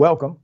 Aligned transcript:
Welcome. 0.00 0.38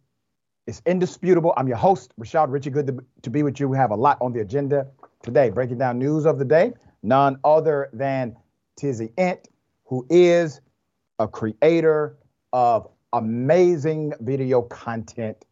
It's 0.67 0.83
indisputable. 0.85 1.55
I'm 1.57 1.67
your 1.67 1.79
host, 1.79 2.13
Rashad 2.21 2.53
Richey. 2.53 2.69
Good 2.69 2.89
to, 2.89 2.99
to 3.23 3.31
be 3.31 3.43
with 3.43 3.59
you. 3.59 3.71
We 3.71 3.79
have 3.79 3.91
a 3.91 3.95
lot 3.95 4.19
on 4.21 4.35
the 4.35 4.41
agenda 4.41 4.87
today, 5.23 5.49
breaking 5.49 5.79
down 5.79 5.99
news 5.99 6.27
of 6.27 6.39
the 6.39 6.45
day. 6.45 6.75
None 7.03 7.39
other 7.43 7.89
than 7.95 8.37
Tizzy 8.79 9.15
Ent, 9.17 9.49
who 9.87 10.07
is 10.11 10.61
a 11.19 11.27
creator 11.27 12.19
of 12.53 12.87
amazing 13.15 14.13
video 14.21 14.61
content. 14.61 15.47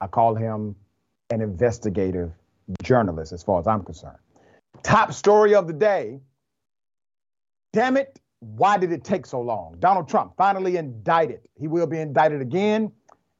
I 0.00 0.06
call 0.06 0.34
him 0.34 0.74
an 1.28 1.42
investigative 1.42 2.32
journalist, 2.82 3.34
as 3.34 3.42
far 3.42 3.60
as 3.60 3.66
I'm 3.66 3.84
concerned. 3.84 4.16
Top 4.82 5.12
story 5.12 5.54
of 5.54 5.66
the 5.66 5.74
day. 5.74 6.18
Damn 7.74 7.98
it, 7.98 8.18
why 8.40 8.78
did 8.78 8.90
it 8.90 9.04
take 9.04 9.26
so 9.26 9.42
long? 9.42 9.76
Donald 9.80 10.08
Trump 10.08 10.32
finally 10.38 10.78
indicted. 10.78 11.40
He 11.60 11.68
will 11.68 11.86
be 11.86 11.98
indicted 11.98 12.40
again 12.40 12.90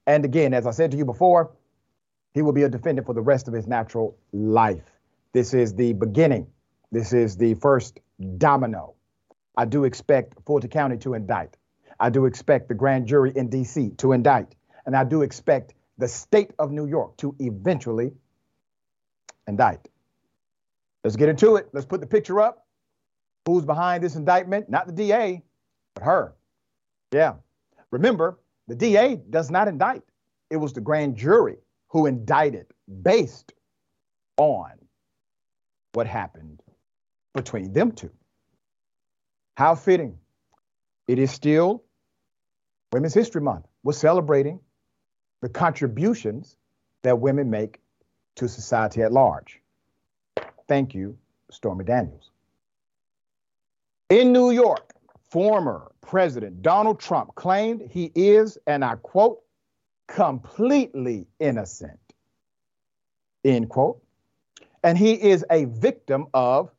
and 0.07 0.25
again. 0.25 0.53
As 0.53 0.67
I 0.67 0.71
said 0.71 0.91
to 0.91 0.97
you 0.97 1.05
before, 1.05 1.51
he 2.33 2.41
will 2.41 2.53
be 2.53 2.63
a 2.63 2.69
defendant 2.69 3.07
for 3.07 3.13
the 3.13 3.21
rest 3.21 3.47
of 3.47 3.53
his 3.53 3.67
natural 3.67 4.17
life. 4.33 4.91
This 5.33 5.53
is 5.53 5.73
the 5.73 5.93
beginning. 5.93 6.47
This 6.91 7.13
is 7.13 7.37
the 7.37 7.55
first 7.55 7.99
domino. 8.37 8.95
I 9.57 9.65
do 9.65 9.83
expect 9.85 10.35
Fulton 10.45 10.69
County 10.69 10.97
to 10.97 11.13
indict. 11.13 11.57
I 11.99 12.09
do 12.09 12.25
expect 12.25 12.67
the 12.67 12.73
grand 12.73 13.07
jury 13.07 13.31
in 13.35 13.49
D.C. 13.49 13.91
to 13.97 14.11
indict. 14.11 14.55
And 14.85 14.95
I 14.95 15.03
do 15.03 15.21
expect 15.21 15.73
the 15.97 16.07
state 16.07 16.51
of 16.59 16.71
New 16.71 16.85
York 16.85 17.17
to 17.17 17.35
eventually 17.39 18.11
indict. 19.47 19.87
Let's 21.03 21.15
get 21.15 21.29
into 21.29 21.55
it. 21.55 21.69
Let's 21.71 21.85
put 21.85 22.01
the 22.01 22.07
picture 22.07 22.41
up. 22.41 22.65
Who's 23.45 23.63
behind 23.63 24.03
this 24.03 24.15
indictment? 24.15 24.69
Not 24.69 24.87
the 24.87 24.93
DA, 24.93 25.43
but 25.93 26.03
her. 26.03 26.33
Yeah. 27.11 27.35
Remember, 27.91 28.39
the 28.67 28.75
DA 28.75 29.21
does 29.29 29.51
not 29.51 29.67
indict. 29.67 30.03
It 30.49 30.57
was 30.57 30.73
the 30.73 30.81
grand 30.81 31.15
jury 31.15 31.57
who 31.89 32.05
indicted 32.05 32.67
based 33.01 33.53
on 34.37 34.71
what 35.93 36.07
happened 36.07 36.61
between 37.33 37.73
them 37.73 37.91
two. 37.91 38.11
How 39.57 39.75
fitting. 39.75 40.17
It 41.07 41.19
is 41.19 41.31
still 41.31 41.83
Women's 42.91 43.13
History 43.13 43.41
Month. 43.41 43.65
We're 43.83 43.93
celebrating 43.93 44.59
the 45.41 45.49
contributions 45.49 46.57
that 47.03 47.19
women 47.19 47.49
make 47.49 47.79
to 48.35 48.49
society 48.49 49.01
at 49.01 49.11
large. 49.11 49.61
Thank 50.67 50.95
you, 50.95 51.17
Stormy 51.51 51.85
Daniels. 51.85 52.31
In 54.09 54.33
New 54.33 54.51
York, 54.51 54.94
former 55.35 55.91
President 55.99 56.61
Donald 56.61 56.97
Trump 56.97 57.35
claimed 57.35 57.81
he 57.91 58.09
is, 58.15 58.57
and 58.67 58.85
I 58.85 58.95
quote, 58.95 59.41
completely 60.07 61.27
innocent, 61.41 61.99
end 63.43 63.67
quote. 63.67 64.01
And 64.81 64.97
he 64.97 65.11
is 65.11 65.43
a 65.51 65.65
victim 65.65 66.27
of 66.33 66.71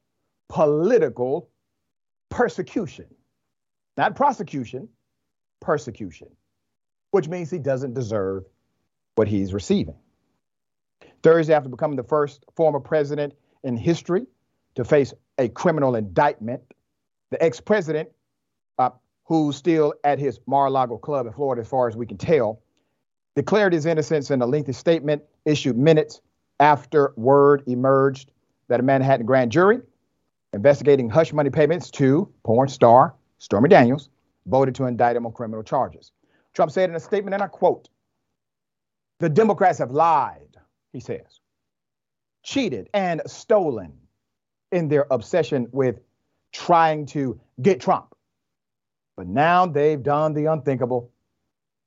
political 0.48 1.50
persecution, 2.30 3.04
not 3.98 4.16
prosecution, 4.16 4.88
persecution, 5.60 6.28
which 7.10 7.28
means 7.28 7.50
he 7.50 7.58
doesn't 7.58 7.92
deserve 7.92 8.44
what 9.16 9.28
he's 9.28 9.52
receiving. 9.52 9.98
Thursday, 11.22 11.52
after 11.52 11.68
becoming 11.68 11.98
the 11.98 12.04
first 12.04 12.42
former 12.54 12.80
president 12.80 13.34
in 13.64 13.76
history 13.76 14.24
to 14.76 14.84
face 14.86 15.12
a 15.36 15.50
criminal 15.50 15.94
indictment, 15.94 16.62
the 17.30 17.42
ex 17.42 17.60
president, 17.60 18.08
who's 19.26 19.56
still 19.56 19.94
at 20.04 20.18
his 20.18 20.40
Mar 20.46 20.66
a 20.66 20.70
Lago 20.70 20.96
club 20.98 21.26
in 21.26 21.32
Florida, 21.32 21.62
as 21.62 21.68
far 21.68 21.88
as 21.88 21.96
we 21.96 22.06
can 22.06 22.16
tell, 22.16 22.60
declared 23.34 23.72
his 23.72 23.86
innocence 23.86 24.30
in 24.30 24.40
a 24.40 24.46
lengthy 24.46 24.72
statement 24.72 25.22
issued 25.44 25.76
minutes 25.76 26.20
after 26.58 27.12
word 27.16 27.62
emerged 27.66 28.32
that 28.68 28.80
a 28.80 28.82
Manhattan 28.82 29.26
grand 29.26 29.52
jury 29.52 29.80
investigating 30.52 31.10
hush 31.10 31.32
money 31.32 31.50
payments 31.50 31.90
to 31.90 32.32
porn 32.42 32.68
star 32.68 33.14
Stormy 33.38 33.68
Daniels 33.68 34.08
voted 34.46 34.74
to 34.76 34.86
indict 34.86 35.16
him 35.16 35.26
on 35.26 35.32
criminal 35.32 35.62
charges. 35.62 36.12
Trump 36.54 36.72
said 36.72 36.88
in 36.88 36.96
a 36.96 37.00
statement, 37.00 37.34
and 37.34 37.42
I 37.42 37.48
quote, 37.48 37.88
The 39.18 39.28
Democrats 39.28 39.78
have 39.78 39.90
lied, 39.90 40.56
he 40.92 41.00
says, 41.00 41.40
cheated 42.42 42.88
and 42.94 43.20
stolen 43.26 43.92
in 44.72 44.88
their 44.88 45.06
obsession 45.10 45.68
with 45.72 46.00
trying 46.52 47.06
to 47.06 47.38
get 47.60 47.80
Trump. 47.80 48.15
But 49.16 49.26
now 49.26 49.66
they've 49.66 50.02
done 50.02 50.34
the 50.34 50.46
unthinkable, 50.46 51.10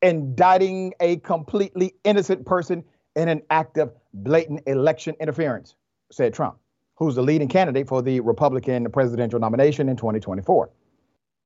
indicting 0.01 0.93
a 0.99 1.17
completely 1.17 1.93
innocent 2.03 2.45
person 2.45 2.83
in 3.15 3.29
an 3.29 3.43
act 3.49 3.77
of 3.77 3.93
blatant 4.13 4.63
election 4.65 5.15
interference, 5.19 5.75
said 6.11 6.33
Trump, 6.33 6.57
who's 6.95 7.15
the 7.15 7.21
leading 7.21 7.47
candidate 7.47 7.87
for 7.87 8.01
the 8.01 8.19
Republican 8.19 8.89
presidential 8.91 9.39
nomination 9.39 9.89
in 9.89 9.95
2024. 9.95 10.69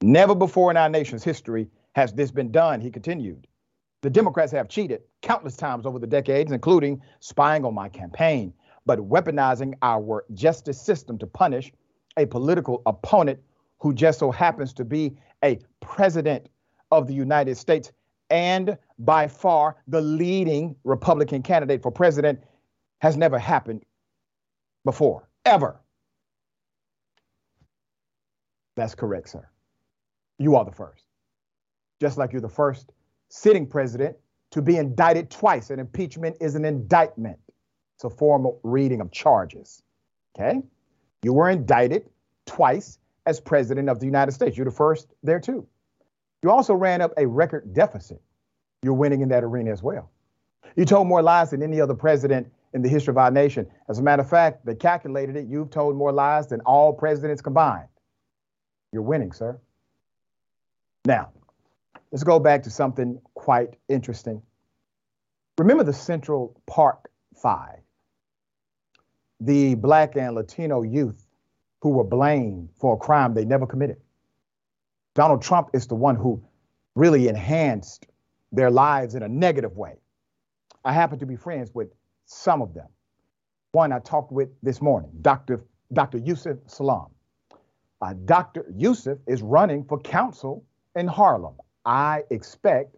Never 0.02 0.36
before 0.36 0.72
in 0.72 0.78
our 0.78 0.90
nation's 0.90 1.24
history 1.24 1.68
has 1.96 2.14
this 2.14 2.32
been 2.32 2.52
done, 2.52 2.80
he 2.80 2.90
continued. 2.90 3.48
The 4.02 4.10
Democrats 4.10 4.52
have 4.52 4.68
cheated 4.68 5.02
countless 5.22 5.56
times 5.56 5.86
over 5.86 6.00
the 6.00 6.08
decades, 6.08 6.52
including 6.52 7.02
spying 7.20 7.64
on 7.64 7.74
my 7.74 7.88
campaign, 7.90 8.54
but 8.86 9.00
weaponizing 9.00 9.76
our 9.82 10.26
justice 10.34 10.82
system 10.82 11.18
to 11.20 11.28
punish 11.28 11.72
a 12.18 12.26
political 12.26 12.82
opponent 12.86 13.40
who 13.84 13.94
just 13.94 14.18
so 14.18 14.32
happens 14.32 14.72
to 14.72 14.86
be 14.86 15.14
a 15.44 15.60
president 15.82 16.48
of 16.90 17.06
the 17.06 17.14
United 17.14 17.58
States 17.58 17.92
and 18.30 18.78
by 19.00 19.28
far 19.28 19.76
the 19.90 20.00
leading 20.00 20.74
Republican 20.86 21.44
candidate 21.44 21.84
for 21.84 21.92
president 21.92 22.42
has 23.02 23.18
never 23.18 23.38
happened 23.38 23.84
before, 24.86 25.28
ever. 25.44 25.82
That's 28.78 28.96
correct, 28.96 29.28
sir. 29.28 29.50
You 30.40 30.56
are 30.56 30.64
the 30.64 30.72
first. 30.72 31.04
Just 32.00 32.18
like 32.18 32.32
you're 32.32 32.42
the 32.42 32.48
first 32.48 32.94
sitting 33.28 33.68
president 33.68 34.16
to 34.52 34.62
be 34.62 34.78
indicted 34.78 35.30
twice. 35.30 35.72
An 35.72 35.80
impeachment 35.80 36.38
is 36.40 36.56
an 36.56 36.64
indictment, 36.64 37.38
it's 37.98 38.06
a 38.06 38.10
formal 38.10 38.62
reading 38.64 39.02
of 39.02 39.12
charges. 39.12 39.84
Okay? 40.40 40.62
You 41.22 41.34
were 41.34 41.50
indicted 41.50 42.10
twice 42.46 43.00
as 43.26 43.40
president 43.40 43.90
of 43.90 44.00
the 44.00 44.06
United 44.06 44.32
States. 44.32 44.58
You're 44.58 44.66
the 44.66 44.72
first 44.72 45.08
there 45.24 45.40
too. 45.40 45.68
You 46.42 46.52
also 46.52 46.74
ran 46.74 47.02
up 47.02 47.14
a 47.18 47.26
record 47.26 47.74
deficit. 47.74 48.22
You're 48.82 48.94
winning 48.94 49.22
in 49.22 49.30
that 49.30 49.44
arena 49.44 49.72
as 49.72 49.82
well. 49.82 50.12
You 50.76 50.86
told 50.86 51.08
more 51.08 51.22
lies 51.22 51.52
than 51.52 51.64
any 51.64 51.80
other 51.80 51.94
president 51.94 52.52
in 52.74 52.82
the 52.82 52.90
history 52.90 53.12
of 53.12 53.18
our 53.18 53.32
nation. 53.32 53.68
As 53.88 54.00
a 54.00 54.04
matter 54.04 54.24
of 54.24 54.30
fact, 54.30 54.66
they 54.66 54.76
calculated 54.76 55.36
it. 55.36 55.46
You've 55.48 55.70
told 55.70 55.96
more 55.96 56.12
lies 56.12 56.48
than 56.48 56.60
all 56.62 56.92
presidents 56.92 57.42
combined. 57.42 57.88
You're 58.92 59.04
winning, 59.04 59.32
sir. 59.32 59.60
Now, 61.06 61.30
let's 62.12 62.24
go 62.24 62.40
back 62.40 62.64
to 62.64 62.70
something 62.70 63.20
quite 63.36 63.76
interesting. 63.88 64.42
Remember 65.58 65.84
the 65.84 65.94
Central 65.94 66.60
Park 66.66 67.10
Five, 67.36 67.80
the 69.40 69.76
black 69.76 70.16
and 70.16 70.36
Latino 70.36 70.82
youth 70.82 71.23
who 71.84 71.90
were 71.90 72.04
blamed 72.06 72.70
for 72.80 72.94
a 72.94 72.98
crime 72.98 73.34
they 73.34 73.44
never 73.44 73.68
committed. 73.68 73.98
Donald 75.16 75.42
Trump 75.42 75.70
is 75.74 75.86
the 75.86 75.96
one 75.96 76.16
who 76.16 76.42
really 76.96 77.28
enhanced 77.28 78.08
their 78.54 78.72
lives 78.72 79.16
in 79.16 79.22
a 79.22 79.28
negative 79.28 79.76
way. 79.76 79.98
I 80.86 80.94
happen 80.94 81.20
to 81.20 81.26
be 81.26 81.36
friends 81.36 81.72
with 81.74 81.90
some 82.26 82.62
of 82.62 82.74
them. 82.74 82.88
One 83.74 83.92
I 83.92 84.00
talked 84.00 84.32
with 84.32 84.48
this 84.64 84.82
morning, 84.82 85.12
Dr. 85.22 85.62
Dr. 85.92 86.20
Yusef 86.20 86.58
Salaam. 86.68 87.08
Uh, 88.02 88.14
Dr. 88.24 88.66
Yusef 88.74 89.18
is 89.28 89.42
running 89.42 89.84
for 89.84 90.00
council 90.00 90.64
in 90.96 91.06
Harlem. 91.06 91.56
I 91.84 92.24
expect 92.30 92.96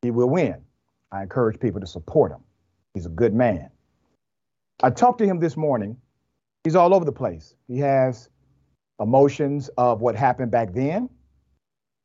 he 0.00 0.10
will 0.10 0.30
win. 0.30 0.56
I 1.12 1.20
encourage 1.22 1.60
people 1.60 1.82
to 1.82 1.86
support 1.86 2.32
him. 2.32 2.40
He's 2.94 3.04
a 3.04 3.10
good 3.10 3.34
man. 3.34 3.68
I 4.82 4.88
talked 4.88 5.18
to 5.18 5.26
him 5.26 5.38
this 5.38 5.54
morning. 5.54 5.98
He's 6.64 6.76
all 6.76 6.94
over 6.94 7.04
the 7.04 7.12
place. 7.12 7.54
He 7.68 7.78
has 7.78 8.28
emotions 9.00 9.70
of 9.78 10.00
what 10.02 10.14
happened 10.14 10.50
back 10.50 10.72
then, 10.74 11.08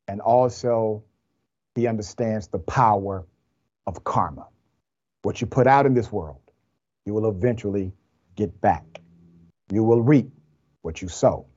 and 0.08 0.22
also 0.22 1.04
he 1.76 1.88
understands 1.88 2.48
the 2.48 2.60
power 2.60 3.26
of 3.88 4.04
karma. 4.04 4.48
What 5.24 5.42
you 5.42 5.48
put 5.48 5.68
out 5.68 5.86
in 5.86 5.94
this 5.94 6.12
world, 6.12 6.40
you 7.06 7.14
will 7.14 7.30
eventually 7.30 7.92
get 8.36 8.62
back. 8.62 9.02
You 9.72 9.84
will 9.84 10.02
reap 10.02 10.30
what 10.84 11.02
you 11.02 11.08
sow. 11.10 11.48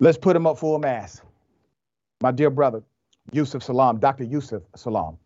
Let's 0.00 0.16
put 0.18 0.36
him 0.36 0.46
up 0.46 0.58
full 0.58 0.78
mass 0.78 1.20
my 2.20 2.32
dear 2.32 2.50
brother, 2.50 2.82
Yusef 3.32 3.62
Salaam, 3.62 4.00
Dr. 4.00 4.24
Yusef 4.24 4.62
Salaam, 4.74 5.18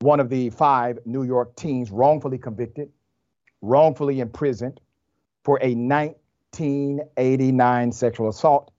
one 0.00 0.18
of 0.18 0.28
the 0.28 0.50
five 0.50 0.98
New 1.04 1.22
York 1.22 1.54
teens 1.54 1.90
wrongfully 1.90 2.38
convicted, 2.38 2.90
wrongfully 3.62 4.20
imprisoned 4.20 4.80
for 5.46 5.58
a 5.62 5.72
1989 5.76 7.92
sexual 7.92 8.28
assault 8.28 8.70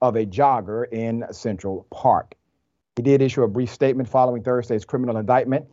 of 0.00 0.16
a 0.16 0.26
jogger 0.26 0.92
in 0.92 1.24
Central 1.30 1.86
Park. 1.92 2.34
He 2.96 3.02
did 3.02 3.22
issue 3.22 3.44
a 3.44 3.48
brief 3.48 3.70
statement 3.70 4.08
following 4.08 4.42
Thursday's 4.42 4.84
criminal 4.84 5.18
indictment 5.18 5.66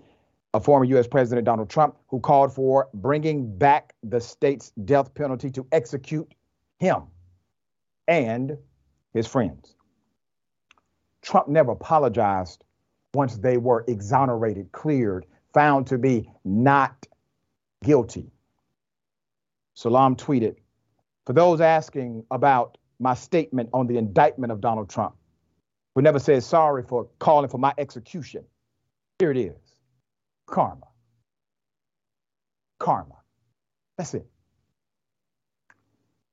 of 0.54 0.64
former 0.64 0.86
U.S. 0.86 1.08
President 1.08 1.44
Donald 1.44 1.72
Trump, 1.72 1.98
who 2.10 2.20
called 2.20 2.54
for 2.54 2.88
bringing 2.94 3.58
back 3.58 3.96
the 4.04 4.22
state's 4.22 4.72
death 4.86 5.12
penalty 5.16 5.50
to 5.50 5.66
execute 5.72 6.32
him 6.78 7.02
and 8.08 8.56
his 9.16 9.26
friends. 9.26 9.74
Trump 11.24 11.48
never 11.48 11.72
apologized 11.72 12.64
once 13.16 13.38
they 13.38 13.58
were 13.58 13.84
exonerated, 13.88 14.72
cleared, 14.72 15.26
found 15.52 15.88
to 15.88 15.98
be 15.98 16.30
not 16.46 17.08
guilty. 17.84 18.32
Salaam 19.78 20.16
tweeted, 20.16 20.56
For 21.28 21.34
those 21.34 21.62
asking 21.62 22.26
about 22.32 22.80
my 23.00 23.14
statement 23.14 23.70
on 23.74 23.86
the 23.86 23.98
indictment 24.00 24.52
of 24.52 24.60
Donald 24.60 24.90
Trump, 24.90 25.16
who 25.94 26.02
never 26.02 26.18
said 26.18 26.44
sorry 26.44 26.82
for 26.82 27.08
calling 27.20 27.48
for 27.48 27.60
my 27.60 27.72
execution, 27.78 28.44
here 29.20 29.30
it 29.30 29.38
is 29.38 29.56
karma. 30.48 30.88
Karma. 32.80 33.18
That's 34.00 34.16
it. 34.16 34.26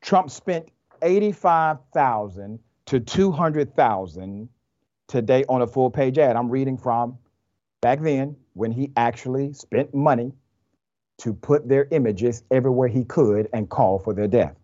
Trump 0.00 0.30
spent 0.30 0.70
85,000 1.02 2.58
to 2.86 3.00
200,000 3.00 4.48
today 5.06 5.44
on 5.50 5.60
a 5.60 5.66
full 5.66 5.90
page 5.90 6.16
ad. 6.16 6.36
I'm 6.36 6.48
reading 6.48 6.78
from 6.78 7.18
back 7.82 8.00
then 8.00 8.36
when 8.54 8.72
he 8.72 8.90
actually 8.96 9.52
spent 9.52 9.94
money 9.94 10.32
to 11.18 11.32
put 11.32 11.68
their 11.68 11.86
images 11.90 12.42
everywhere 12.50 12.88
he 12.88 13.04
could 13.04 13.48
and 13.52 13.68
call 13.68 13.98
for 13.98 14.14
their 14.14 14.28
death. 14.28 14.56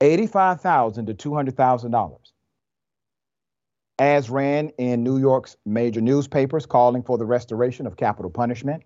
85,000 0.00 1.06
to 1.06 1.14
200,000 1.14 1.90
dollars. 1.90 2.32
As 3.98 4.28
ran 4.28 4.70
in 4.70 5.04
New 5.04 5.18
York's 5.18 5.56
major 5.64 6.00
newspapers 6.00 6.66
calling 6.66 7.02
for 7.02 7.16
the 7.16 7.24
restoration 7.24 7.86
of 7.86 7.96
capital 7.96 8.30
punishment 8.30 8.82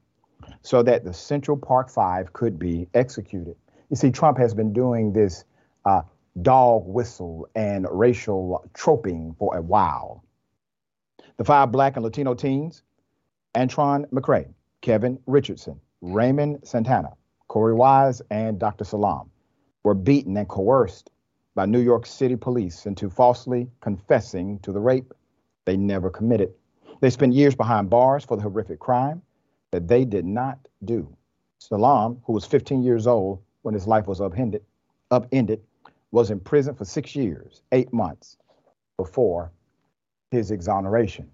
so 0.63 0.83
that 0.83 1.05
the 1.05 1.15
Central 1.15 1.57
Park 1.57 1.89
Five 1.89 2.33
could 2.35 2.59
be 2.59 2.89
executed. 2.93 3.57
You 3.89 3.97
see, 3.97 4.11
Trump 4.11 4.37
has 4.37 4.53
been 4.53 4.73
doing 4.73 5.13
this 5.13 5.45
uh, 5.87 6.03
dog 6.43 6.83
whistle 6.87 7.49
and 7.55 7.87
racial 7.91 8.69
troping 8.75 9.35
for 9.39 9.57
a 9.57 9.63
while. 9.63 10.25
The 11.39 11.45
five 11.45 11.73
black 11.73 11.97
and 11.97 12.05
Latino 12.05 12.35
teens 12.35 12.83
Antron 13.55 14.07
McCray, 14.11 14.47
Kevin 14.83 15.19
Richardson, 15.27 15.81
Raymond 16.00 16.61
Santana, 16.67 17.15
Korey 17.49 17.75
Wise, 17.75 18.23
and 18.31 18.59
Dr. 18.59 18.85
Salaam 18.85 19.31
were 19.83 19.95
beaten 19.95 20.37
and 20.37 20.49
coerced 20.49 21.11
by 21.55 21.67
New 21.67 21.81
York 21.81 22.06
City 22.06 22.37
police 22.37 22.87
into 22.87 23.11
falsely 23.11 23.69
confessing 23.81 24.61
to 24.61 24.73
the 24.73 24.81
rape 24.81 25.12
they 25.65 25.77
never 25.77 26.09
committed. 26.09 26.53
They 27.00 27.11
spent 27.11 27.35
years 27.35 27.55
behind 27.55 27.91
bars 27.91 28.25
for 28.25 28.37
the 28.37 28.43
horrific 28.43 28.79
crime 28.79 29.23
that 29.71 29.89
they 29.89 30.05
did 30.05 30.25
not 30.25 30.59
do. 30.85 31.17
Salaam, 31.59 32.21
who 32.25 32.33
was 32.33 32.45
15 32.45 32.83
years 32.83 33.06
old 33.06 33.43
when 33.62 33.75
his 33.75 33.87
life 33.87 34.06
was 34.06 34.21
upended, 34.21 34.62
upended 35.11 35.62
was 36.11 36.31
in 36.31 36.41
prison 36.41 36.75
for 36.75 36.85
six 36.85 37.15
years, 37.17 37.62
eight 37.73 37.93
months 37.93 38.37
before 38.97 39.53
his 40.31 40.50
exoneration. 40.50 41.29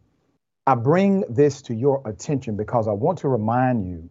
I 0.67 0.75
bring 0.75 1.25
this 1.29 1.63
to 1.63 1.75
your 1.75 2.01
attention 2.07 2.57
because 2.57 2.89
I 2.89 2.93
want 2.93 3.19
to 3.19 3.29
remind 3.29 3.87
you 3.87 4.09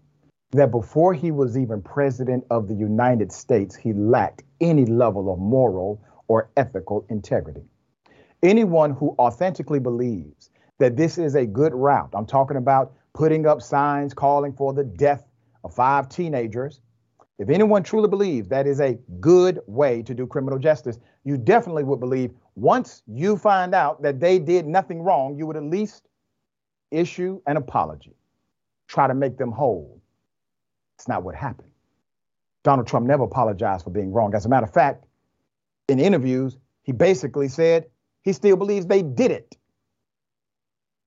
that 0.53 0.71
before 0.71 1.13
he 1.13 1.31
was 1.31 1.57
even 1.57 1.81
president 1.81 2.45
of 2.50 2.67
the 2.67 2.75
United 2.75 3.31
States, 3.31 3.75
he 3.75 3.94
lacked 3.94 4.44
any 4.61 4.85
level 4.85 5.33
of 5.33 5.39
moral 5.39 6.01
or 6.27 6.50
ethical 6.57 7.05
integrity. 7.09 7.63
Anyone 8.44 8.91
who 8.91 9.15
authentically 9.19 9.79
believes 9.79 10.50
that 10.79 10.95
this 10.95 11.17
is 11.17 11.35
a 11.35 11.45
good 11.45 11.73
route, 11.73 12.09
I'm 12.13 12.25
talking 12.25 12.57
about 12.57 12.94
putting 13.13 13.47
up 13.47 13.61
signs 13.61 14.13
calling 14.13 14.53
for 14.53 14.73
the 14.73 14.83
death 14.83 15.25
of 15.63 15.73
five 15.73 16.09
teenagers. 16.09 16.81
If 17.39 17.50
anyone 17.50 17.83
truly 17.83 18.07
believes 18.07 18.47
that 18.50 18.67
is 18.67 18.79
a 18.79 18.97
good 19.19 19.59
way 19.65 20.03
to 20.03 20.13
do 20.13 20.27
criminal 20.27 20.59
justice, 20.59 21.00
you 21.23 21.38
definitely 21.38 21.83
would 21.83 22.00
believe 22.00 22.31
once 22.55 23.01
you 23.07 23.38
find 23.38 23.73
out 23.73 24.01
that 24.03 24.19
they 24.19 24.38
did 24.38 24.67
nothing 24.67 25.01
wrong, 25.01 25.35
you 25.35 25.47
would 25.47 25.57
at 25.57 25.63
least 25.63 26.07
issue 26.91 27.41
an 27.47 27.57
apology, 27.57 28.13
try 28.88 29.07
to 29.07 29.15
make 29.15 29.38
them 29.38 29.51
whole. 29.51 30.02
It's 30.97 31.07
not 31.07 31.23
what 31.23 31.35
happened. 31.35 31.69
Donald 32.63 32.87
Trump 32.87 33.05
never 33.05 33.23
apologized 33.23 33.83
for 33.83 33.89
being 33.89 34.11
wrong. 34.11 34.33
As 34.33 34.45
a 34.45 34.49
matter 34.49 34.65
of 34.65 34.73
fact, 34.73 35.05
in 35.89 35.99
interviews, 35.99 36.57
he 36.83 36.91
basically 36.91 37.49
said 37.49 37.87
he 38.21 38.33
still 38.33 38.55
believes 38.55 38.85
they 38.85 39.01
did 39.01 39.31
it, 39.31 39.57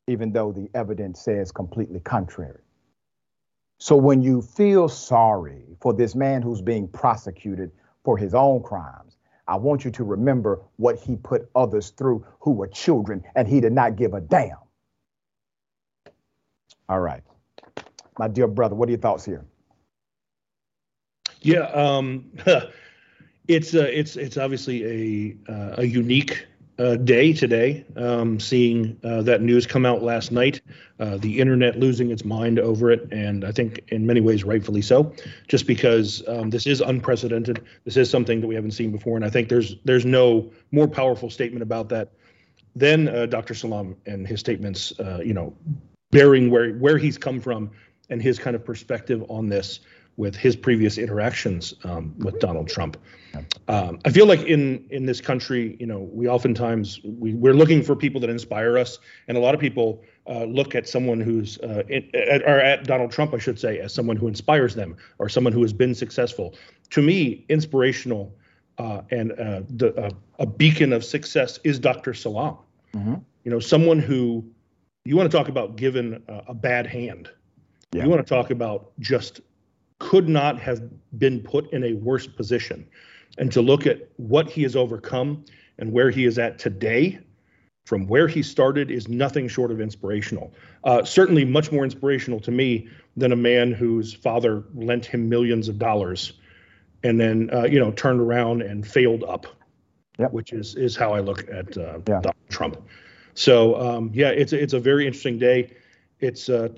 even 0.07 0.33
though 0.33 0.53
the 0.53 0.69
evidence 0.75 1.21
says 1.21 1.51
completely 1.51 2.01
contrary. 2.01 2.61
So 3.79 3.97
when 3.97 4.23
you 4.23 4.43
feel 4.43 4.89
sorry 4.89 5.63
for 5.81 5.93
this 5.93 6.15
man 6.15 6.43
who's 6.43 6.63
being 6.63 6.89
prosecuted 6.89 7.73
for 8.05 8.17
his 8.17 8.35
own 8.35 8.63
crimes, 8.63 9.17
I 9.49 9.57
want 9.57 9.85
you 9.85 9.91
to 9.93 10.05
remember 10.05 10.61
what 10.77 10.99
he 10.99 11.17
put 11.17 11.49
others 11.55 11.91
through 11.91 12.27
who 12.41 12.53
were 12.53 12.67
children 12.67 13.23
and 13.35 13.47
he 13.47 13.61
did 13.61 13.73
not 13.73 13.97
give 13.97 14.15
a 14.15 14.21
damn. 14.21 14.57
All 16.89 17.01
right. 17.01 17.23
My 18.19 18.29
dear 18.29 18.49
brother, 18.49 18.75
what 18.75 18.89
are 18.89 18.93
your 18.93 19.01
thoughts 19.01 19.25
here? 19.25 19.45
Yeah, 21.47 21.67
um, 21.67 22.25
it's 23.49 23.73
uh, 23.73 23.89
it's 23.93 24.17
it's 24.17 24.37
obviously 24.37 24.85
a 24.85 25.53
uh, 25.53 25.75
a 25.79 25.85
unique 25.85 26.45
uh, 26.81 26.97
day 26.97 27.33
today. 27.33 27.85
Um, 27.97 28.41
seeing 28.41 28.99
uh, 29.05 29.23
that 29.23 29.43
news 29.43 29.65
come 29.65 29.87
out 29.87 30.03
last 30.03 30.33
night, 30.33 30.61
uh, 30.99 31.19
the 31.19 31.39
internet 31.39 31.79
losing 31.79 32.11
its 32.11 32.25
mind 32.25 32.59
over 32.59 32.91
it, 32.91 33.13
and 33.13 33.45
I 33.45 33.53
think 33.53 33.81
in 33.89 34.05
many 34.05 34.21
ways 34.21 34.43
rightfully 34.43 34.83
so, 34.83 35.15
just 35.47 35.69
because 35.69 36.27
um, 36.27 36.51
this 36.51 36.67
is 36.67 36.81
unprecedented. 36.81 37.65
This 37.85 37.97
is 37.97 38.11
something 38.11 38.41
that 38.41 38.49
we 38.49 38.57
haven't 38.57 38.73
seen 38.73 38.91
before, 38.91 39.15
and 39.15 39.25
I 39.25 39.31
think 39.31 39.49
there's 39.49 39.77
there's 39.85 40.05
no 40.05 40.51
more 40.73 40.89
powerful 40.89 41.31
statement 41.31 41.63
about 41.63 41.89
that 41.91 42.11
than 42.75 43.07
uh, 43.07 43.27
Dr. 43.27 43.55
Salaam 43.55 43.95
and 44.05 44.27
his 44.27 44.41
statements. 44.41 44.93
you 45.23 45.33
know, 45.33 45.55
bearing 46.11 46.51
where 46.51 46.73
where 46.73 46.99
he's 46.99 47.17
come 47.17 47.41
from 47.41 47.71
and 48.11 48.21
his 48.21 48.37
kind 48.37 48.57
of 48.57 48.65
perspective 48.65 49.25
on 49.29 49.49
this 49.49 49.81
with 50.17 50.35
his 50.35 50.57
previous 50.57 50.99
interactions 50.99 51.75
um, 51.85 52.15
with 52.19 52.39
Donald 52.39 52.69
Trump. 52.69 52.97
Um, 53.69 53.99
I 54.05 54.11
feel 54.11 54.27
like 54.27 54.41
in 54.45 54.87
in 54.91 55.05
this 55.05 55.21
country, 55.21 55.77
you 55.79 55.87
know, 55.87 56.09
we 56.13 56.27
oftentimes 56.27 57.01
we, 57.05 57.35
we're 57.35 57.55
looking 57.55 57.83
for 57.83 57.95
people 57.95 58.21
that 58.23 58.31
inspire 58.31 58.79
us, 58.79 58.99
and 59.29 59.37
a 59.37 59.41
lot 59.41 59.55
of 59.55 59.61
people 59.61 60.03
uh, 60.27 60.45
look 60.45 60.75
at 60.75 60.89
someone 60.89 61.21
who's 61.21 61.59
uh, 61.59 61.83
in, 61.89 62.09
at, 62.15 62.43
or 62.43 62.59
at 62.61 62.85
Donald 62.85 63.11
Trump, 63.11 63.35
I 63.35 63.39
should 63.39 63.59
say, 63.59 63.79
as 63.79 63.93
someone 63.93 64.17
who 64.17 64.27
inspires 64.27 64.75
them 64.75 64.97
or 65.19 65.29
someone 65.29 65.53
who 65.53 65.63
has 65.63 65.73
been 65.73 65.95
successful. 65.95 66.55
To 66.91 67.03
me, 67.03 67.45
inspirational 67.49 68.35
uh, 68.79 69.03
and 69.11 69.33
uh, 69.33 69.63
the, 69.69 69.95
uh, 69.97 70.11
a 70.39 70.47
beacon 70.47 70.93
of 70.93 71.05
success 71.05 71.59
is 71.65 71.79
Dr. 71.79 72.15
Salaam. 72.15 72.59
Mm-hmm. 72.95 73.15
You 73.45 73.51
know, 73.51 73.59
someone 73.59 73.99
who 73.99 74.45
you 75.05 75.17
want 75.17 75.31
to 75.31 75.37
talk 75.37 75.49
about 75.49 75.77
given 75.77 76.23
a, 76.29 76.43
a 76.49 76.55
bad 76.55 76.87
hand. 76.87 77.31
Yeah. 77.93 78.05
You 78.05 78.11
want 78.11 78.27
to 78.27 78.35
talk 78.35 78.51
about 78.51 78.93
just 78.99 79.41
could 79.99 80.29
not 80.29 80.59
have 80.61 80.83
been 81.19 81.41
put 81.41 81.73
in 81.73 81.85
a 81.85 81.95
worse 81.95 82.27
position. 82.27 82.87
And 83.39 83.53
to 83.53 83.61
look 83.61 83.87
at 83.87 84.09
what 84.17 84.51
he 84.51 84.63
has 84.63 84.77
overcome 84.77 85.45
and 85.79 85.93
where 85.93 86.11
he 86.11 86.25
is 86.25 86.39
at 86.39 86.59
today, 86.59 87.19
from 87.85 88.07
where 88.07 88.27
he 88.27 88.43
started, 88.43 88.91
is 88.91 89.09
nothing 89.09 89.49
short 89.49 89.71
of 89.71 89.81
inspirational. 89.81 90.53
Uh, 90.85 91.05
certainly, 91.05 91.45
much 91.45 91.71
more 91.71 91.85
inspirational 91.85 92.41
to 92.41 92.51
me 92.51 92.89
than 93.17 93.33
a 93.33 93.37
man 93.37 93.73
whose 93.73 94.13
father 94.13 94.65
lent 94.75 95.05
him 95.05 95.29
millions 95.29 95.69
of 95.69 95.79
dollars 95.79 96.33
and 97.03 97.21
then, 97.21 97.51
uh, 97.53 97.65
you 97.65 97.79
know, 97.79 97.93
turned 97.93 98.21
around 98.21 98.63
and 98.63 98.87
failed 98.87 99.23
up, 99.25 99.47
yep. 100.19 100.33
which 100.33 100.53
is 100.53 100.75
is 100.75 100.97
how 100.97 101.13
I 101.13 101.21
look 101.21 101.49
at 101.49 101.77
uh, 101.77 101.99
yeah. 102.09 102.21
Donald 102.21 102.35
Trump. 102.49 102.83
So, 103.35 103.81
um, 103.81 104.11
yeah, 104.13 104.31
it's 104.31 104.53
it's 104.53 104.73
a 104.73 104.81
very 104.81 105.07
interesting 105.07 105.39
day. 105.39 105.77
It's 106.21 106.49
uh, 106.49 106.71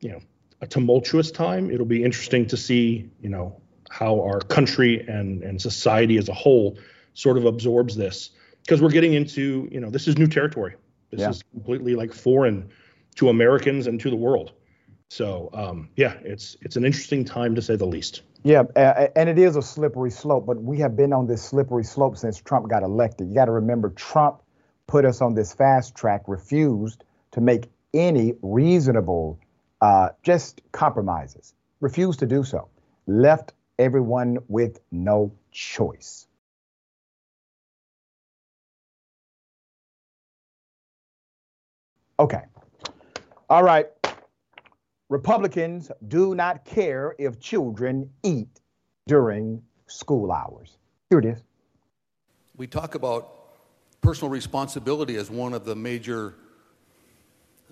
you 0.00 0.10
know 0.10 0.20
a 0.64 0.66
tumultuous 0.66 1.30
time. 1.30 1.70
It'll 1.70 1.86
be 1.86 2.02
interesting 2.02 2.46
to 2.46 2.56
see, 2.56 3.08
you 3.20 3.28
know, 3.28 3.60
how 3.90 4.20
our 4.22 4.40
country 4.40 5.06
and 5.06 5.42
and 5.42 5.60
society 5.60 6.16
as 6.16 6.28
a 6.28 6.34
whole 6.34 6.78
sort 7.12 7.36
of 7.36 7.44
absorbs 7.44 7.94
this 7.94 8.30
because 8.62 8.82
we're 8.82 8.90
getting 8.90 9.14
into, 9.14 9.68
you 9.70 9.78
know, 9.78 9.90
this 9.90 10.08
is 10.08 10.18
new 10.18 10.26
territory. 10.26 10.74
This 11.10 11.20
yeah. 11.20 11.30
is 11.30 11.42
completely 11.52 11.94
like 11.94 12.12
foreign 12.12 12.70
to 13.16 13.28
Americans 13.28 13.86
and 13.86 14.00
to 14.00 14.10
the 14.10 14.16
world. 14.16 14.52
So 15.10 15.50
um, 15.52 15.90
yeah, 15.96 16.14
it's 16.24 16.56
it's 16.62 16.76
an 16.76 16.84
interesting 16.84 17.24
time 17.24 17.54
to 17.54 17.62
say 17.62 17.76
the 17.76 17.86
least. 17.86 18.22
Yeah, 18.42 18.64
and 19.16 19.28
it 19.28 19.38
is 19.38 19.56
a 19.56 19.62
slippery 19.62 20.10
slope, 20.10 20.44
but 20.44 20.62
we 20.62 20.78
have 20.78 20.96
been 20.96 21.14
on 21.14 21.26
this 21.26 21.42
slippery 21.42 21.84
slope 21.84 22.18
since 22.18 22.38
Trump 22.38 22.68
got 22.68 22.82
elected. 22.82 23.28
You 23.28 23.34
got 23.34 23.46
to 23.46 23.52
remember, 23.52 23.88
Trump 23.90 24.42
put 24.86 25.06
us 25.06 25.22
on 25.22 25.34
this 25.34 25.54
fast 25.54 25.94
track, 25.94 26.24
refused 26.26 27.04
to 27.30 27.40
make 27.40 27.70
any 27.94 28.34
reasonable 28.42 29.38
uh, 29.84 30.08
just 30.22 30.62
compromises, 30.72 31.52
refused 31.80 32.18
to 32.20 32.26
do 32.26 32.42
so, 32.42 32.70
left 33.06 33.52
everyone 33.78 34.38
with 34.48 34.80
no 34.90 35.30
choice. 35.52 36.26
Okay, 42.18 42.44
All 43.50 43.62
right. 43.62 43.88
Republicans 45.10 45.90
do 46.08 46.34
not 46.34 46.64
care 46.64 47.14
if 47.18 47.38
children 47.38 48.08
eat 48.22 48.62
during 49.06 49.60
school 49.86 50.32
hours. 50.32 50.78
Here 51.10 51.18
it 51.18 51.26
is. 51.26 51.42
We 52.56 52.66
talk 52.66 52.94
about 52.94 53.28
personal 54.00 54.30
responsibility 54.30 55.16
as 55.16 55.30
one 55.30 55.52
of 55.52 55.66
the 55.66 55.76
major 55.76 56.36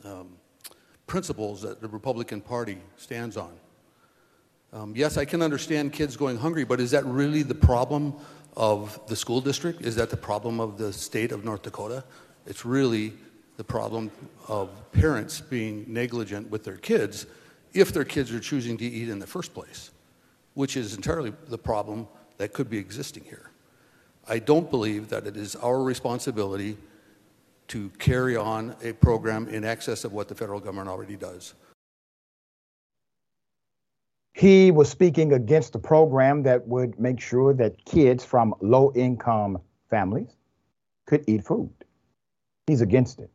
um, 0.04 0.36
principles 1.12 1.60
that 1.60 1.82
the 1.82 1.88
Republican 1.88 2.40
Party 2.40 2.78
stands 2.96 3.36
on. 3.36 3.52
Um, 4.72 4.94
yes, 4.96 5.18
I 5.18 5.26
can 5.26 5.42
understand 5.42 5.92
kids 5.92 6.16
going 6.16 6.38
hungry, 6.38 6.64
but 6.64 6.80
is 6.80 6.90
that 6.92 7.04
really 7.04 7.42
the 7.42 7.54
problem 7.54 8.14
of 8.56 8.98
the 9.08 9.14
school 9.14 9.42
district? 9.42 9.82
Is 9.82 9.94
that 9.96 10.08
the 10.08 10.16
problem 10.16 10.58
of 10.58 10.78
the 10.78 10.90
state 10.90 11.30
of 11.30 11.44
North 11.44 11.64
Dakota? 11.64 12.02
It's 12.46 12.64
really 12.64 13.12
the 13.58 13.62
problem 13.62 14.10
of 14.48 14.70
parents 14.92 15.38
being 15.42 15.84
negligent 15.86 16.48
with 16.48 16.64
their 16.64 16.78
kids 16.78 17.26
if 17.74 17.92
their 17.92 18.06
kids 18.06 18.32
are 18.32 18.40
choosing 18.40 18.78
to 18.78 18.86
eat 18.86 19.10
in 19.10 19.18
the 19.18 19.26
first 19.26 19.52
place, 19.52 19.90
which 20.54 20.78
is 20.78 20.94
entirely 20.94 21.34
the 21.48 21.58
problem 21.58 22.08
that 22.38 22.54
could 22.54 22.70
be 22.70 22.78
existing 22.78 23.24
here. 23.24 23.50
I 24.26 24.38
don't 24.38 24.70
believe 24.70 25.10
that 25.10 25.26
it 25.26 25.36
is 25.36 25.56
our 25.56 25.82
responsibility 25.82 26.78
to 27.72 27.88
carry 27.98 28.36
on 28.36 28.76
a 28.82 28.92
program 28.92 29.48
in 29.48 29.64
excess 29.64 30.04
of 30.04 30.12
what 30.12 30.28
the 30.28 30.34
federal 30.34 30.60
government 30.60 30.90
already 30.90 31.16
does. 31.16 31.54
He 34.34 34.70
was 34.70 34.90
speaking 34.90 35.32
against 35.32 35.74
a 35.74 35.78
program 35.78 36.42
that 36.42 36.68
would 36.68 37.00
make 37.00 37.18
sure 37.18 37.54
that 37.54 37.82
kids 37.86 38.26
from 38.26 38.54
low 38.60 38.92
income 38.94 39.58
families 39.88 40.36
could 41.06 41.24
eat 41.26 41.44
food. 41.44 41.72
He's 42.66 42.82
against 42.82 43.20
it. 43.20 43.30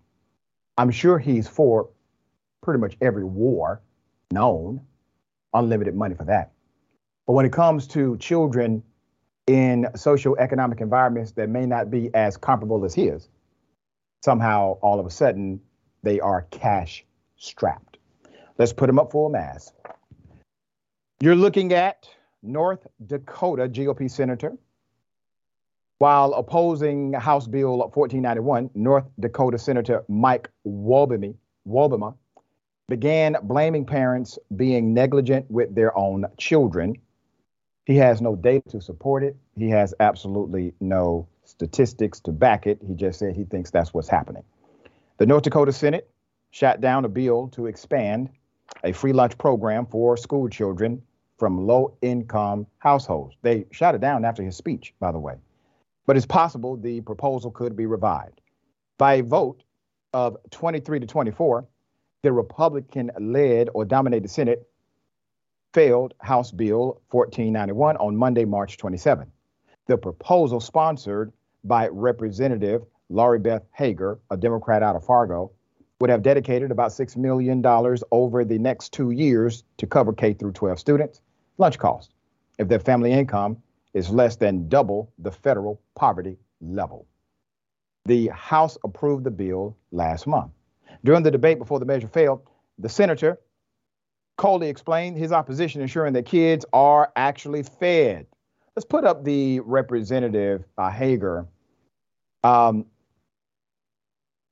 I'm 0.78 0.92
sure 0.92 1.18
he's 1.18 1.48
for 1.48 1.90
pretty 2.62 2.80
much 2.80 2.96
every 3.02 3.24
war 3.24 3.82
known, 4.32 4.82
unlimited 5.56 5.96
money 5.96 6.14
for 6.14 6.26
that. 6.26 6.52
But 7.26 7.34
when 7.34 7.48
it 7.48 7.54
comes 7.54 7.88
to 7.88 8.16
children 8.18 8.84
in 9.48 9.88
socioeconomic 9.96 10.80
environments 10.80 11.32
that 11.32 11.50
may 11.50 11.66
not 11.66 11.90
be 11.90 12.14
as 12.14 12.38
comparable 12.38 12.86
as 12.86 12.94
his, 12.94 13.30
somehow 14.24 14.78
all 14.82 15.00
of 15.00 15.06
a 15.06 15.10
sudden 15.10 15.62
they 16.04 16.20
are 16.20 16.44
cash 16.52 17.06
strapped. 17.38 17.98
Let's 18.58 18.74
put 18.74 18.88
them 18.88 19.00
up 19.00 19.12
for 19.12 19.30
a 19.30 19.32
mass. 19.32 19.72
You're 21.20 21.36
looking 21.36 21.74
at 21.74 22.08
North 22.44 22.86
Dakota 23.06 23.68
GOP 23.68 24.10
Senator. 24.10 24.58
While 26.00 26.34
opposing 26.34 27.14
House 27.14 27.48
Bill 27.48 27.78
1491, 27.78 28.70
North 28.76 29.06
Dakota 29.20 29.58
Senator 29.58 30.04
Mike 30.08 30.50
Wobbema, 30.66 31.36
Wobbema 31.68 32.16
began 32.88 33.36
blaming 33.44 33.86
parents 33.86 34.38
being 34.56 34.94
negligent 34.94 35.50
with 35.50 35.74
their 35.74 35.98
own 35.98 36.26
children. 36.38 36.96
He 37.86 37.96
has 37.98 38.22
no 38.22 38.36
data 38.36 38.70
to 38.70 38.82
support 38.82 39.24
it. 39.24 39.36
He 39.58 39.70
has 39.70 39.94
absolutely 40.00 40.74
no 40.80 41.28
statistics 41.48 42.20
to 42.22 42.32
back 42.32 42.68
it. 42.68 42.80
He 42.86 42.94
just 42.94 43.20
said 43.20 43.36
he 43.36 43.46
thinks 43.46 43.72
that's 43.72 43.94
what's 43.94 44.10
happening. 44.10 44.44
The 45.18 45.26
North 45.26 45.44
Dakota 45.44 45.72
Senate 45.72 46.10
shot 46.52 46.82
down 46.82 47.06
a 47.06 47.10
bill 47.10 47.48
to 47.50 47.66
expand 47.66 48.30
a 48.84 48.92
free 48.92 49.14
lunch 49.14 49.38
program 49.38 49.86
for 49.86 50.18
school 50.18 50.50
children 50.50 51.02
from 51.38 51.66
low 51.66 51.96
income 52.02 52.68
households. 52.80 53.36
They 53.42 53.66
shot 53.72 53.96
it 53.96 54.02
down 54.02 54.26
after 54.26 54.44
his 54.44 54.58
speech, 54.58 54.94
by 55.00 55.12
the 55.12 55.20
way. 55.20 55.36
But 56.06 56.18
it's 56.18 56.26
possible 56.26 56.78
the 56.78 57.02
proposal 57.02 57.52
could 57.52 57.76
be 57.76 57.86
revived. 57.86 58.42
By 58.98 59.16
a 59.16 59.24
vote 59.24 59.64
of 60.14 60.38
23 60.52 61.00
to 61.00 61.08
24, 61.08 61.68
the 62.24 62.32
Republican 62.32 63.12
led 63.20 63.70
or 63.74 63.86
dominated 63.86 64.30
Senate 64.30 64.68
failed 65.74 66.14
House 66.20 66.52
Bill 66.52 67.02
1491 67.12 67.98
on 67.98 68.16
Monday, 68.18 68.46
March 68.46 68.78
27. 68.78 69.32
The 69.88 69.98
proposal, 69.98 70.60
sponsored 70.60 71.32
by 71.64 71.88
Representative 71.88 72.84
Laurie 73.10 73.40
Beth 73.40 73.64
Hager, 73.74 74.20
a 74.30 74.38
Democrat 74.38 74.84
out 74.84 74.98
of 74.98 75.06
Fargo, 75.06 75.52
would 76.00 76.10
have 76.10 76.22
dedicated 76.22 76.72
about 76.72 76.92
$6 76.92 77.16
million 77.18 77.66
over 78.12 78.46
the 78.46 78.60
next 78.60 78.94
two 78.94 79.12
years 79.12 79.64
to 79.78 79.88
cover 79.88 80.14
K 80.14 80.34
through 80.34 80.52
12 80.52 80.80
students 80.80 81.22
lunch 81.58 81.80
costs 81.80 82.14
if 82.60 82.68
their 82.68 82.80
family 82.80 83.12
income 83.12 83.58
is 83.94 84.10
less 84.10 84.36
than 84.36 84.68
double 84.70 85.12
the 85.20 85.32
federal 85.32 85.82
poverty 85.96 86.38
level. 86.62 87.08
The 88.06 88.28
House 88.28 88.78
approved 88.84 89.24
the 89.24 89.32
bill 89.32 89.76
last 89.92 90.28
month. 90.28 90.52
During 91.04 91.24
the 91.24 91.32
debate 91.32 91.60
before 91.60 91.80
the 91.80 91.86
measure 91.86 92.08
failed, 92.08 92.42
the 92.78 92.90
senator 92.90 93.40
coldly 94.36 94.70
explained 94.70 95.18
his 95.18 95.32
opposition, 95.32 95.82
ensuring 95.82 96.14
that 96.14 96.26
kids 96.26 96.66
are 96.74 97.12
actually 97.16 97.64
fed. 97.64 98.28
Let's 98.78 98.86
put 98.86 99.06
up 99.06 99.24
the 99.24 99.60
representative 99.62 100.64
uh, 100.78 100.92
Hager, 100.92 101.48
um, 102.44 102.86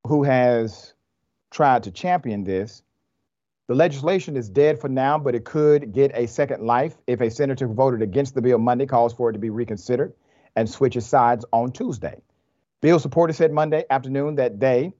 who 0.04 0.24
has 0.24 0.94
tried 1.52 1.84
to 1.84 1.92
champion 1.92 2.42
this. 2.42 2.82
The 3.68 3.76
legislation 3.76 4.36
is 4.36 4.48
dead 4.48 4.80
for 4.80 4.88
now, 4.88 5.16
but 5.16 5.36
it 5.36 5.44
could 5.44 5.92
get 5.92 6.10
a 6.12 6.26
second 6.26 6.66
life 6.66 6.96
if 7.06 7.20
a 7.20 7.30
senator 7.30 7.68
who 7.68 7.74
voted 7.74 8.02
against 8.02 8.34
the 8.34 8.42
bill 8.42 8.58
Monday 8.58 8.84
calls 8.84 9.14
for 9.14 9.30
it 9.30 9.34
to 9.34 9.38
be 9.38 9.50
reconsidered 9.50 10.12
and 10.56 10.68
switches 10.68 11.06
sides 11.06 11.44
on 11.52 11.70
Tuesday. 11.70 12.20
Bill 12.82 12.98
supporters 12.98 13.36
said 13.36 13.52
Monday 13.52 13.84
afternoon 13.90 14.34
that 14.34 14.58
they 14.58 14.92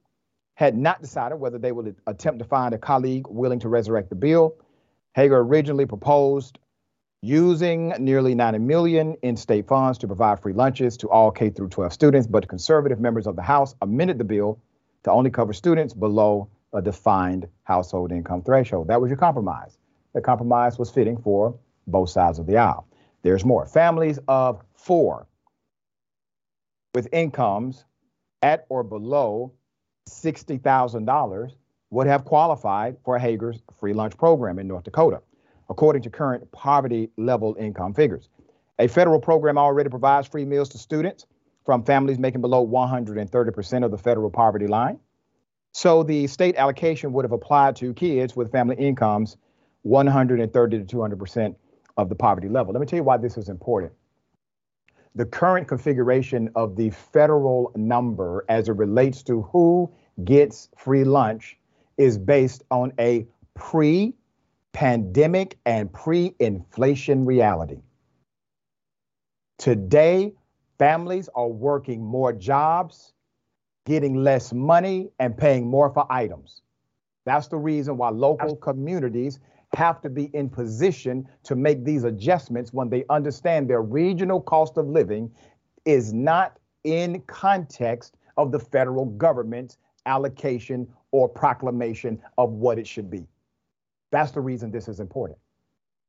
had 0.55 0.77
not 0.77 1.03
decided 1.03 1.35
whether 1.39 1.59
they 1.59 1.73
would 1.73 1.97
attempt 2.07 2.39
to 2.39 2.45
find 2.45 2.73
a 2.75 2.79
colleague 2.79 3.27
willing 3.27 3.59
to 3.59 3.69
resurrect 3.69 4.09
the 4.09 4.15
bill. 4.15 4.55
Hager 5.17 5.39
originally 5.39 5.85
proposed 5.85 6.61
using 7.27 7.89
nearly 7.99 8.35
90 8.37 8.61
million 8.61 9.17
in 9.23 9.37
state 9.37 9.67
funds 9.67 9.99
to 9.99 10.07
provide 10.07 10.41
free 10.41 10.53
lunches 10.53 10.97
to 10.99 11.11
all 11.11 11.33
K 11.33 11.51
through 11.51 11.69
12 11.69 11.93
students, 11.93 12.27
but 12.27 12.47
conservative 12.47 13.01
members 13.01 13.27
of 13.27 13.35
the 13.35 13.43
House 13.43 13.75
amended 13.83 14.19
the 14.19 14.25
bill 14.25 14.61
to 15.03 15.11
only 15.11 15.31
cover 15.31 15.53
students 15.53 15.93
below 15.93 16.49
a 16.73 16.81
defined 16.81 17.49
household 17.65 18.13
income 18.13 18.43
threshold. 18.43 18.89
That 18.89 19.01
was 19.01 19.09
your 19.09 19.17
compromise. 19.17 19.77
The 20.15 20.21
compromise 20.21 20.79
was 20.79 20.91
fitting 20.91 21.17
for 21.17 21.59
both 21.89 22.11
sides 22.11 22.39
of 22.39 22.47
the 22.47 22.59
aisle. 22.59 22.87
There's 23.23 23.45
more. 23.45 23.67
Families 23.67 24.21
of 24.29 24.63
four 24.75 25.27
with 26.95 27.09
incomes 27.13 27.85
at 28.41 28.67
or 28.69 28.85
below 28.85 29.53
$60,000 30.09 31.53
would 31.91 32.07
have 32.07 32.25
qualified 32.25 32.97
for 33.05 33.19
Hager's 33.19 33.63
free 33.81 33.93
lunch 33.93 34.17
program 34.17 34.59
in 34.59 34.69
North 34.69 34.85
Dakota, 34.85 35.23
according 35.69 36.03
to 36.03 36.11
current 36.11 36.51
poverty 36.53 37.11
level 37.17 37.57
income 37.59 37.95
figures. 37.95 38.29
A 38.79 38.89
federal 38.89 39.21
program 39.21 39.59
already 39.59 39.89
provides 39.89 40.29
free 40.29 40.45
meals 40.45 40.69
to 40.71 40.79
students 40.79 41.27
from 41.65 41.83
families 41.83 42.19
making 42.19 42.41
below 42.41 42.67
130% 42.67 43.85
of 43.85 43.91
the 43.91 43.99
federal 43.99 44.31
poverty 44.31 44.67
line. 44.67 44.99
So 45.73 46.03
the 46.03 46.27
state 46.27 46.57
allocation 46.57 47.13
would 47.13 47.25
have 47.25 47.33
applied 47.33 47.77
to 47.77 47.93
kids 47.95 48.37
with 48.37 48.53
family 48.53 48.77
incomes 48.77 49.37
130 49.83 50.85
to 50.85 50.97
200% 50.97 51.55
of 51.97 52.09
the 52.09 52.15
poverty 52.15 52.49
level. 52.49 52.73
Let 52.73 52.81
me 52.81 52.87
tell 52.87 52.99
you 52.99 53.03
why 53.03 53.17
this 53.17 53.37
is 53.37 53.49
important 53.49 53.93
the 55.17 55.25
current 55.25 55.67
configuration 55.67 56.51
of 56.55 56.77
the 56.77 56.91
federal 56.91 57.73
number 57.75 58.45
as 58.51 58.69
it 58.69 58.77
relates 58.77 59.23
to 59.23 59.43
who 59.43 59.91
gets 60.25 60.69
free 60.77 61.05
lunch 61.05 61.59
is 61.97 62.19
based 62.19 62.63
on 62.71 62.93
a 63.01 63.27
pre 63.55 64.15
pandemic 64.77 65.57
and 65.65 65.91
pre 65.91 66.35
inflation 66.39 67.25
reality. 67.25 67.81
Today, 69.57 70.35
families 70.79 71.31
are 71.35 71.49
working 71.49 72.05
more 72.05 72.31
jobs, 72.31 73.15
getting 73.87 74.17
less 74.17 74.53
money, 74.53 75.09
and 75.19 75.35
paying 75.35 75.67
more 75.67 75.89
for 75.95 76.07
items. 76.11 76.61
That's 77.25 77.49
the 77.49 77.57
reason 77.57 77.97
why 77.97 78.11
local 78.11 78.55
communities 78.55 79.41
have 79.75 80.03
to 80.03 80.11
be 80.11 80.25
in 80.35 80.51
position 80.51 81.27
to 81.45 81.57
make 81.57 81.83
these 81.83 82.05
adjustments 82.05 82.75
when 82.75 82.91
they 82.91 83.07
understand 83.09 83.71
their 83.71 83.81
regional 83.81 84.43
cost 84.43 84.77
of 84.77 84.87
living 84.87 85.31
is 85.87 86.13
not 86.13 86.59
in 86.85 87.23
context 87.23 88.19
of 88.37 88.53
the 88.53 88.59
federal 88.59 89.07
government's 89.07 89.79
allocation 90.05 90.87
or 91.13 91.31
proclamation 91.31 92.21
of 92.37 92.51
what 92.51 92.79
it 92.79 92.87
should 92.87 93.11
be. 93.11 93.27
That's 94.11 94.31
the 94.31 94.41
reason 94.41 94.71
this 94.71 94.89
is 94.89 95.01
important. 95.01 95.39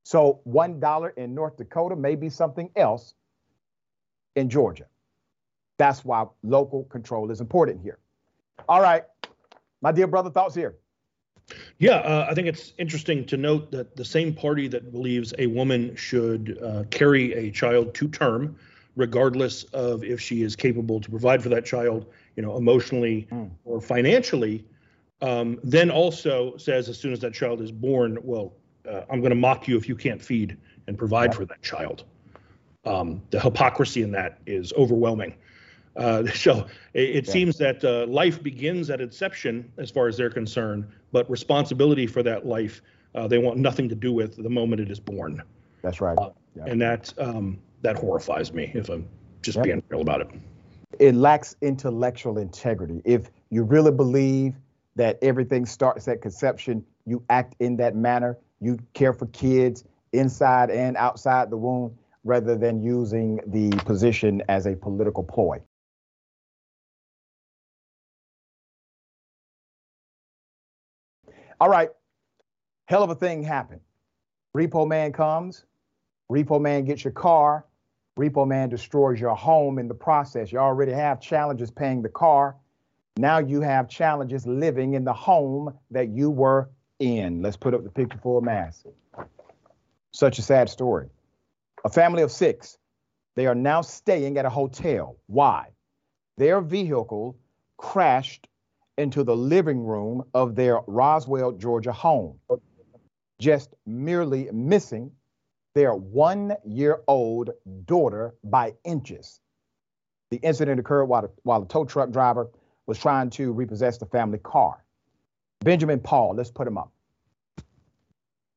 So, 0.03 0.39
$1 0.47 1.17
in 1.17 1.35
North 1.35 1.57
Dakota 1.57 1.95
may 1.95 2.15
be 2.15 2.29
something 2.29 2.69
else 2.75 3.13
in 4.35 4.49
Georgia. 4.49 4.85
That's 5.77 6.05
why 6.05 6.25
local 6.43 6.85
control 6.85 7.29
is 7.31 7.41
important 7.41 7.81
here. 7.81 7.99
All 8.69 8.81
right, 8.81 9.03
my 9.81 9.91
dear 9.91 10.07
brother, 10.07 10.29
thoughts 10.29 10.55
here. 10.55 10.75
Yeah, 11.79 11.95
uh, 11.97 12.27
I 12.29 12.33
think 12.33 12.47
it's 12.47 12.73
interesting 12.77 13.25
to 13.27 13.37
note 13.37 13.71
that 13.71 13.95
the 13.95 14.03
same 14.03 14.33
party 14.33 14.67
that 14.69 14.91
believes 14.91 15.33
a 15.37 15.47
woman 15.47 15.95
should 15.95 16.57
uh, 16.61 16.83
carry 16.89 17.33
a 17.33 17.51
child 17.51 17.93
to 17.95 18.07
term, 18.07 18.57
regardless 18.95 19.63
of 19.65 20.03
if 20.03 20.19
she 20.19 20.41
is 20.41 20.55
capable 20.55 20.99
to 20.99 21.09
provide 21.09 21.41
for 21.41 21.49
that 21.49 21.65
child, 21.65 22.07
you 22.35 22.43
know, 22.43 22.57
emotionally 22.57 23.27
mm. 23.31 23.49
or 23.63 23.79
financially, 23.79 24.65
Um, 25.21 25.59
then 25.63 25.89
also 25.89 26.55
says 26.57 26.89
as 26.89 26.99
soon 26.99 27.11
as 27.13 27.19
that 27.21 27.33
child 27.33 27.61
is 27.61 27.71
born, 27.71 28.19
well, 28.21 28.53
uh, 28.87 29.01
I'm 29.09 29.19
going 29.19 29.31
to 29.31 29.35
mock 29.35 29.67
you 29.67 29.77
if 29.77 29.89
you 29.89 29.95
can't 29.95 30.21
feed 30.21 30.57
and 30.87 30.97
provide 30.97 31.33
for 31.33 31.45
that 31.45 31.61
child. 31.61 32.03
Um, 32.85 33.21
the 33.31 33.39
hypocrisy 33.39 34.03
in 34.03 34.11
that 34.11 34.39
is 34.45 34.71
overwhelming. 34.73 35.35
Uh, 35.95 36.25
so 36.33 36.67
it, 36.93 37.09
it 37.09 37.25
yeah. 37.25 37.33
seems 37.33 37.57
that 37.57 37.83
uh, 37.83 38.05
life 38.07 38.41
begins 38.41 38.89
at 38.89 39.01
inception 39.01 39.71
as 39.77 39.89
far 39.89 40.07
as 40.07 40.17
they're 40.17 40.29
concerned, 40.29 40.87
but 41.11 41.29
responsibility 41.29 42.07
for 42.07 42.23
that 42.23 42.45
life 42.45 42.81
uh, 43.15 43.27
they 43.27 43.39
want 43.39 43.57
nothing 43.57 43.89
to 43.89 43.95
do 43.95 44.13
with 44.13 44.41
the 44.41 44.49
moment 44.49 44.79
it 44.79 44.91
is 44.91 44.99
born. 44.99 45.41
That's 45.81 45.99
right. 45.99 46.17
Uh, 46.17 46.29
yeah. 46.55 46.65
And 46.67 46.81
that 46.81 47.13
um, 47.17 47.59
that 47.81 47.95
horrifies 47.95 48.53
me 48.53 48.71
if 48.73 48.89
I'm 48.89 49.07
just 49.41 49.61
being 49.61 49.81
real 49.89 50.01
about 50.01 50.21
it. 50.21 50.29
It 50.99 51.15
lacks 51.15 51.55
intellectual 51.61 52.37
integrity. 52.37 53.01
If 53.05 53.29
you 53.49 53.63
really 53.63 53.91
believe 53.91 54.55
that 54.97 55.17
everything 55.21 55.65
starts 55.65 56.07
at 56.07 56.21
conception, 56.21 56.83
you 57.05 57.23
act 57.29 57.55
in 57.59 57.77
that 57.77 57.95
manner. 57.95 58.37
You 58.59 58.77
care 58.93 59.13
for 59.13 59.27
kids 59.27 59.85
inside 60.11 60.69
and 60.69 60.97
outside 60.97 61.49
the 61.49 61.57
womb 61.57 61.95
rather 62.23 62.57
than 62.57 62.81
using 62.81 63.39
the 63.47 63.69
position 63.85 64.41
as 64.49 64.65
a 64.65 64.75
political 64.75 65.23
ploy. 65.23 65.61
All 71.59 71.69
right, 71.69 71.89
hell 72.85 73.03
of 73.03 73.09
a 73.09 73.15
thing 73.15 73.41
happened. 73.43 73.81
Repo 74.55 74.87
man 74.87 75.11
comes, 75.11 75.65
repo 76.31 76.59
man 76.59 76.85
gets 76.85 77.03
your 77.03 77.13
car, 77.13 77.65
repo 78.17 78.47
man 78.47 78.69
destroys 78.69 79.19
your 79.19 79.35
home 79.35 79.79
in 79.79 79.87
the 79.87 79.93
process. 79.93 80.51
You 80.51 80.59
already 80.59 80.91
have 80.91 81.21
challenges 81.21 81.71
paying 81.71 82.01
the 82.01 82.09
car. 82.09 82.55
Now 83.17 83.39
you 83.39 83.61
have 83.61 83.89
challenges 83.89 84.45
living 84.45 84.93
in 84.93 85.03
the 85.03 85.13
home 85.13 85.73
that 85.91 86.09
you 86.09 86.29
were 86.29 86.69
in. 86.99 87.41
Let's 87.41 87.57
put 87.57 87.73
up 87.73 87.83
the 87.83 87.89
picture 87.89 88.19
for 88.21 88.39
a 88.39 88.41
mass. 88.43 88.85
Such 90.11 90.37
a 90.37 90.41
sad 90.41 90.69
story. 90.69 91.09
A 91.83 91.89
family 91.89 92.21
of 92.21 92.31
six, 92.31 92.77
they 93.35 93.47
are 93.47 93.55
now 93.55 93.81
staying 93.81 94.37
at 94.37 94.45
a 94.45 94.49
hotel. 94.49 95.17
Why? 95.27 95.69
Their 96.37 96.61
vehicle 96.61 97.37
crashed 97.77 98.47
into 98.97 99.23
the 99.23 99.35
living 99.35 99.83
room 99.83 100.23
of 100.33 100.55
their 100.55 100.79
Roswell, 100.87 101.51
Georgia 101.53 101.91
home, 101.91 102.39
just 103.39 103.73
merely 103.85 104.49
missing 104.51 105.11
their 105.73 105.93
one 105.93 106.55
year 106.65 107.01
old 107.07 107.51
daughter 107.85 108.35
by 108.43 108.73
inches. 108.83 109.39
The 110.31 110.37
incident 110.37 110.79
occurred 110.79 111.05
while 111.05 111.31
while 111.43 111.61
the 111.61 111.67
tow 111.67 111.85
truck 111.85 112.11
driver 112.11 112.49
was 112.87 112.97
trying 112.97 113.29
to 113.31 113.51
repossess 113.51 113.97
the 113.97 114.05
family 114.05 114.39
car. 114.39 114.83
Benjamin 115.59 115.99
Paul, 115.99 116.35
let's 116.35 116.49
put 116.49 116.67
him 116.67 116.77
up. 116.77 116.91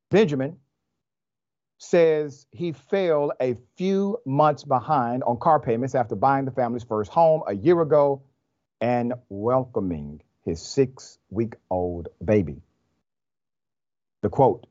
Benjamin 0.09 0.57
says 1.77 2.45
he 2.51 2.71
fell 2.71 3.31
a 3.41 3.55
few 3.75 4.17
months 4.25 4.63
behind 4.63 5.23
on 5.23 5.37
car 5.37 5.59
payments 5.59 5.95
after 5.95 6.15
buying 6.15 6.45
the 6.45 6.51
family's 6.51 6.83
first 6.83 7.11
home 7.11 7.41
a 7.47 7.55
year 7.55 7.81
ago 7.81 8.21
and 8.79 9.13
welcoming 9.29 10.21
his 10.45 10.61
six 10.61 11.17
week 11.29 11.55
old 11.69 12.09
baby. 12.23 12.61
The 14.21 14.29
quote 14.29 14.67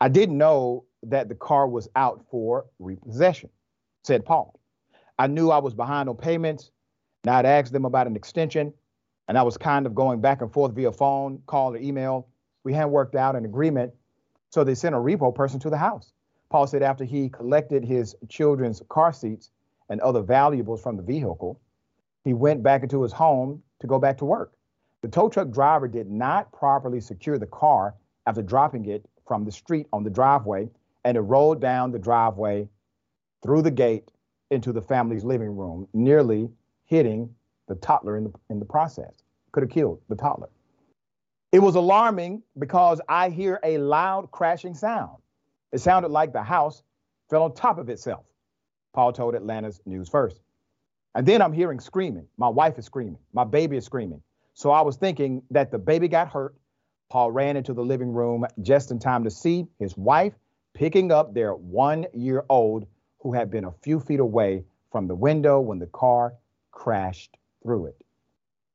I 0.00 0.08
didn't 0.08 0.38
know 0.38 0.84
that 1.04 1.28
the 1.28 1.34
car 1.34 1.68
was 1.68 1.88
out 1.94 2.24
for 2.30 2.66
repossession, 2.78 3.50
said 4.04 4.24
Paul. 4.24 4.58
I 5.18 5.26
knew 5.26 5.50
I 5.50 5.58
was 5.58 5.74
behind 5.74 6.08
on 6.08 6.16
payments, 6.16 6.70
and 7.24 7.34
I'd 7.34 7.46
asked 7.46 7.72
them 7.72 7.84
about 7.84 8.06
an 8.06 8.16
extension, 8.16 8.72
and 9.28 9.36
I 9.36 9.42
was 9.42 9.56
kind 9.56 9.86
of 9.86 9.94
going 9.94 10.20
back 10.20 10.40
and 10.40 10.52
forth 10.52 10.72
via 10.72 10.90
phone, 10.90 11.42
call, 11.46 11.74
or 11.74 11.76
email. 11.76 12.26
We 12.64 12.72
hadn't 12.72 12.90
worked 12.90 13.14
out 13.14 13.36
an 13.36 13.44
agreement, 13.44 13.92
so 14.50 14.64
they 14.64 14.74
sent 14.74 14.94
a 14.94 14.98
repo 14.98 15.34
person 15.34 15.60
to 15.60 15.70
the 15.70 15.76
house. 15.76 16.12
Paul 16.50 16.66
said 16.66 16.82
after 16.82 17.04
he 17.04 17.28
collected 17.28 17.84
his 17.84 18.16
children's 18.28 18.82
car 18.88 19.12
seats 19.12 19.50
and 19.90 20.00
other 20.00 20.22
valuables 20.22 20.82
from 20.82 20.96
the 20.96 21.02
vehicle, 21.02 21.60
he 22.24 22.32
went 22.32 22.62
back 22.62 22.82
into 22.82 23.02
his 23.02 23.12
home 23.12 23.62
to 23.80 23.86
go 23.86 23.98
back 23.98 24.18
to 24.18 24.24
work. 24.24 24.52
The 25.02 25.08
tow 25.08 25.28
truck 25.28 25.50
driver 25.50 25.86
did 25.86 26.10
not 26.10 26.50
properly 26.52 27.00
secure 27.00 27.38
the 27.38 27.46
car 27.46 27.94
after 28.26 28.42
dropping 28.42 28.86
it 28.86 29.06
from 29.26 29.44
the 29.44 29.52
street 29.52 29.86
on 29.92 30.02
the 30.02 30.10
driveway, 30.10 30.68
and 31.04 31.16
it 31.16 31.20
rolled 31.20 31.60
down 31.60 31.92
the 31.92 31.98
driveway 31.98 32.68
through 33.42 33.62
the 33.62 33.70
gate 33.70 34.10
into 34.50 34.72
the 34.72 34.82
family's 34.82 35.24
living 35.24 35.54
room, 35.54 35.86
nearly 35.92 36.50
hitting 36.86 37.34
the 37.68 37.76
toddler 37.76 38.16
in 38.16 38.24
the, 38.24 38.32
in 38.50 38.58
the 38.58 38.64
process. 38.64 39.12
Could 39.52 39.62
have 39.62 39.70
killed 39.70 40.00
the 40.08 40.16
toddler. 40.16 40.48
It 41.52 41.60
was 41.60 41.76
alarming 41.76 42.42
because 42.58 43.00
I 43.08 43.30
hear 43.30 43.58
a 43.62 43.78
loud 43.78 44.30
crashing 44.30 44.74
sound. 44.74 45.18
It 45.72 45.78
sounded 45.78 46.08
like 46.10 46.32
the 46.32 46.42
house 46.42 46.82
fell 47.30 47.44
on 47.44 47.54
top 47.54 47.78
of 47.78 47.88
itself, 47.88 48.26
Paul 48.92 49.12
told 49.12 49.34
Atlanta's 49.34 49.80
News 49.86 50.08
First. 50.08 50.40
And 51.14 51.26
then 51.26 51.40
I'm 51.40 51.52
hearing 51.52 51.80
screaming. 51.80 52.26
My 52.36 52.48
wife 52.48 52.78
is 52.78 52.84
screaming. 52.84 53.18
My 53.32 53.44
baby 53.44 53.76
is 53.76 53.84
screaming. 53.84 54.22
So 54.54 54.70
I 54.70 54.82
was 54.82 54.96
thinking 54.96 55.42
that 55.50 55.70
the 55.70 55.78
baby 55.78 56.08
got 56.08 56.28
hurt. 56.28 56.54
Paul 57.10 57.30
ran 57.30 57.56
into 57.56 57.72
the 57.72 57.82
living 57.82 58.12
room 58.12 58.44
just 58.60 58.90
in 58.90 58.98
time 58.98 59.24
to 59.24 59.30
see 59.30 59.66
his 59.78 59.96
wife 59.96 60.34
picking 60.74 61.10
up 61.10 61.32
their 61.32 61.54
one 61.54 62.06
year 62.12 62.44
old 62.50 62.86
who 63.20 63.32
had 63.32 63.50
been 63.50 63.64
a 63.64 63.72
few 63.82 64.00
feet 64.00 64.20
away 64.20 64.64
from 64.92 65.08
the 65.08 65.14
window 65.14 65.60
when 65.60 65.78
the 65.78 65.86
car 65.86 66.34
crashed 66.70 67.36
through 67.68 67.84
it. 67.84 68.02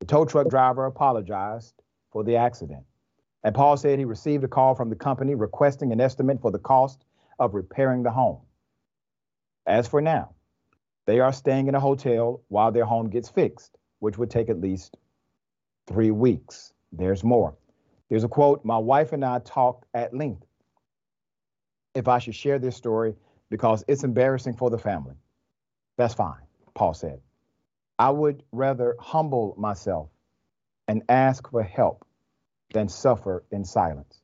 The 0.01 0.05
tow 0.05 0.23
truck 0.23 0.49
driver 0.49 0.85
apologized 0.85 1.73
for 2.11 2.23
the 2.23 2.35
accident. 2.35 2.83
And 3.43 3.55
Paul 3.55 3.75
said 3.75 3.97
he 3.97 4.05
received 4.05 4.43
a 4.43 4.47
call 4.47 4.75
from 4.75 4.91
the 4.91 4.95
company 4.95 5.33
requesting 5.33 5.91
an 5.91 5.99
estimate 5.99 6.39
for 6.39 6.51
the 6.51 6.59
cost 6.59 7.03
of 7.39 7.55
repairing 7.55 8.03
the 8.03 8.11
home. 8.11 8.41
As 9.65 9.87
for 9.87 9.99
now, 9.99 10.35
they 11.07 11.19
are 11.19 11.33
staying 11.33 11.67
in 11.67 11.73
a 11.73 11.79
hotel 11.79 12.43
while 12.49 12.71
their 12.71 12.85
home 12.85 13.09
gets 13.09 13.29
fixed, 13.29 13.79
which 13.97 14.19
would 14.19 14.29
take 14.29 14.47
at 14.47 14.61
least 14.61 14.95
three 15.87 16.11
weeks. 16.11 16.71
There's 16.91 17.23
more. 17.23 17.55
There's 18.09 18.23
a 18.23 18.29
quote 18.29 18.63
My 18.63 18.77
wife 18.77 19.11
and 19.11 19.25
I 19.25 19.39
talked 19.39 19.87
at 19.95 20.13
length 20.13 20.45
if 21.95 22.07
I 22.07 22.19
should 22.19 22.35
share 22.35 22.59
this 22.59 22.75
story 22.75 23.15
because 23.49 23.83
it's 23.87 24.03
embarrassing 24.03 24.55
for 24.55 24.69
the 24.69 24.77
family. 24.77 25.15
That's 25.97 26.13
fine, 26.13 26.43
Paul 26.75 26.93
said. 26.93 27.19
I 27.99 28.09
would 28.09 28.43
rather 28.51 28.95
humble 28.99 29.55
myself 29.57 30.09
and 30.87 31.03
ask 31.09 31.49
for 31.49 31.63
help 31.63 32.05
than 32.73 32.89
suffer 32.89 33.43
in 33.51 33.63
silence. 33.63 34.21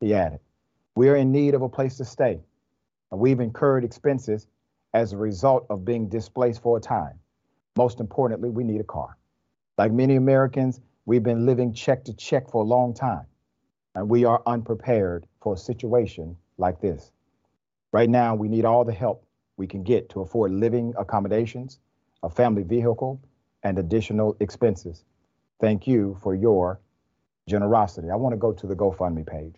He 0.00 0.14
added, 0.14 0.40
We 0.94 1.08
are 1.08 1.16
in 1.16 1.32
need 1.32 1.54
of 1.54 1.62
a 1.62 1.68
place 1.68 1.96
to 1.96 2.04
stay, 2.04 2.40
and 3.10 3.20
we've 3.20 3.40
incurred 3.40 3.84
expenses 3.84 4.46
as 4.92 5.12
a 5.12 5.16
result 5.16 5.66
of 5.70 5.84
being 5.84 6.08
displaced 6.08 6.62
for 6.62 6.76
a 6.76 6.80
time. 6.80 7.18
Most 7.76 8.00
importantly, 8.00 8.50
we 8.50 8.64
need 8.64 8.80
a 8.80 8.84
car. 8.84 9.16
Like 9.78 9.92
many 9.92 10.16
Americans, 10.16 10.80
we've 11.04 11.22
been 11.22 11.46
living 11.46 11.72
check 11.72 12.04
to 12.04 12.14
check 12.14 12.50
for 12.50 12.62
a 12.62 12.66
long 12.66 12.94
time, 12.94 13.26
and 13.94 14.08
we 14.08 14.24
are 14.24 14.42
unprepared 14.46 15.26
for 15.40 15.54
a 15.54 15.58
situation 15.58 16.36
like 16.58 16.80
this. 16.80 17.12
Right 17.92 18.08
now, 18.08 18.34
we 18.34 18.48
need 18.48 18.64
all 18.64 18.84
the 18.84 18.92
help 18.92 19.24
we 19.56 19.66
can 19.66 19.82
get 19.82 20.10
to 20.10 20.20
afford 20.20 20.52
living 20.52 20.94
accommodations, 20.98 21.78
a 22.22 22.30
family 22.30 22.62
vehicle, 22.62 23.20
and 23.62 23.78
additional 23.78 24.36
expenses. 24.40 25.04
Thank 25.60 25.86
you 25.86 26.16
for 26.22 26.34
your 26.34 26.80
generosity. 27.48 28.10
I 28.10 28.16
want 28.16 28.32
to 28.32 28.36
go 28.36 28.52
to 28.52 28.66
the 28.66 28.74
GoFundMe 28.74 29.26
page. 29.26 29.54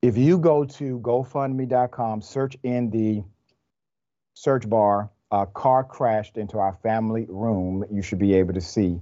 If 0.00 0.16
you 0.16 0.38
go 0.38 0.64
to 0.64 0.98
GoFundMe.com, 1.00 2.22
search 2.22 2.56
in 2.62 2.90
the 2.90 3.24
search 4.34 4.68
bar, 4.68 5.10
a 5.30 5.44
car 5.46 5.82
crashed 5.84 6.36
into 6.36 6.58
our 6.58 6.78
family 6.82 7.26
room, 7.28 7.84
you 7.90 8.00
should 8.00 8.18
be 8.18 8.34
able 8.34 8.54
to 8.54 8.60
see 8.60 9.00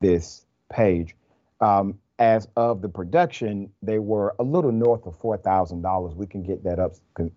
this 0.00 0.46
page. 0.70 1.16
Um, 1.60 1.98
as 2.18 2.46
of 2.56 2.82
the 2.82 2.88
production, 2.88 3.70
they 3.82 3.98
were 3.98 4.34
a 4.38 4.44
little 4.44 4.70
north 4.70 5.06
of 5.06 5.18
$4,000. 5.20 6.14
We 6.14 6.26
can 6.26 6.42
get 6.44 6.62
that 6.64 6.78
up 6.78 6.92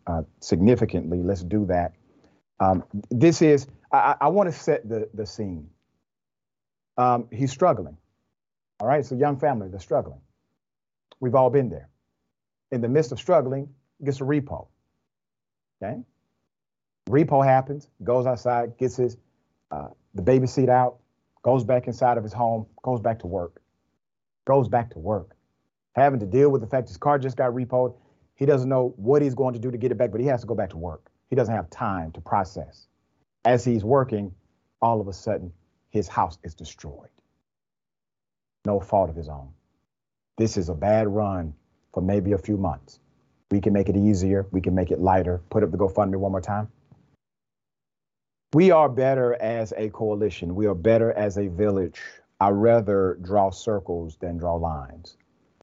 uh, 0.05 0.21
significantly. 0.39 1.23
Let's 1.23 1.43
do 1.43 1.65
that. 1.65 1.93
Um, 2.59 2.83
this 3.09 3.41
is, 3.41 3.67
I, 3.91 4.15
I 4.21 4.27
want 4.29 4.51
to 4.51 4.57
set 4.57 4.87
the, 4.87 5.09
the 5.13 5.25
scene. 5.25 5.69
Um, 6.97 7.27
he's 7.31 7.51
struggling. 7.51 7.97
All 8.79 8.87
right, 8.87 9.05
so 9.05 9.15
young 9.15 9.37
family, 9.37 9.69
they're 9.69 9.79
struggling. 9.79 10.19
We've 11.19 11.35
all 11.35 11.49
been 11.49 11.69
there. 11.69 11.89
In 12.71 12.81
the 12.81 12.89
midst 12.89 13.11
of 13.11 13.19
struggling, 13.19 13.69
gets 14.03 14.21
a 14.21 14.23
repo. 14.23 14.67
Okay? 15.81 16.01
Repo 17.09 17.45
happens, 17.45 17.87
goes 18.03 18.25
outside, 18.25 18.77
gets 18.77 18.97
his 18.97 19.17
uh, 19.71 19.87
the 20.13 20.21
baby 20.21 20.47
seat 20.47 20.69
out, 20.69 20.97
goes 21.43 21.63
back 21.63 21.87
inside 21.87 22.17
of 22.17 22.23
his 22.23 22.33
home, 22.33 22.65
goes 22.81 22.99
back 22.99 23.19
to 23.19 23.27
work, 23.27 23.61
goes 24.45 24.67
back 24.67 24.89
to 24.91 24.99
work, 24.99 25.35
having 25.95 26.19
to 26.19 26.25
deal 26.25 26.49
with 26.49 26.61
the 26.61 26.67
fact 26.67 26.87
his 26.87 26.97
car 26.97 27.19
just 27.19 27.37
got 27.37 27.51
repoed. 27.51 27.95
He 28.35 28.45
doesn't 28.45 28.67
know 28.67 28.93
what 28.97 29.21
he's 29.21 29.35
going 29.35 29.53
to 29.53 29.59
do 29.59 29.71
to 29.71 29.77
get 29.77 29.91
it 29.91 29.97
back, 29.97 30.11
but 30.11 30.19
he 30.19 30.27
has 30.27 30.41
to 30.41 30.47
go 30.47 30.55
back 30.55 30.71
to 30.71 30.77
work. 30.77 31.09
He 31.29 31.35
doesn't 31.35 31.53
have 31.55 31.69
time 31.69 32.11
to 32.13 32.21
process. 32.21 32.87
As 33.45 33.63
he's 33.65 33.83
working, 33.83 34.33
all 34.81 35.01
of 35.01 35.07
a 35.07 35.13
sudden, 35.13 35.53
his 35.89 36.07
house 36.07 36.37
is 36.43 36.55
destroyed. 36.55 37.09
no 38.65 38.79
fault 38.79 39.09
of 39.09 39.15
his 39.15 39.29
own. 39.29 39.49
This 40.37 40.57
is 40.57 40.69
a 40.69 40.75
bad 40.75 41.07
run 41.07 41.53
for 41.93 42.01
maybe 42.01 42.33
a 42.33 42.37
few 42.37 42.57
months. 42.57 42.99
We 43.51 43.61
can 43.61 43.73
make 43.73 43.89
it 43.89 43.95
easier. 43.97 44.47
We 44.51 44.61
can 44.61 44.75
make 44.75 44.91
it 44.91 44.99
lighter. 44.99 45.41
Put 45.49 45.63
up 45.63 45.71
the 45.71 45.77
GoFundMe 45.77 46.17
one 46.17 46.31
more 46.31 46.41
time. 46.41 46.69
We 48.53 48.71
are 48.71 48.89
better 48.89 49.35
as 49.41 49.73
a 49.77 49.89
coalition. 49.89 50.55
We 50.55 50.65
are 50.67 50.75
better 50.75 51.11
as 51.13 51.37
a 51.37 51.47
village. 51.47 52.01
I 52.39 52.49
rather 52.49 53.17
draw 53.21 53.51
circles 53.51 54.17
than 54.17 54.37
draw 54.37 54.55
lines. 54.55 55.17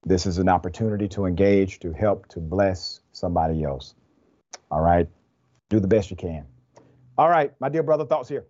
This 0.05 0.25
is 0.25 0.37
an 0.37 0.49
opportunity 0.49 1.07
to 1.09 1.25
engage, 1.25 1.79
to 1.79 1.93
help, 1.93 2.27
to 2.29 2.39
bless 2.39 3.01
somebody 3.11 3.63
else. 3.63 3.95
All 4.71 4.81
right. 4.81 5.07
Do 5.73 5.79
the 5.79 5.87
best 5.87 6.11
you 6.11 6.15
can. 6.15 6.45
All 7.17 7.29
right, 7.29 7.51
my 7.59 7.67
dear 7.67 7.81
brother, 7.81 8.05
thoughts 8.05 8.29
here. 8.29 8.45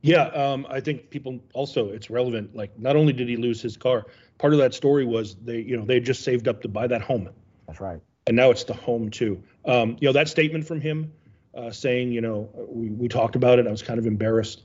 Yeah, 0.00 0.24
um, 0.30 0.66
I 0.68 0.80
think 0.80 1.08
people 1.08 1.38
also 1.54 1.90
it's 1.90 2.10
relevant. 2.10 2.56
Like, 2.56 2.76
not 2.76 2.96
only 2.96 3.12
did 3.12 3.28
he 3.28 3.36
lose 3.36 3.62
his 3.62 3.76
car, 3.76 4.06
part 4.38 4.52
of 4.52 4.58
that 4.58 4.74
story 4.74 5.04
was 5.04 5.36
they, 5.36 5.60
you 5.60 5.76
know, 5.76 5.84
they 5.84 6.00
just 6.00 6.24
saved 6.24 6.48
up 6.48 6.60
to 6.62 6.68
buy 6.68 6.88
that 6.88 7.00
home. 7.00 7.28
That's 7.68 7.80
right. 7.80 8.00
And 8.26 8.34
now 8.34 8.50
it's 8.50 8.64
the 8.64 8.74
home 8.74 9.08
too. 9.08 9.40
Um, 9.64 9.96
you 10.00 10.08
know, 10.08 10.12
that 10.14 10.28
statement 10.28 10.66
from 10.66 10.80
him 10.80 11.12
uh, 11.56 11.70
saying, 11.70 12.10
you 12.10 12.20
know, 12.20 12.50
we, 12.68 12.88
we 12.88 13.06
talked 13.06 13.36
about 13.36 13.60
it. 13.60 13.68
I 13.68 13.70
was 13.70 13.82
kind 13.82 14.00
of 14.00 14.06
embarrassed, 14.06 14.64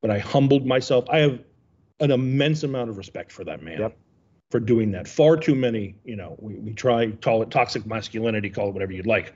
but 0.00 0.10
I 0.10 0.18
humbled 0.18 0.66
myself. 0.66 1.04
I 1.08 1.18
have 1.18 1.38
an 2.00 2.10
immense 2.10 2.64
amount 2.64 2.90
of 2.90 2.96
respect 2.96 3.30
for 3.30 3.44
that 3.44 3.62
man 3.62 3.78
Yep. 3.78 3.96
for 4.50 4.58
doing 4.58 4.90
that. 4.90 5.06
Far 5.06 5.36
too 5.36 5.54
many, 5.54 5.94
you 6.04 6.16
know, 6.16 6.34
we, 6.40 6.54
we 6.54 6.72
try 6.72 7.12
call 7.12 7.42
it 7.42 7.52
toxic 7.52 7.86
masculinity, 7.86 8.50
call 8.50 8.70
it 8.70 8.72
whatever 8.72 8.90
you'd 8.90 9.06
like, 9.06 9.32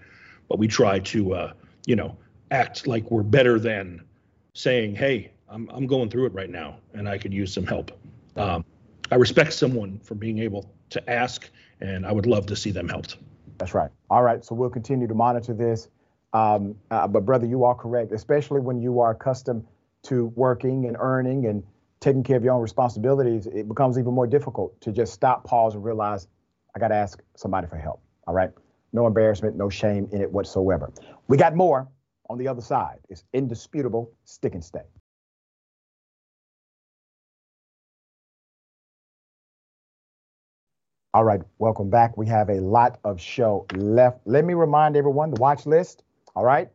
but 0.49 0.59
we 0.59 0.67
try 0.67 0.99
to, 0.99 1.33
uh, 1.33 1.53
you 1.87 1.97
know, 1.97 2.17
act 2.51 2.87
like 2.87 3.11
we're 3.11 3.23
better 3.23 3.59
than 3.59 4.05
saying, 4.53 4.95
hey, 4.95 5.33
I'm, 5.49 5.69
I'm 5.73 5.87
going 5.87 6.11
through 6.11 6.27
it 6.27 6.35
right 6.35 6.51
now 6.51 6.77
and 6.93 7.09
I 7.09 7.17
could 7.17 7.33
use 7.33 7.53
some 7.53 7.67
help. 7.67 7.91
Um, 8.37 8.65
I 9.11 9.15
respect 9.15 9.53
someone 9.53 9.99
for 10.01 10.15
being 10.15 10.39
able 10.41 10.75
to 10.91 11.11
ask, 11.11 11.49
and 11.81 12.05
I 12.07 12.13
would 12.13 12.27
love 12.27 12.47
to 12.47 12.57
see 12.57 12.71
them 12.71 12.89
helped. 12.89 13.17
That's 13.59 13.75
right. 13.75 13.91
All 14.11 14.23
right. 14.23 14.45
So 14.45 14.55
we'll 14.55 14.71
continue 14.71 15.07
to 15.07 15.15
monitor 15.15 15.55
this. 15.55 15.89
Um, 16.33 16.75
uh, 16.91 17.07
but 17.07 17.25
brother, 17.25 17.47
you 17.47 17.65
are 17.65 17.75
correct, 17.75 18.13
especially 18.13 18.61
when 18.61 18.81
you 18.81 19.01
are 19.01 19.13
accustomed 19.13 19.65
to 20.05 20.27
working 20.35 20.87
and 20.87 20.97
earning 20.99 21.47
and 21.47 21.63
taking 22.01 22.23
care 22.23 22.37
of 22.37 22.45
your 22.45 22.55
own 22.55 22.63
responsibilities. 22.63 23.47
It 23.47 23.69
becomes 23.69 23.99
even 23.99 24.13
more 24.13 24.27
difficult 24.27 24.79
to 24.83 24.93
just 24.93 25.13
stop, 25.13 25.45
pause, 25.45 25.75
and 25.75 25.85
realize 25.85 26.29
I 26.75 26.79
got 26.79 26.89
to 26.89 26.95
ask 26.95 27.23
somebody 27.37 27.67
for 27.69 27.77
help. 27.77 28.03
All 28.27 28.35
right. 28.35 28.51
No 28.97 29.07
embarrassment, 29.07 29.57
no 29.57 29.69
shame 29.69 30.09
in 30.11 30.23
it 30.23 30.33
whatsoever. 30.33 30.91
We 31.29 31.37
got 31.37 31.55
more 31.55 31.87
on 32.31 32.39
the 32.39 32.49
other 32.49 32.63
side. 32.63 32.99
It's 33.11 33.25
indisputable. 33.35 34.11
Stick 34.25 34.55
and 34.55 34.65
stay. 34.65 34.81
All 41.13 41.25
right, 41.25 41.43
welcome 41.59 41.91
back. 41.91 42.17
We 42.17 42.27
have 42.29 42.49
a 42.49 42.55
lot 42.55 42.99
of 43.05 43.21
show 43.21 43.67
left. 43.75 44.21
Let 44.25 44.47
me 44.47 44.55
remind 44.55 44.97
everyone 44.97 45.31
the 45.31 45.43
watch 45.43 45.67
list. 45.67 46.03
All 46.35 46.45
right, 46.45 46.71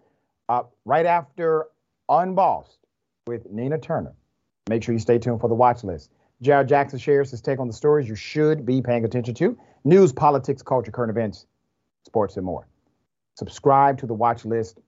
uh, 0.47 0.63
right 0.85 1.07
after 1.07 1.69
Unbossed 2.07 2.77
with 3.25 3.49
Nina 3.49 3.79
Turner. 3.79 4.13
Make 4.69 4.83
sure 4.83 4.93
you 4.93 4.99
stay 4.99 5.17
tuned 5.17 5.41
for 5.41 5.47
the 5.47 5.55
watch 5.55 5.83
list. 5.83 6.11
Jared 6.43 6.67
Jackson 6.67 6.99
shares 6.99 7.31
his 7.31 7.41
take 7.41 7.59
on 7.59 7.65
the 7.65 7.73
stories 7.73 8.07
you 8.07 8.15
should 8.15 8.63
be 8.63 8.79
paying 8.79 9.05
attention 9.05 9.33
to 9.35 9.57
news, 9.83 10.13
politics, 10.13 10.61
culture, 10.61 10.91
current 10.91 11.09
events, 11.09 11.47
sports, 12.03 12.37
and 12.37 12.45
more. 12.45 12.67
Subscribe 13.35 13.97
to 13.99 14.05
the 14.05 14.13
watch 14.13 14.45
list. 14.45 14.79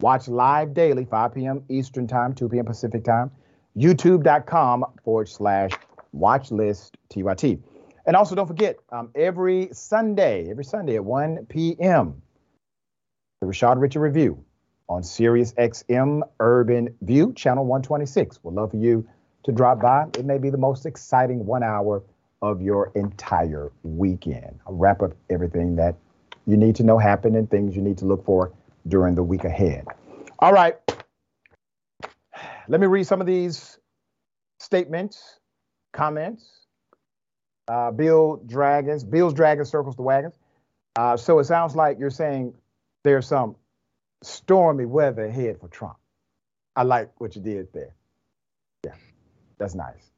Watch 0.00 0.28
live 0.28 0.74
daily, 0.74 1.04
5 1.04 1.34
p.m. 1.34 1.62
Eastern 1.68 2.06
Time, 2.06 2.34
2 2.34 2.48
p.m. 2.48 2.64
Pacific 2.64 3.04
Time. 3.04 3.30
YouTube.com 3.76 4.84
forward 5.04 5.28
slash 5.28 5.70
watch 6.12 6.50
list 6.50 6.96
TYT. 7.08 7.60
And 8.04 8.16
also, 8.16 8.34
don't 8.34 8.48
forget, 8.48 8.76
um, 8.90 9.10
every 9.14 9.68
Sunday, 9.72 10.50
every 10.50 10.64
Sunday 10.64 10.96
at 10.96 11.04
1 11.04 11.46
p.m., 11.48 12.20
the 13.40 13.46
Rashad 13.46 13.80
Richey 13.80 13.98
Review 13.98 14.44
on 14.88 15.02
Sirius 15.02 15.52
XM 15.54 16.22
Urban 16.40 16.94
View, 17.00 17.32
channel 17.34 17.64
126. 17.64 18.40
We'd 18.42 18.54
love 18.54 18.72
for 18.72 18.76
you 18.76 19.08
to 19.44 19.52
drop 19.52 19.80
by. 19.80 20.06
It 20.18 20.24
may 20.24 20.38
be 20.38 20.50
the 20.50 20.58
most 20.58 20.84
exciting 20.84 21.46
one 21.46 21.62
hour 21.62 22.02
of 22.42 22.60
your 22.60 22.92
entire 22.94 23.70
weekend. 23.84 24.58
I'll 24.66 24.74
wrap 24.74 25.02
up 25.02 25.12
everything 25.30 25.76
that 25.76 25.96
you 26.46 26.56
need 26.56 26.76
to 26.76 26.82
know 26.82 26.98
happen 26.98 27.36
and 27.36 27.50
things 27.50 27.76
you 27.76 27.82
need 27.82 27.98
to 27.98 28.04
look 28.04 28.24
for 28.24 28.52
during 28.88 29.14
the 29.14 29.22
week 29.22 29.44
ahead. 29.44 29.86
All 30.38 30.52
right. 30.52 30.76
Let 32.68 32.80
me 32.80 32.86
read 32.86 33.04
some 33.04 33.20
of 33.20 33.26
these 33.26 33.78
statements, 34.58 35.38
comments. 35.92 36.48
Uh, 37.68 37.90
Bill 37.90 38.42
Dragons, 38.46 39.04
Bill's 39.04 39.34
Dragon 39.34 39.64
circles 39.64 39.96
the 39.96 40.02
wagons. 40.02 40.34
Uh, 40.96 41.16
so 41.16 41.38
it 41.38 41.44
sounds 41.44 41.74
like 41.76 41.98
you're 41.98 42.10
saying 42.10 42.54
there's 43.04 43.26
some 43.26 43.56
stormy 44.22 44.84
weather 44.84 45.26
ahead 45.26 45.58
for 45.60 45.68
Trump. 45.68 45.96
I 46.74 46.82
like 46.82 47.20
what 47.20 47.36
you 47.36 47.42
did 47.42 47.72
there. 47.72 47.94
Yeah, 48.84 48.94
that's 49.58 49.74
nice. 49.74 50.10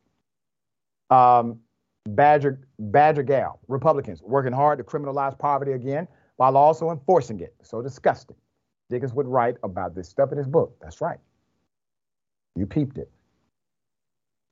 Um, 1.11 1.61
Badger 2.07 2.61
Badger 2.79 3.23
Gal, 3.23 3.61
Republicans 3.69 4.23
working 4.23 4.53
hard 4.53 4.79
to 4.79 4.85
criminalize 4.85 5.39
poverty 5.39 5.73
again 5.73 6.07
while 6.37 6.57
also 6.57 6.91
enforcing 6.91 7.41
it. 7.41 7.55
So 7.63 7.81
disgusting. 7.81 8.37
Dickens 8.91 9.15
would 9.15 9.27
write 9.27 9.57
about 9.63 9.95
this 9.95 10.09
stuff 10.09 10.31
in 10.33 10.39
his 10.39 10.47
book. 10.47 10.77
That's 10.81 11.01
right. 11.01 11.19
You 12.57 12.67
peeped 12.67 12.99
it. 12.99 13.11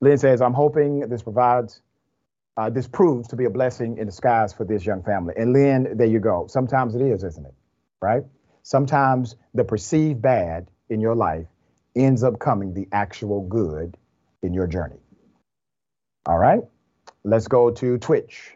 Lynn 0.01 0.17
says, 0.17 0.41
I'm 0.41 0.53
hoping 0.53 1.01
this 1.01 1.21
provides, 1.21 1.81
uh, 2.57 2.69
this 2.69 2.87
proves 2.87 3.29
to 3.29 3.35
be 3.35 3.45
a 3.45 3.49
blessing 3.49 3.97
in 3.97 4.05
disguise 4.05 4.51
for 4.51 4.65
this 4.65 4.85
young 4.85 5.03
family. 5.03 5.35
And 5.37 5.53
Lynn, 5.53 5.95
there 5.95 6.07
you 6.07 6.19
go. 6.19 6.47
Sometimes 6.47 6.95
it 6.95 7.01
is, 7.01 7.23
isn't 7.23 7.45
it? 7.45 7.53
Right? 8.01 8.23
Sometimes 8.63 9.35
the 9.53 9.63
perceived 9.63 10.21
bad 10.21 10.67
in 10.89 10.99
your 10.99 11.15
life 11.15 11.47
ends 11.95 12.23
up 12.23 12.39
coming 12.39 12.73
the 12.73 12.87
actual 12.91 13.41
good 13.47 13.95
in 14.41 14.53
your 14.53 14.67
journey. 14.67 14.99
All 16.25 16.37
right, 16.37 16.61
let's 17.23 17.47
go 17.47 17.71
to 17.71 17.97
Twitch. 17.97 18.55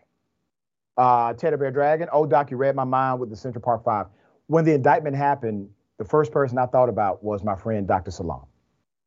Uh, 0.97 1.33
Teddy 1.33 1.57
Bear 1.57 1.71
Dragon. 1.71 2.09
Oh, 2.11 2.25
Doc, 2.25 2.51
you 2.51 2.57
read 2.57 2.75
my 2.75 2.83
mind 2.83 3.19
with 3.19 3.29
the 3.29 3.35
Central 3.35 3.61
Park 3.61 3.83
Five. 3.83 4.07
When 4.47 4.65
the 4.65 4.73
indictment 4.73 5.15
happened, 5.15 5.69
the 5.97 6.05
first 6.05 6.31
person 6.31 6.57
I 6.57 6.65
thought 6.65 6.89
about 6.89 7.23
was 7.23 7.43
my 7.43 7.55
friend 7.55 7.87
Dr. 7.87 8.11
Salaam. 8.11 8.45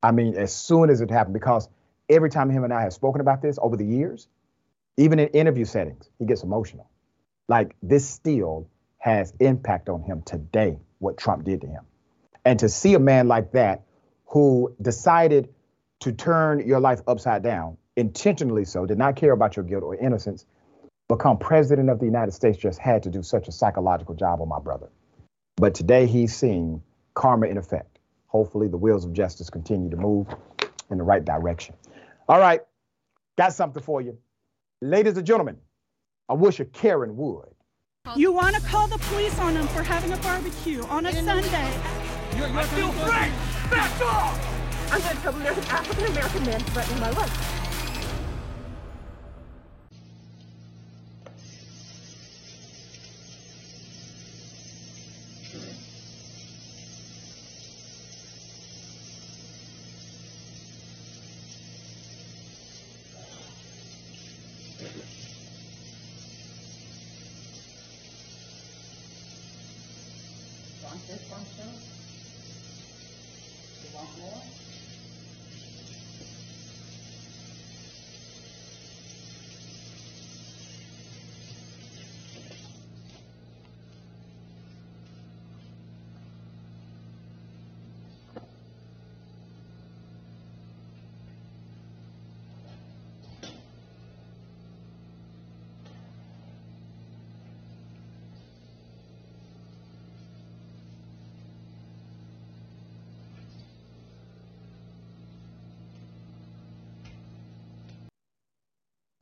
I 0.03 0.12
mean, 0.12 0.37
as 0.37 0.55
soon 0.55 0.90
as 0.90 1.01
it 1.01 1.11
happened, 1.11 1.35
because 1.35 1.68
every 2.09 2.31
time 2.31 2.51
him 2.51 2.64
and 2.64 2.73
I 2.73 2.83
have 2.83 2.92
spoken 2.92 3.20
about 3.20 3.42
this 3.42 3.59
over 3.61 3.77
the 3.77 3.85
years, 3.85 4.29
even 4.96 5.18
in 5.18 5.29
interview 5.29 5.64
settings, 5.64 6.09
he 6.18 6.27
gets 6.27 6.42
emotional. 6.42 6.88
Like 7.49 7.75
this 7.83 8.09
still 8.09 8.68
has 8.99 9.33
impact 9.40 9.88
on 9.88 10.03
him 10.03 10.23
today, 10.23 10.79
what 10.99 11.16
Trump 11.16 11.44
did 11.44 11.62
to 11.62 11.66
him. 11.66 11.85
And 12.44 12.59
to 12.61 12.68
see 12.68 12.94
a 12.94 12.99
man 12.99 13.29
like 13.29 13.53
that 13.53 13.83
who 14.27 14.75
decided 14.81 15.49
to 16.01 16.12
turn 16.12 16.66
your 16.66 16.81
life 16.81 17.01
upside 17.07 17.42
down, 17.42 17.77
intentionally 17.96 18.64
so, 18.64 18.87
did 18.87 18.98
not 18.98 19.16
care 19.16 19.33
about 19.33 19.57
your 19.57 19.64
guilt 19.64 19.83
or 19.83 19.94
innocence, 19.94 20.46
become 21.09 21.38
president 21.38 21.90
of 21.90 21.98
the 21.98 22.07
United 22.07 22.33
States 22.33 22.57
just 22.57 22.79
had 22.79 23.03
to 23.03 23.11
do 23.11 23.22
such 23.22 23.48
a 23.48 23.53
psychological 23.53 24.14
job 24.14 24.40
on 24.40 24.48
my 24.48 24.61
brother. 24.61 24.88
But 25.57 25.74
today 25.74 26.07
he's 26.07 26.35
seeing 26.35 26.83
karma 27.14 27.46
in 27.46 27.59
effect. 27.59 27.98
Hopefully 28.26 28.68
the 28.68 28.76
wheels 28.76 29.05
of 29.05 29.12
justice 29.12 29.50
continue 29.50 29.90
to 29.90 29.96
move 29.96 30.29
in 30.90 30.98
the 30.98 31.05
right 31.05 31.24
direction. 31.24 31.74
All 32.29 32.38
right, 32.38 32.61
got 33.37 33.53
something 33.53 33.83
for 33.83 34.00
you. 34.00 34.16
Ladies 34.81 35.16
and 35.16 35.26
gentlemen, 35.26 35.59
I 36.29 36.35
wish 36.35 36.61
a 36.61 36.64
Karen 36.64 37.16
would. 37.16 37.48
You 38.16 38.33
want 38.33 38.57
to 38.57 38.62
call 38.62 38.87
the 38.87 38.98
police 38.98 39.37
on 39.40 39.55
them 39.55 39.66
for 39.68 39.83
having 39.83 40.12
a 40.12 40.16
barbecue 40.18 40.83
on 40.85 41.07
a 41.07 41.12
Sunday. 41.12 41.72
You're 42.37 42.48
my 42.48 42.62
feel 42.64 42.92
free! 42.92 43.31
Back 43.68 44.00
off! 44.00 44.92
I'm 44.92 45.00
going 45.00 45.16
to 45.16 45.22
tell 45.22 45.33
them 45.33 45.42
there's 45.42 45.59
an 45.59 45.64
African 45.64 46.07
American 46.07 46.44
man 46.46 46.61
threatening 46.61 47.00
my 47.00 47.11
life. 47.11 47.60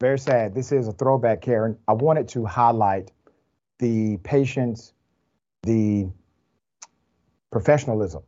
Very 0.00 0.18
sad. 0.18 0.54
This 0.54 0.70
is 0.70 0.86
a 0.86 0.92
throwback, 0.92 1.42
Karen. 1.42 1.76
I 1.88 1.92
wanted 1.92 2.28
to 2.28 2.44
highlight 2.44 3.10
the 3.78 4.18
patience, 4.18 4.92
the 5.62 6.08
professionalism 7.50 8.22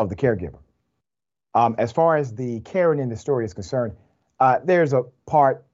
of 0.00 0.08
the 0.08 0.16
caregiver. 0.16 0.58
Um, 1.54 1.76
as 1.78 1.92
far 1.92 2.16
as 2.16 2.34
the 2.34 2.60
Karen 2.60 2.98
in 2.98 3.08
the 3.08 3.16
story 3.16 3.44
is 3.44 3.54
concerned, 3.54 3.94
uh, 4.40 4.58
there's 4.64 4.92
a 4.92 5.04
part 5.26 5.64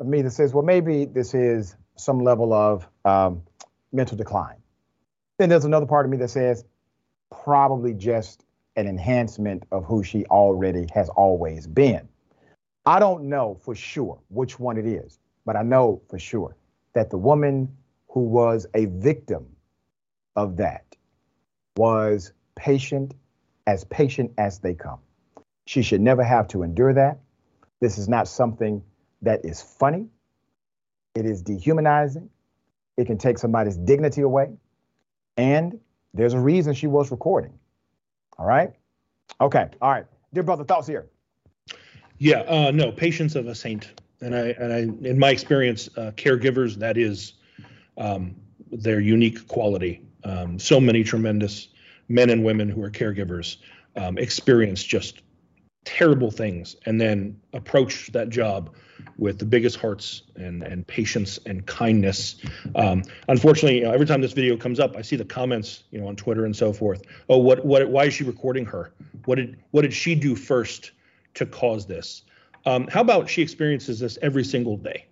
of 0.00 0.06
me 0.06 0.22
that 0.22 0.30
says, 0.30 0.54
well, 0.54 0.64
maybe 0.64 1.04
this 1.04 1.34
is 1.34 1.76
some 1.96 2.20
level 2.20 2.54
of 2.54 2.88
um, 3.04 3.42
mental 3.92 4.16
decline. 4.16 4.56
Then 5.38 5.50
there's 5.50 5.64
another 5.66 5.86
part 5.86 6.06
of 6.06 6.10
me 6.10 6.16
that 6.18 6.28
says, 6.28 6.64
probably 7.30 7.92
just 7.92 8.44
an 8.76 8.86
enhancement 8.86 9.64
of 9.70 9.84
who 9.84 10.02
she 10.02 10.24
already 10.26 10.86
has 10.94 11.08
always 11.10 11.66
been. 11.66 12.08
I 12.86 13.00
don't 13.00 13.24
know 13.24 13.58
for 13.62 13.74
sure 13.74 14.20
which 14.28 14.60
one 14.60 14.78
it 14.78 14.86
is, 14.86 15.18
but 15.44 15.56
I 15.56 15.62
know 15.62 16.02
for 16.08 16.20
sure 16.20 16.56
that 16.94 17.10
the 17.10 17.18
woman 17.18 17.76
who 18.08 18.20
was 18.20 18.66
a 18.74 18.86
victim 18.86 19.46
of 20.36 20.56
that 20.58 20.84
was 21.76 22.32
patient, 22.54 23.14
as 23.66 23.84
patient 23.84 24.32
as 24.38 24.60
they 24.60 24.74
come. 24.74 25.00
She 25.66 25.82
should 25.82 26.00
never 26.00 26.22
have 26.22 26.46
to 26.48 26.62
endure 26.62 26.94
that. 26.94 27.18
This 27.80 27.98
is 27.98 28.08
not 28.08 28.28
something 28.28 28.82
that 29.22 29.44
is 29.44 29.60
funny. 29.60 30.06
It 31.16 31.26
is 31.26 31.42
dehumanizing. 31.42 32.30
It 32.96 33.06
can 33.06 33.18
take 33.18 33.38
somebody's 33.38 33.76
dignity 33.76 34.20
away. 34.20 34.52
And 35.36 35.80
there's 36.14 36.34
a 36.34 36.40
reason 36.40 36.72
she 36.72 36.86
was 36.86 37.10
recording. 37.10 37.58
All 38.38 38.46
right. 38.46 38.72
Okay. 39.40 39.68
All 39.82 39.90
right. 39.90 40.06
Dear 40.32 40.44
brother, 40.44 40.64
thoughts 40.64 40.86
here. 40.86 41.08
Yeah. 42.18 42.40
Uh, 42.40 42.70
no, 42.70 42.92
patience 42.92 43.34
of 43.34 43.46
a 43.46 43.54
saint. 43.54 43.92
And 44.20 44.34
I, 44.34 44.46
and 44.58 44.72
I, 44.72 45.08
in 45.08 45.18
my 45.18 45.30
experience, 45.30 45.88
uh, 45.96 46.12
caregivers, 46.16 46.76
that 46.76 46.96
is 46.96 47.34
um, 47.98 48.34
their 48.72 49.00
unique 49.00 49.46
quality. 49.46 50.02
Um, 50.24 50.58
so 50.58 50.80
many 50.80 51.04
tremendous 51.04 51.68
men 52.08 52.30
and 52.30 52.44
women 52.44 52.68
who 52.68 52.82
are 52.82 52.90
caregivers 52.90 53.58
um, 53.96 54.18
experience 54.18 54.82
just 54.82 55.22
terrible 55.84 56.30
things 56.30 56.76
and 56.84 57.00
then 57.00 57.40
approach 57.52 58.08
that 58.12 58.28
job 58.28 58.74
with 59.18 59.38
the 59.38 59.44
biggest 59.44 59.76
hearts 59.76 60.22
and 60.34 60.62
and 60.62 60.86
patience 60.86 61.38
and 61.46 61.64
kindness. 61.66 62.36
Um, 62.74 63.02
unfortunately, 63.28 63.78
you 63.78 63.84
know, 63.84 63.92
every 63.92 64.06
time 64.06 64.20
this 64.20 64.32
video 64.32 64.56
comes 64.56 64.80
up, 64.80 64.96
I 64.96 65.02
see 65.02 65.16
the 65.16 65.24
comments, 65.24 65.84
you 65.90 66.00
know, 66.00 66.08
on 66.08 66.16
Twitter 66.16 66.44
and 66.44 66.54
so 66.54 66.72
forth. 66.72 67.02
Oh, 67.28 67.38
what 67.38 67.64
what? 67.64 67.88
Why 67.88 68.04
is 68.04 68.14
she 68.14 68.24
recording 68.24 68.64
her? 68.66 68.92
What 69.24 69.36
did 69.36 69.58
what 69.70 69.82
did 69.82 69.92
she 69.92 70.14
do 70.14 70.34
first 70.34 70.92
to 71.36 71.46
cause 71.46 71.86
this? 71.86 72.22
Um, 72.66 72.88
how 72.88 73.00
about 73.00 73.30
she 73.30 73.42
experiences 73.42 74.00
this 74.00 74.18
every 74.22 74.44
single 74.44 74.76
day? 74.76 75.06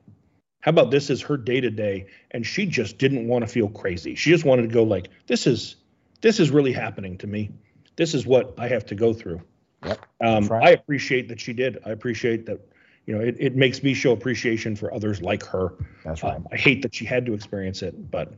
How 0.61 0.71
about 0.71 0.91
this 0.91 1.11
is 1.11 1.21
her 1.23 1.37
day 1.37 1.61
to 1.61 1.71
day, 1.71 2.07
and 2.31 2.45
she 2.45 2.67
just 2.67 2.99
didn't 2.99 3.29
want 3.29 3.45
to 3.45 3.47
feel 3.47 3.69
crazy. 3.69 4.15
She 4.15 4.31
just 4.31 4.45
wanted 4.45 4.63
to 4.63 4.69
go 4.69 4.83
like, 4.83 5.09
this 5.27 5.47
is 5.47 5.77
this 6.23 6.41
is 6.41 6.51
really 6.51 6.73
happening 6.73 7.19
to 7.19 7.27
me. 7.27 7.51
This 7.97 8.15
is 8.15 8.27
what 8.27 8.55
I 8.59 8.67
have 8.69 8.87
to 8.87 8.95
go 8.95 9.13
through. 9.13 9.43
Yep. 9.85 10.07
Um, 10.25 10.47
right. 10.47 10.69
I 10.69 10.71
appreciate 10.71 11.29
that 11.29 11.39
she 11.39 11.53
did. 11.53 11.79
I 11.85 11.91
appreciate 11.91 12.47
that. 12.47 12.61
You 13.07 13.15
know, 13.15 13.21
it, 13.23 13.37
it 13.39 13.55
makes 13.55 13.83
me 13.83 13.93
show 13.93 14.13
appreciation 14.13 14.75
for 14.75 14.93
others 14.95 15.21
like 15.21 15.45
her. 15.45 15.75
That's 16.03 16.23
right. 16.23 16.37
Um, 16.37 16.49
I 16.51 16.57
hate 16.57 16.81
that 16.81 16.95
she 16.95 17.05
had 17.05 17.27
to 17.27 17.35
experience 17.35 17.83
it, 17.83 18.11
but 18.11 18.33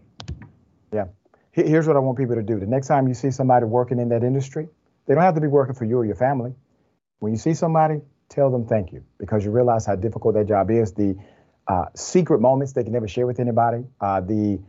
Yeah. 0.93 1.07
Here's 1.53 1.87
what 1.87 1.97
I 1.97 2.01
want 2.01 2.19
people 2.19 2.35
to 2.35 2.43
do. 2.43 2.59
The 2.59 2.67
next 2.67 2.89
time 2.89 3.09
you 3.09 3.15
see 3.15 3.31
somebody 3.31 3.65
working 3.65 4.01
in 4.01 4.09
that 4.11 4.25
industry, 4.25 4.69
they 5.07 5.15
don't 5.15 5.23
have 5.23 5.37
to 5.37 5.41
be 5.41 5.47
working 5.47 5.75
for 5.75 5.85
you 5.85 5.97
or 5.97 6.05
your 6.05 6.17
family. 6.17 6.53
When 7.21 7.33
you 7.33 7.39
see 7.39 7.55
somebody, 7.55 8.01
tell 8.29 8.51
them 8.51 8.67
thank 8.67 8.93
you 8.93 9.05
because 9.19 9.45
you 9.45 9.51
realize 9.51 9.87
how 9.87 9.97
difficult 9.97 10.35
that 10.35 10.47
job 10.47 10.71
is. 10.71 10.93
The 10.93 11.17
uh, 11.69 11.87
secret 11.95 12.41
moments 12.41 12.73
they 12.73 12.85
can 12.85 12.93
never 12.93 13.09
share 13.09 13.27
with 13.27 13.41
anybody, 13.41 13.85
uh, 14.01 14.21
the 14.21 14.61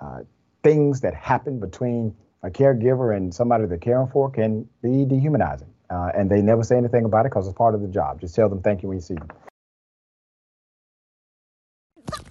uh, 0.00 0.20
things 0.62 1.00
that 1.02 1.14
happen 1.14 1.60
between 1.60 2.14
a 2.42 2.50
caregiver 2.50 3.16
and 3.16 3.32
somebody 3.32 3.66
they're 3.66 3.78
caring 3.78 4.08
for 4.08 4.30
can 4.30 4.68
be 4.82 5.04
dehumanizing. 5.04 5.68
Uh, 5.90 6.10
and 6.16 6.30
they 6.30 6.40
never 6.40 6.62
say 6.62 6.76
anything 6.76 7.04
about 7.04 7.26
it 7.26 7.30
because 7.30 7.46
it's 7.46 7.56
part 7.56 7.74
of 7.74 7.82
the 7.82 7.88
job. 7.88 8.20
Just 8.20 8.34
tell 8.34 8.48
them 8.48 8.62
thank 8.62 8.82
you 8.82 8.88
when 8.88 8.98
you 8.98 9.02
see 9.02 9.14
them. 9.14 9.28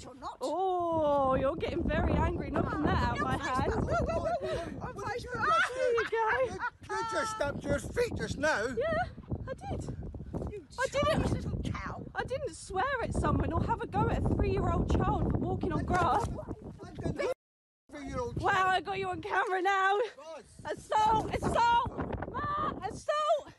You're. 0.01 0.11
Oh, 0.41 1.35
you're 1.35 1.55
getting 1.55 1.87
very 1.87 2.13
angry 2.13 2.49
knocking 2.49 2.83
that 2.83 3.03
out 3.03 3.17
of 3.17 3.23
my 3.23 3.37
hand. 3.37 3.73
I'm 3.73 3.83
Facebook. 3.83 4.31
There 5.75 5.93
you 5.93 6.09
go. 6.09 6.55
You 6.89 7.05
just 7.11 7.35
stamped 7.35 7.63
your 7.63 7.79
feet 7.79 8.15
just 8.17 8.37
now. 8.37 8.65
Yeah, 8.67 9.05
I 9.29 9.30
did. 9.69 9.97
You 10.51 10.65
I 10.79 10.85
didn't- 10.91 11.31
little 11.31 11.59
cow. 11.71 12.01
I 12.15 12.23
didn't 12.23 12.55
swear 12.55 12.85
at 13.03 13.13
someone 13.13 13.51
or 13.53 13.61
have 13.63 13.81
a 13.81 13.87
go 13.87 14.09
at 14.09 14.23
a 14.25 14.29
three-year-old 14.35 14.91
child 14.95 15.31
for 15.31 15.37
walking 15.37 15.71
on 15.73 15.83
grass. 15.85 16.25
Wow, 18.37 18.65
I 18.67 18.81
got 18.81 18.97
you 18.99 19.09
on 19.09 19.21
camera 19.21 19.61
now. 19.61 19.97
Assault! 20.65 21.33
Assault! 21.35 21.89
Ma! 22.31 22.71
Assault! 22.89 23.53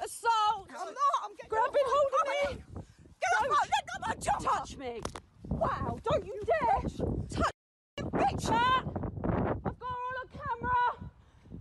Assault! 0.00 0.68
I'm 0.70 0.86
not. 0.86 0.94
I'm 1.24 1.34
getting 1.36 1.48
Grabbing 1.48 1.82
off 1.84 1.92
hold 1.94 2.12
my 2.12 2.18
of 2.18 2.28
me! 2.28 2.62
property. 2.62 2.84
Get 3.20 3.32
off 3.38 3.48
my 3.48 3.56
let 3.62 3.84
go 3.86 3.94
of 3.94 4.06
my 4.08 4.14
jumper. 4.20 4.58
Touch 4.58 4.76
me! 4.76 5.00
Wow, 5.48 5.98
don't 6.04 6.26
you 6.26 6.40
dare! 6.46 6.80
Touch 7.28 7.52
bitch. 7.98 8.50
Ma! 8.50 8.82
I've 8.82 9.62
got 9.62 9.72
her 9.74 9.86
all 9.86 10.16
on 10.20 10.28
camera! 10.32 11.10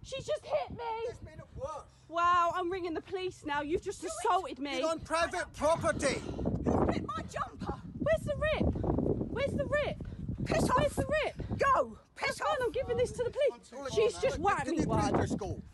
She's 0.03 0.25
just 0.25 0.45
hit 0.45 0.71
me! 0.71 0.83
It's 1.09 1.21
made 1.21 1.37
it 1.37 1.45
worse. 1.55 1.83
Wow, 2.09 2.53
I'm 2.55 2.71
ringing 2.71 2.93
the 2.93 3.01
police 3.01 3.43
now. 3.45 3.61
You've 3.77 3.83
just 3.85 4.03
assaulted 4.03 4.57
me. 4.57 4.79
You're 4.79 4.89
on 4.89 4.99
private 5.01 5.45
property. 5.55 6.19
You 6.65 6.87
bit 6.91 7.05
my 7.05 7.21
jumper. 7.31 7.75
Where's 7.99 8.23
the 8.23 8.33
rip? 8.35 8.73
Where's 9.29 9.51
the 9.51 9.65
rip? 9.65 9.97
Piss 10.45 10.63
off. 10.63 10.77
Where's 10.79 10.93
the 10.95 11.05
rip? 11.05 11.59
Go. 11.59 11.95
Piss 12.15 12.39
fine, 12.39 12.47
off. 12.47 12.57
I'm 12.63 12.71
giving 12.71 12.97
this 12.97 13.11
to 13.11 13.23
the 13.23 13.29
police. 13.29 13.93
She's 13.93 14.17
just 14.19 14.39
whacked 14.39 14.65
me 14.67 14.83
one. 14.87 15.13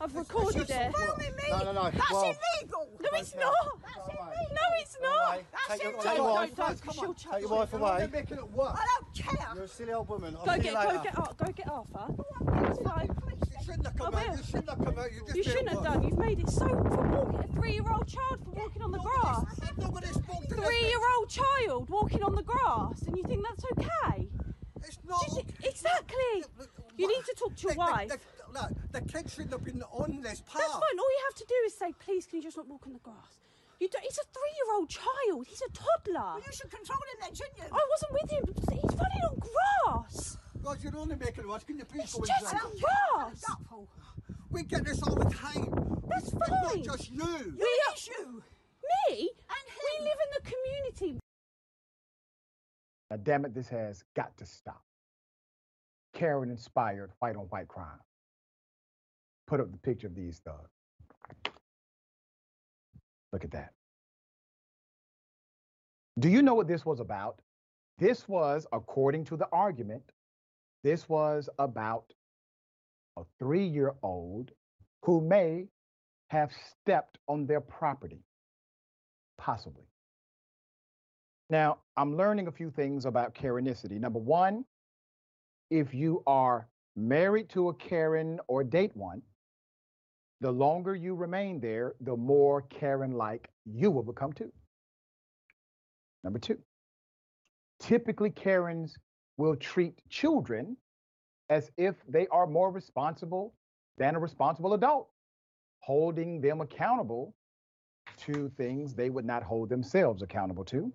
I've 0.02 0.14
recorded 0.18 0.70
it. 0.70 0.94
Filming 0.94 1.36
me. 1.38 1.44
No, 1.50 1.60
no, 1.60 1.72
no. 1.72 1.84
That's 1.92 2.12
Well- 2.12 2.24
illegal. 2.60 2.90
No, 3.00 3.10
it's 3.14 3.36
not. 3.36 3.54
That's 3.86 4.10
illegal. 4.10 4.26
No, 4.52 4.62
it's 4.80 4.98
not. 5.02 5.40
That's 5.54 5.68
Take 5.70 5.84
your- 5.84 5.92
illegal. 5.94 6.04
take 6.04 6.18
your 6.18 6.26
Don't, 6.28 6.34
wife. 6.34 6.50
don't, 6.50 6.58
don't, 6.58 6.68
'cause 6.68 6.82
Come 6.82 6.94
she'll 6.96 7.10
on, 7.10 7.16
chuck 7.16 7.32
Take 7.32 7.42
your 7.42 7.50
me. 7.52 7.56
wife 7.58 7.70
You're 7.72 7.82
away. 7.82 8.08
making 8.12 8.38
it 8.38 8.52
worse. 8.52 8.74
I 8.76 8.86
don't 9.00 9.14
care. 9.16 9.48
You're 9.56 9.64
a 9.64 9.68
silly 9.70 9.94
old 9.94 10.10
woman. 10.10 10.36
I'll 10.38 10.46
Go 10.46 10.52
see 10.56 10.60
get, 10.60 10.72
you 10.74 10.78
later. 10.78 10.92
go 10.98 11.04
get, 11.04 11.18
Ar- 11.18 11.34
go 11.38 11.52
get 11.54 11.70
Arthur. 11.70 12.70
It's 12.70 12.80
You 12.80 12.86
fine. 12.86 13.10
You 13.10 13.64
shouldn't 13.66 13.86
have 13.88 13.96
come 13.96 14.16
I 14.16 14.20
out. 14.20 14.30
will. 14.32 14.38
You 14.38 14.44
shouldn't 14.64 14.86
have 14.88 14.96
come 14.96 15.04
out. 15.04 15.12
You 15.12 15.22
just 15.26 15.36
You 15.36 15.44
shouldn't 15.44 15.70
have 15.70 15.84
done. 15.84 16.04
You've 16.04 16.18
made 16.18 16.40
it 16.40 16.50
so 16.50 16.68
for 16.68 17.08
walking 17.10 17.40
a 17.40 17.48
three-year-old 17.56 18.08
child 18.08 18.44
for 18.44 18.52
walking 18.52 18.82
on 18.82 18.92
the 18.92 19.00
grass. 19.00 19.46
Nobody 19.78 20.08
spoke 20.08 20.48
to. 20.48 20.56
Three-year-old 20.56 21.30
child 21.30 21.90
walking 21.90 22.24
on 22.24 22.36
the 22.36 22.44
grass, 22.44 23.02
and 23.04 23.18
you 23.18 23.24
think 23.24 23.44
that's 23.44 23.66
okay? 23.74 24.28
It's 24.86 25.00
not. 25.08 25.22
You- 25.32 25.40
okay. 25.40 25.70
exactly. 25.70 26.44
You 26.98 27.08
need 27.08 27.24
to 27.26 27.34
talk 27.38 27.56
to 27.56 27.62
your 27.64 27.72
The- 27.72 27.76
the- 27.76 27.92
wife. 27.92 28.10
the- 28.10 28.60
look, 28.60 28.72
the 28.92 29.02
kid 29.02 29.30
shouldn't 29.30 29.52
have 29.52 29.64
been 29.64 29.82
on 29.84 30.22
this 30.22 30.42
path. 30.42 30.60
That's 30.62 30.72
fine. 30.74 31.00
All 31.00 31.12
you 31.12 31.22
have 31.30 31.36
to 31.40 31.46
do 31.46 31.56
is 31.66 31.74
say, 31.78 31.94
"Please, 32.00 32.26
can 32.26 32.38
you 32.38 32.44
just 32.44 32.58
not 32.58 32.68
walk 32.68 32.86
on 32.88 32.94
the 32.94 33.00
grass?" 33.00 33.40
You 33.80 33.90
don't, 33.90 34.04
he's 34.04 34.18
a 34.18 34.24
three-year-old 34.24 34.90
child. 34.90 35.48
He's 35.48 35.62
a 35.62 35.70
toddler. 35.72 36.36
Well, 36.36 36.42
you 36.46 36.54
should 36.54 36.70
control 36.72 37.00
him 37.00 37.18
then, 37.22 37.34
shouldn't 37.36 37.58
you? 37.58 37.64
I 37.72 37.88
wasn't 37.90 38.12
with 38.14 38.30
him. 38.32 38.46
He's 38.80 38.96
running 38.96 39.24
on 39.30 39.42
grass. 39.50 40.38
God, 40.64 40.82
you're 40.82 40.96
only 40.96 41.16
making 41.16 41.44
it 41.44 41.48
worse. 41.50 41.64
Can 41.66 41.78
you 41.78 41.84
please 41.86 42.04
It's 42.04 42.14
go 42.16 42.24
just 42.26 42.44
inside? 42.44 42.60
don't 42.60 42.80
grass. 42.80 43.44
Gutful. 44.54 44.60
We 44.62 44.64
get 44.64 44.86
this 44.86 45.02
all 45.04 45.16
the 45.16 45.30
time. 45.30 46.02
That's 46.08 46.30
fine. 46.30 46.42
It's 46.42 46.88
not 46.88 46.98
just 46.98 47.12
you. 47.12 47.24
You 47.24 47.56
We 47.60 47.68
it's 47.92 48.08
you. 48.08 48.44
Me? 49.10 49.32
And 49.50 49.68
We 50.00 50.06
live 50.06 50.18
in 50.24 50.44
the 50.44 50.52
community. 50.52 51.20
Now, 53.10 53.18
damn 53.18 53.46
it, 53.46 53.54
this 53.54 53.70
has 53.70 54.04
got 54.16 54.36
to 54.38 54.46
stop. 54.46 54.82
Karen 56.14 56.50
inspired 56.50 57.12
white 57.20 57.36
on 57.36 57.44
white 57.46 57.68
crime. 57.68 58.00
Put 59.48 59.60
up 59.60 59.72
the 59.72 59.78
picture 59.78 60.08
of 60.08 60.16
these 60.16 60.40
thugs. 60.46 60.70
Look 63.32 63.44
at 63.44 63.52
that. 63.52 63.72
Do 66.20 66.30
you 66.30 66.44
know 66.44 66.54
what 66.54 66.68
this 66.68 66.86
was 66.86 67.00
about? 67.00 67.40
This 67.98 68.28
was, 68.28 68.68
according 68.72 69.26
to 69.26 69.38
the 69.38 69.48
argument, 69.52 70.04
this 70.84 71.10
was 71.10 71.50
about 71.58 72.06
a 73.18 73.24
three 73.40 73.66
year 73.66 73.94
old 74.02 74.52
who 75.04 75.22
may 75.22 75.68
have 76.30 76.52
stepped 76.70 77.18
on 77.28 77.46
their 77.46 77.62
property. 77.62 78.24
Possibly. 79.38 79.84
Now, 81.50 81.80
I'm 81.98 82.16
learning 82.16 82.48
a 82.48 82.52
few 82.52 82.72
things 82.72 83.06
about 83.06 83.36
Karenicity. 83.36 84.00
Number 84.00 84.20
one, 84.20 84.66
if 85.70 85.94
you 85.94 86.24
are 86.26 86.68
married 86.96 87.50
to 87.50 87.70
a 87.70 87.74
Karen 87.76 88.40
or 88.48 88.64
date 88.64 88.96
one, 88.96 89.22
the 90.42 90.52
longer 90.52 90.96
you 90.96 91.16
remain 91.16 91.60
there, 91.60 91.94
the 92.02 92.16
more 92.16 92.64
Karen 92.64 93.12
like 93.12 93.50
you 93.66 93.92
will 93.92 94.04
become 94.04 94.34
too. 94.34 94.52
Number 96.24 96.40
two, 96.40 96.58
typically 97.80 98.30
Karens 98.30 98.96
will 99.38 99.56
treat 99.56 100.02
children 100.10 100.78
as 101.50 101.72
if 101.78 101.96
they 102.08 102.28
are 102.28 102.48
more 102.48 102.72
responsible 102.72 103.54
than 103.98 104.16
a 104.16 104.20
responsible 104.20 104.74
adult, 104.74 105.10
holding 105.80 106.42
them 106.42 106.62
accountable 106.62 107.36
to 108.18 108.50
things 108.58 108.94
they 108.94 109.10
would 109.10 109.26
not 109.26 109.44
hold 109.44 109.70
themselves 109.70 110.22
accountable 110.22 110.64
to. 110.66 110.92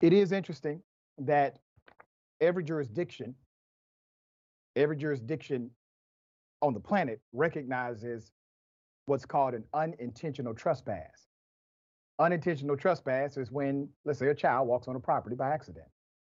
It 0.00 0.12
is 0.12 0.32
interesting 0.32 0.82
that 1.18 1.58
every 2.40 2.62
jurisdiction, 2.64 3.34
every 4.76 4.96
jurisdiction 4.96 5.70
on 6.62 6.74
the 6.74 6.80
planet 6.80 7.20
recognizes 7.32 8.32
what's 9.06 9.26
called 9.26 9.54
an 9.54 9.64
unintentional 9.74 10.54
trespass. 10.54 11.26
Unintentional 12.18 12.76
trespass 12.76 13.36
is 13.36 13.50
when, 13.50 13.88
let's 14.04 14.18
say, 14.18 14.28
a 14.28 14.34
child 14.34 14.68
walks 14.68 14.88
on 14.88 14.96
a 14.96 15.00
property 15.00 15.36
by 15.36 15.50
accident, 15.50 15.86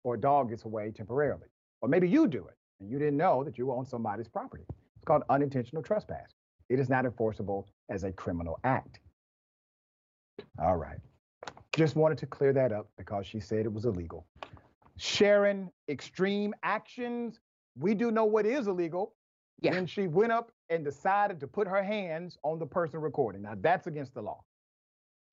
or 0.03 0.15
a 0.15 0.19
dog 0.19 0.49
gets 0.49 0.65
away 0.65 0.91
temporarily, 0.91 1.47
or 1.85 1.87
maybe 1.87 2.09
you 2.09 2.27
do 2.27 2.47
it 2.47 2.55
and 2.79 2.89
you 2.89 2.97
didn't 2.97 3.15
know 3.15 3.43
that 3.43 3.59
you 3.59 3.67
were 3.67 3.75
on 3.75 3.85
somebody's 3.85 4.27
property. 4.27 4.63
It's 4.95 5.05
called 5.05 5.21
unintentional 5.29 5.83
trespass. 5.83 6.33
It 6.67 6.79
is 6.79 6.89
not 6.89 7.05
enforceable 7.05 7.67
as 7.91 8.03
a 8.03 8.11
criminal 8.11 8.57
act. 8.63 8.99
All 10.59 10.77
right. 10.77 10.97
Just 11.75 11.95
wanted 11.95 12.17
to 12.17 12.25
clear 12.25 12.53
that 12.53 12.71
up 12.71 12.87
because 12.97 13.27
she 13.27 13.39
said 13.39 13.67
it 13.67 13.71
was 13.71 13.85
illegal. 13.85 14.25
Sharing 14.97 15.69
extreme 15.87 16.55
actions, 16.63 17.39
we 17.77 17.93
do 17.93 18.09
know 18.09 18.25
what 18.25 18.47
is 18.47 18.65
illegal. 18.65 19.13
Yeah. 19.61 19.75
When 19.75 19.85
she 19.85 20.07
went 20.07 20.31
up 20.31 20.51
and 20.71 20.83
decided 20.83 21.39
to 21.41 21.47
put 21.47 21.67
her 21.67 21.83
hands 21.83 22.35
on 22.43 22.57
the 22.57 22.65
person 22.65 22.99
recording. 22.99 23.43
Now 23.43 23.53
that's 23.61 23.85
against 23.85 24.15
the 24.15 24.23
law. 24.23 24.43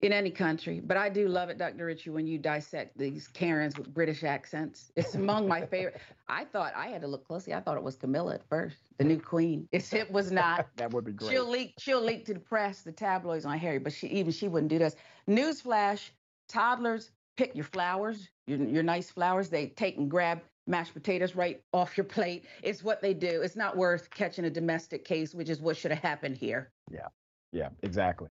In 0.02 0.12
any 0.12 0.32
country. 0.32 0.80
But 0.80 0.96
I 0.96 1.08
do 1.08 1.28
love 1.28 1.48
it, 1.48 1.58
Dr. 1.58 1.86
Richey, 1.86 2.10
when 2.10 2.26
you 2.26 2.36
dissect 2.36 2.98
these 2.98 3.28
Karens 3.28 3.78
with 3.78 3.94
British 3.94 4.24
accents. 4.24 4.90
It's 4.96 5.14
among 5.14 5.46
my 5.46 5.64
favorite. 5.64 6.00
I 6.28 6.44
thought 6.44 6.72
I 6.74 6.88
had 6.88 7.02
to 7.02 7.06
look 7.06 7.24
closely. 7.24 7.54
I 7.54 7.60
thought 7.60 7.76
it 7.76 7.84
was 7.84 7.94
Camilla 7.94 8.34
at 8.34 8.48
first, 8.48 8.78
the 8.98 9.04
new 9.04 9.20
queen. 9.20 9.68
It's, 9.70 9.92
it 9.92 10.10
was 10.10 10.32
not. 10.32 10.66
That 10.76 10.92
would 10.92 11.04
be 11.04 11.12
great. 11.12 11.30
She'll 11.30 11.48
leak. 11.48 11.74
She'll 11.78 12.02
leak 12.02 12.24
to 12.26 12.34
the 12.34 12.40
press, 12.40 12.82
the 12.82 12.90
tabloids 12.90 13.44
on 13.44 13.56
Harry, 13.58 13.78
but 13.78 13.92
she 13.92 14.08
even 14.08 14.32
she 14.32 14.48
wouldn't 14.48 14.70
do 14.70 14.78
this. 14.78 14.96
Newsflash: 15.28 16.10
toddlers 16.48 17.12
pick 17.36 17.54
your 17.54 17.64
flowers, 17.64 18.28
your 18.48 18.58
your 18.58 18.82
nice 18.82 19.08
flowers. 19.08 19.50
They 19.50 19.68
take 19.68 19.98
and 19.98 20.10
grab 20.10 20.40
mashed 20.66 20.94
potatoes 20.94 21.36
right 21.36 21.62
off 21.72 21.96
your 21.96 22.04
plate. 22.04 22.46
It's 22.62 22.82
what 22.82 23.00
they 23.02 23.14
do. 23.14 23.42
It's 23.42 23.56
not 23.56 23.76
worth 23.76 24.10
catching 24.10 24.46
a 24.46 24.50
domestic 24.50 25.04
case, 25.04 25.34
which 25.34 25.48
is 25.48 25.60
what 25.60 25.76
should 25.76 25.92
have 25.92 26.02
happened 26.02 26.36
here. 26.36 26.72
Yeah, 26.90 27.08
Yeah, 27.52 27.68
exactly. 27.82 28.28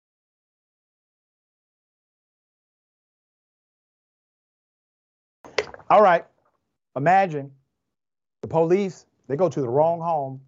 All 5.89 6.01
right. 6.01 6.25
Imagine 6.95 7.51
the 8.41 8.47
police, 8.47 9.05
they 9.27 9.35
go 9.35 9.49
to 9.49 9.61
the 9.61 9.69
wrong 9.69 10.01
home, 10.01 10.41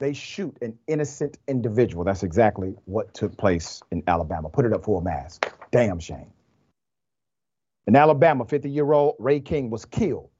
they 0.00 0.12
shoot 0.12 0.56
an 0.62 0.78
innocent 0.86 1.38
individual. 1.48 2.04
That's 2.04 2.22
exactly 2.22 2.74
what 2.84 3.14
took 3.14 3.36
place 3.36 3.82
in 3.90 4.02
Alabama. 4.06 4.48
Put 4.48 4.64
it 4.64 4.72
up 4.72 4.84
for 4.84 5.00
a 5.00 5.04
mask. 5.04 5.50
Damn 5.72 5.98
shame. 5.98 6.32
In 7.86 7.96
Alabama, 7.96 8.44
50 8.44 8.70
year 8.70 8.92
old 8.92 9.16
Ray 9.18 9.40
King 9.40 9.70
was 9.70 9.84
killed 9.84 10.30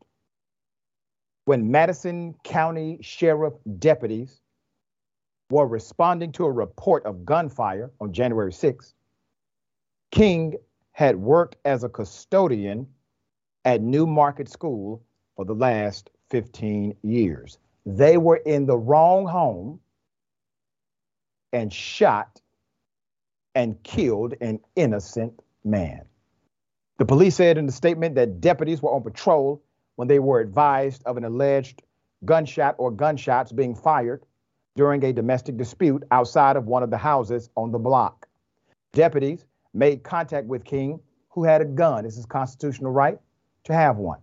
when 1.47 1.71
Madison 1.71 2.35
County 2.45 2.99
Sheriff 3.01 3.55
deputies 3.79 4.41
were 5.51 5.67
responding 5.67 6.33
to 6.33 6.45
a 6.45 6.53
report 6.53 7.07
of 7.07 7.25
gunfire 7.25 7.91
on 8.01 8.13
January 8.13 8.53
6th. 8.53 8.93
King 10.11 10.57
had 10.93 11.17
worked 11.17 11.57
as 11.65 11.85
a 11.85 11.89
custodian 11.89 12.87
at 13.69 13.83
New 13.83 14.07
Market 14.07 14.49
School 14.49 15.03
for 15.37 15.45
the 15.45 15.55
last 15.55 16.09
15 16.31 16.97
years. 17.03 17.59
They 17.85 18.17
were 18.17 18.39
in 18.39 18.65
the 18.65 18.79
wrong 18.79 19.27
home 19.27 19.79
and 21.53 21.71
shot 21.71 22.41
and 23.55 23.83
killed 23.83 24.33
an 24.41 24.61
innocent 24.75 25.43
man. 25.65 26.01
The 26.97 27.05
police 27.05 27.35
said 27.35 27.59
in 27.59 27.67
the 27.67 27.73
statement 27.73 28.15
that 28.15 28.41
deputies 28.41 28.81
were 28.81 28.91
on 28.91 29.03
patrol 29.03 29.63
when 29.97 30.09
they 30.09 30.19
were 30.19 30.41
advised 30.41 31.03
of 31.05 31.19
an 31.19 31.25
alleged 31.27 31.83
gunshot 32.25 32.75
or 32.79 32.91
gunshots 32.91 33.53
being 33.53 33.75
fired 33.75 34.25
during 34.77 35.05
a 35.05 35.13
domestic 35.13 35.59
dispute 35.59 36.05
outside 36.11 36.57
of 36.57 36.65
one 36.65 36.83
of 36.83 36.89
the 36.89 36.97
houses 36.97 37.51
on 37.55 37.71
the 37.71 37.79
block. 37.79 38.27
Deputies 38.95 39.45
made 39.75 40.05
contact 40.05 40.47
with 40.47 40.65
King, 40.65 40.99
who 41.29 41.45
had 41.45 41.61
a 41.61 41.67
gun. 41.67 42.07
It's 42.07 42.17
is 42.17 42.25
constitutional 42.25 42.93
right 42.93 43.19
to 43.65 43.73
have 43.73 43.97
one. 43.97 44.21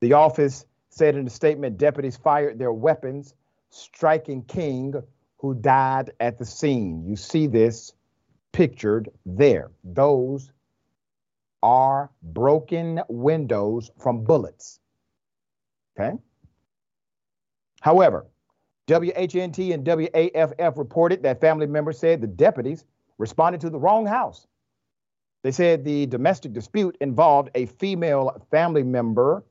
The 0.00 0.14
office 0.14 0.66
said 0.90 1.16
in 1.16 1.26
a 1.26 1.30
statement 1.30 1.78
deputies 1.78 2.16
fired 2.16 2.58
their 2.58 2.72
weapons, 2.72 3.34
striking 3.70 4.42
King, 4.42 4.94
who 5.38 5.54
died 5.54 6.12
at 6.20 6.38
the 6.38 6.44
scene. 6.44 7.04
You 7.06 7.16
see 7.16 7.46
this 7.46 7.92
pictured 8.52 9.08
there. 9.24 9.70
Those 9.82 10.52
are 11.62 12.10
broken 12.22 13.00
windows 13.08 13.90
from 13.98 14.24
bullets. 14.24 14.80
Okay? 15.98 16.16
However, 17.80 18.26
WHNT 18.88 19.72
and 19.72 19.84
WAFF 19.84 20.76
reported 20.76 21.22
that 21.22 21.40
family 21.40 21.66
members 21.66 21.98
said 21.98 22.20
the 22.20 22.26
deputies 22.26 22.84
responded 23.18 23.60
to 23.62 23.70
the 23.70 23.78
wrong 23.78 24.06
house. 24.06 24.46
They 25.42 25.50
said 25.50 25.84
the 25.84 26.06
domestic 26.06 26.52
dispute 26.52 26.96
involved 27.00 27.50
a 27.54 27.66
female 27.66 28.44
family 28.50 28.82
member 28.82 29.42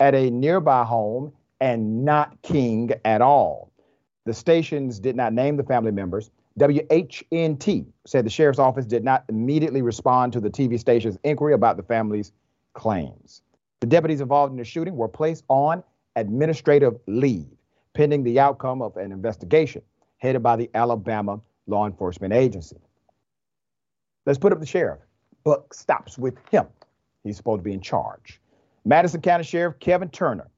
at 0.00 0.14
a 0.14 0.30
nearby 0.30 0.84
home 0.84 1.32
and 1.60 2.04
not 2.04 2.40
King 2.42 2.92
at 3.04 3.20
all. 3.20 3.72
The 4.26 4.34
stations 4.34 5.00
did 5.00 5.16
not 5.16 5.32
name 5.32 5.56
the 5.56 5.64
family 5.64 5.90
members. 5.90 6.30
WHNT 6.60 7.86
said 8.06 8.26
the 8.26 8.30
sheriff's 8.30 8.58
office 8.58 8.84
did 8.84 9.04
not 9.04 9.24
immediately 9.28 9.80
respond 9.80 10.32
to 10.34 10.40
the 10.40 10.50
TV 10.50 10.78
station's 10.78 11.16
inquiry 11.24 11.54
about 11.54 11.76
the 11.76 11.82
family's 11.82 12.32
claims. 12.74 13.42
The 13.80 13.86
deputies 13.86 14.20
involved 14.20 14.52
in 14.52 14.58
the 14.58 14.64
shooting 14.64 14.96
were 14.96 15.08
placed 15.08 15.44
on 15.48 15.82
administrative 16.16 16.98
leave 17.06 17.46
pending 17.98 18.22
the 18.22 18.38
outcome 18.38 18.80
of 18.80 18.96
an 18.96 19.10
investigation 19.10 19.82
headed 20.18 20.40
by 20.40 20.54
the 20.54 20.70
Alabama 20.72 21.40
Law 21.66 21.84
Enforcement 21.84 22.32
Agency. 22.32 22.76
Let's 24.24 24.38
put 24.38 24.52
up 24.52 24.60
the 24.60 24.66
sheriff. 24.66 25.00
Buck 25.44 25.74
stops 25.74 26.18
with 26.18 26.34
him. 26.50 26.66
He's 27.24 27.36
supposed 27.36 27.60
to 27.60 27.64
be 27.64 27.72
in 27.72 27.80
charge. 27.80 28.40
Madison 28.84 29.20
County 29.20 29.44
Sheriff 29.44 29.78
Kevin 29.80 30.08
Turner 30.08 30.48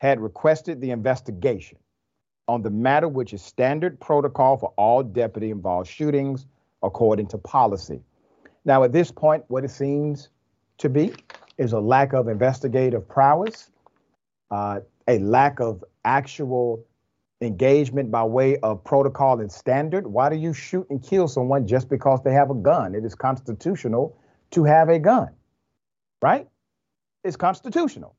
had 0.00 0.20
requested 0.20 0.80
the 0.80 0.90
investigation 0.90 1.78
on 2.46 2.62
the 2.62 2.70
matter, 2.70 3.08
which 3.08 3.32
is 3.32 3.42
standard 3.42 4.00
protocol 4.00 4.56
for 4.56 4.72
all 4.76 5.02
deputy 5.02 5.50
involved 5.50 5.88
shootings 5.88 6.46
according 6.82 7.26
to 7.28 7.38
policy. 7.38 8.00
Now, 8.64 8.84
at 8.84 8.92
this 8.92 9.10
point, 9.10 9.44
what 9.48 9.64
it 9.64 9.70
seems 9.70 10.28
to 10.78 10.88
be 10.88 11.14
is 11.56 11.72
a 11.72 11.80
lack 11.80 12.12
of 12.12 12.28
investigative 12.28 13.08
prowess, 13.08 13.70
uh, 14.50 14.80
a 15.06 15.18
lack 15.18 15.60
of 15.60 15.84
actual 16.04 16.84
engagement 17.40 18.10
by 18.10 18.24
way 18.24 18.58
of 18.58 18.82
protocol 18.84 19.40
and 19.40 19.50
standard. 19.50 20.06
Why 20.06 20.28
do 20.28 20.36
you 20.36 20.52
shoot 20.52 20.86
and 20.90 21.02
kill 21.02 21.28
someone 21.28 21.66
just 21.66 21.88
because 21.88 22.22
they 22.22 22.32
have 22.32 22.50
a 22.50 22.54
gun? 22.54 22.94
It 22.94 23.04
is 23.04 23.14
constitutional 23.14 24.17
to 24.50 24.64
have 24.64 24.88
a 24.88 24.98
gun, 24.98 25.28
right? 26.22 26.48
It's 27.24 27.36
constitutional. 27.36 28.16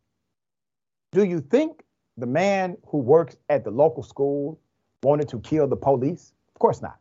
Do 1.12 1.24
you 1.24 1.42
think 1.42 1.84
the 2.18 2.28
man 2.28 2.78
who 2.88 2.98
works 3.00 3.38
at 3.50 3.64
the 3.64 3.72
local 3.72 4.04
school 4.04 4.60
wanted 5.02 5.30
to 5.30 5.40
kill 5.40 5.68
the 5.68 5.76
police? 5.76 6.34
Of 6.56 6.60
course 6.60 6.82
not. 6.82 6.98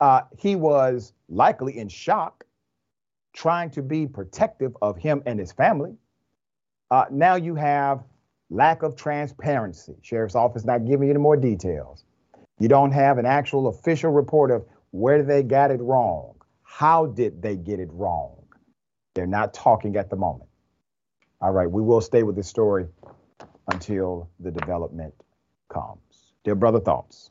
Uh, 0.00 0.22
he 0.38 0.56
was 0.56 1.12
likely 1.28 1.78
in 1.78 1.88
shock, 1.88 2.44
trying 3.32 3.70
to 3.70 3.82
be 3.82 4.06
protective 4.06 4.76
of 4.82 4.96
him 4.96 5.22
and 5.26 5.38
his 5.38 5.52
family. 5.52 5.94
Uh, 6.90 7.04
now 7.10 7.34
you 7.34 7.54
have 7.54 8.02
lack 8.50 8.82
of 8.82 8.96
transparency. 8.96 9.94
Sheriff's 10.02 10.34
office 10.34 10.64
not 10.64 10.86
giving 10.86 11.08
you 11.08 11.14
any 11.14 11.20
more 11.20 11.36
details. 11.36 12.04
You 12.58 12.68
don't 12.68 12.92
have 12.92 13.18
an 13.18 13.26
actual 13.26 13.68
official 13.68 14.10
report 14.10 14.50
of 14.50 14.64
where 14.90 15.22
they 15.22 15.42
got 15.42 15.70
it 15.70 15.80
wrong. 15.80 16.34
How 16.70 17.06
did 17.06 17.42
they 17.42 17.56
get 17.56 17.80
it 17.80 17.88
wrong? 17.92 18.36
They're 19.14 19.26
not 19.26 19.54
talking 19.54 19.96
at 19.96 20.10
the 20.10 20.16
moment. 20.16 20.48
All 21.40 21.50
right, 21.50 21.68
we 21.68 21.82
will 21.82 22.02
stay 22.02 22.22
with 22.22 22.36
this 22.36 22.46
story 22.46 22.86
until 23.72 24.28
the 24.38 24.50
development 24.50 25.14
comes. 25.72 26.34
Dear 26.44 26.54
brother, 26.54 26.78
thoughts? 26.78 27.30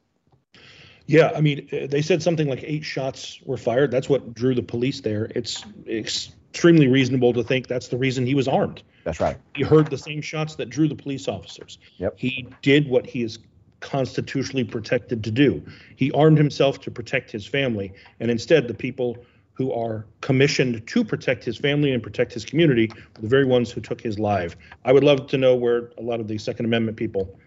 Yeah, 1.06 1.32
I 1.36 1.42
mean, 1.42 1.70
they 1.72 2.02
said 2.02 2.22
something 2.22 2.50
like 2.50 2.64
eight 2.64 2.84
shots 2.84 3.40
were 3.46 3.58
fired. 3.58 3.92
That's 3.92 4.10
what 4.10 4.34
drew 4.34 4.56
the 4.56 4.64
police 4.64 5.02
there. 5.02 5.32
It's 5.36 5.64
extremely 5.88 6.88
reasonable 6.88 7.32
to 7.34 7.44
think 7.44 7.68
that's 7.68 7.88
the 7.88 7.98
reason 7.98 8.26
he 8.26 8.36
was 8.36 8.48
armed. 8.48 8.82
That's 9.06 9.22
right. 9.22 9.38
He 9.56 9.64
heard 9.64 9.90
the 9.90 9.98
same 9.98 10.22
shots 10.22 10.56
that 10.56 10.70
drew 10.70 10.90
the 10.90 10.96
police 10.96 11.28
officers. 11.28 11.78
Yep. 11.98 12.16
He 12.18 12.48
did 12.62 12.90
what 12.90 13.06
he 13.06 13.22
is 13.22 13.40
constitutionally 13.80 14.64
protected 14.64 15.24
to 15.24 15.32
do. 15.32 15.64
He 15.96 16.12
armed 16.12 16.38
himself 16.38 16.82
to 16.82 16.92
protect 16.92 17.32
his 17.32 17.46
family, 17.46 17.94
and 18.20 18.32
instead, 18.32 18.68
the 18.68 18.74
people 18.74 19.18
who 19.54 19.72
are 19.72 20.06
commissioned 20.22 20.86
to 20.88 21.04
protect 21.04 21.44
his 21.44 21.58
family 21.58 21.92
and 21.92 22.02
protect 22.04 22.32
his 22.32 22.46
community 22.46 22.92
were 23.16 23.22
the 23.22 23.28
very 23.28 23.46
ones 23.46 23.72
who 23.72 23.82
took 23.82 24.00
his 24.00 24.20
life. 24.20 24.56
I 24.86 24.94
would 24.94 25.04
love 25.04 25.28
to 25.28 25.38
know 25.38 25.56
where 25.56 25.92
a 25.98 26.02
lot 26.02 26.20
of 26.20 26.28
the 26.28 26.38
Second 26.38 26.66
Amendment 26.66 26.98
people 26.98 27.40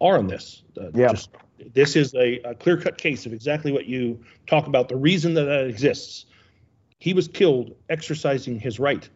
are 0.00 0.16
on 0.16 0.26
this. 0.26 0.62
Uh, 0.78 0.90
Yeah. 0.94 1.10
just- 1.10 1.30
this 1.74 1.94
is 1.94 2.14
a, 2.14 2.38
a 2.40 2.54
clear-cut 2.54 2.96
case 2.96 3.26
of 3.26 3.34
exactly 3.34 3.70
what 3.70 3.84
you 3.84 4.18
talk 4.46 4.66
about. 4.66 4.88
The 4.88 4.96
reason 4.96 5.34
that 5.34 5.44
that 5.44 5.66
exists. 5.66 6.24
He 6.98 7.12
was 7.12 7.28
killed 7.28 7.74
exercising 7.88 8.58
his 8.58 8.78
right 8.78 9.08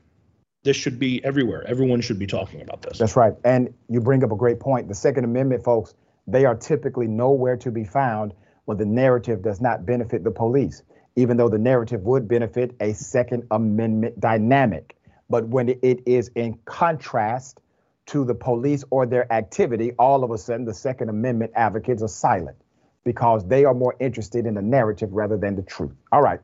this 0.64 0.76
should 0.76 0.98
be 0.98 1.22
everywhere. 1.24 1.62
Everyone 1.68 2.00
should 2.00 2.18
be 2.18 2.26
talking 2.26 2.62
about 2.62 2.82
this. 2.82 2.98
That's 2.98 3.16
right. 3.16 3.34
And 3.44 3.72
you 3.88 4.00
bring 4.00 4.24
up 4.24 4.32
a 4.32 4.36
great 4.36 4.58
point. 4.58 4.88
The 4.88 4.94
Second 4.94 5.24
Amendment, 5.24 5.62
folks, 5.62 5.94
they 6.26 6.44
are 6.44 6.54
typically 6.54 7.06
nowhere 7.06 7.56
to 7.58 7.70
be 7.70 7.84
found 7.84 8.32
when 8.64 8.78
the 8.78 8.86
narrative 8.86 9.42
does 9.42 9.60
not 9.60 9.84
benefit 9.84 10.24
the 10.24 10.30
police, 10.30 10.82
even 11.16 11.36
though 11.36 11.48
the 11.48 11.58
narrative 11.58 12.02
would 12.02 12.26
benefit 12.26 12.74
a 12.80 12.92
Second 12.94 13.44
Amendment 13.50 14.18
dynamic. 14.18 14.96
But 15.28 15.48
when 15.48 15.68
it 15.68 16.02
is 16.06 16.30
in 16.34 16.58
contrast 16.64 17.60
to 18.06 18.24
the 18.24 18.34
police 18.34 18.84
or 18.90 19.06
their 19.06 19.30
activity, 19.32 19.92
all 19.98 20.24
of 20.24 20.30
a 20.30 20.38
sudden 20.38 20.64
the 20.64 20.74
Second 20.74 21.08
Amendment 21.08 21.52
advocates 21.54 22.02
are 22.02 22.08
silent 22.08 22.56
because 23.04 23.46
they 23.46 23.64
are 23.64 23.74
more 23.74 23.94
interested 24.00 24.46
in 24.46 24.54
the 24.54 24.62
narrative 24.62 25.12
rather 25.12 25.36
than 25.36 25.56
the 25.56 25.62
truth. 25.62 25.94
All 26.10 26.22
right, 26.22 26.40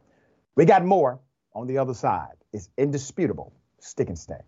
we 0.57 0.64
got 0.64 0.85
more 0.85 1.18
on 1.55 1.66
the 1.66 1.78
other 1.78 1.95
side. 1.95 2.35
It's 2.53 2.68
indisputable. 2.76 3.53
Stick 3.78 4.09
and 4.09 4.18
stay. 4.18 4.41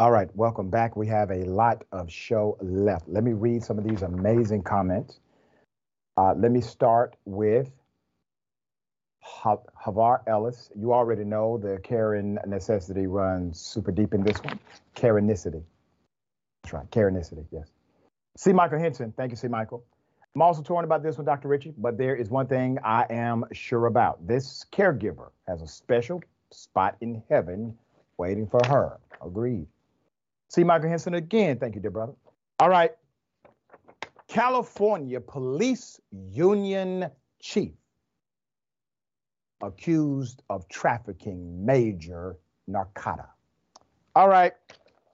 All 0.00 0.12
right, 0.12 0.28
welcome 0.36 0.70
back. 0.70 0.94
We 0.94 1.08
have 1.08 1.32
a 1.32 1.42
lot 1.46 1.82
of 1.90 2.08
show 2.08 2.56
left. 2.60 3.08
Let 3.08 3.24
me 3.24 3.32
read 3.32 3.64
some 3.64 3.78
of 3.78 3.84
these 3.84 4.02
amazing 4.02 4.62
comments. 4.62 5.18
Uh, 6.16 6.34
let 6.36 6.52
me 6.52 6.60
start 6.60 7.16
with 7.24 7.68
Havar 9.24 10.20
Ellis. 10.28 10.70
You 10.76 10.92
already 10.92 11.24
know 11.24 11.58
the 11.58 11.80
Karen 11.82 12.38
necessity 12.46 13.08
runs 13.08 13.58
super 13.58 13.90
deep 13.90 14.14
in 14.14 14.22
this 14.22 14.38
one. 14.44 14.60
Karenicity. 14.94 15.64
That's 16.62 16.74
right, 16.74 16.90
Karenicity, 16.92 17.44
yes. 17.50 17.72
C. 18.36 18.52
Michael 18.52 18.78
Henson. 18.78 19.12
Thank 19.16 19.32
you, 19.32 19.36
C. 19.36 19.48
Michael. 19.48 19.82
I'm 20.32 20.42
also 20.42 20.62
torn 20.62 20.84
about 20.84 21.02
this 21.02 21.18
one, 21.18 21.24
Dr. 21.24 21.48
Richey, 21.48 21.74
but 21.76 21.98
there 21.98 22.14
is 22.14 22.30
one 22.30 22.46
thing 22.46 22.78
I 22.84 23.04
am 23.10 23.46
sure 23.50 23.86
about. 23.86 24.24
This 24.28 24.64
caregiver 24.72 25.30
has 25.48 25.60
a 25.60 25.66
special 25.66 26.22
spot 26.52 26.96
in 27.00 27.20
heaven 27.28 27.76
waiting 28.16 28.46
for 28.46 28.60
her. 28.68 29.00
Agreed. 29.20 29.66
See 30.48 30.64
Michael 30.64 30.88
Henson 30.88 31.14
again. 31.14 31.58
Thank 31.58 31.74
you, 31.74 31.80
dear 31.80 31.90
brother. 31.90 32.14
All 32.58 32.68
right. 32.68 32.92
California 34.28 35.20
Police 35.20 36.00
Union 36.30 37.10
Chief 37.40 37.72
accused 39.62 40.42
of 40.50 40.68
trafficking 40.68 41.64
major 41.64 42.38
narcotica. 42.68 43.28
All 44.14 44.28
right, 44.28 44.52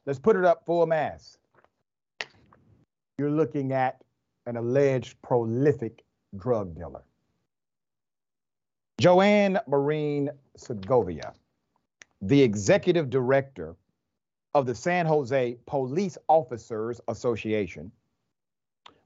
let's 0.07 0.19
put 0.19 0.37
it 0.37 0.45
up 0.45 0.65
full 0.67 0.87
mass. 0.87 1.39
You're 3.19 3.31
looking 3.31 3.73
at 3.73 4.03
an 4.47 4.57
alleged 4.57 5.21
prolific 5.23 6.05
drug 6.37 6.75
dealer. 6.75 7.05
Joanne 9.01 9.59
Marian 9.67 10.31
Segovia, 10.57 11.33
the 12.23 12.43
executive 12.43 13.11
director 13.11 13.77
of 14.55 14.67
the 14.67 14.75
San 14.75 15.07
Jose 15.07 15.57
Police 15.67 16.17
Officers 16.29 17.01
Association, 17.09 17.91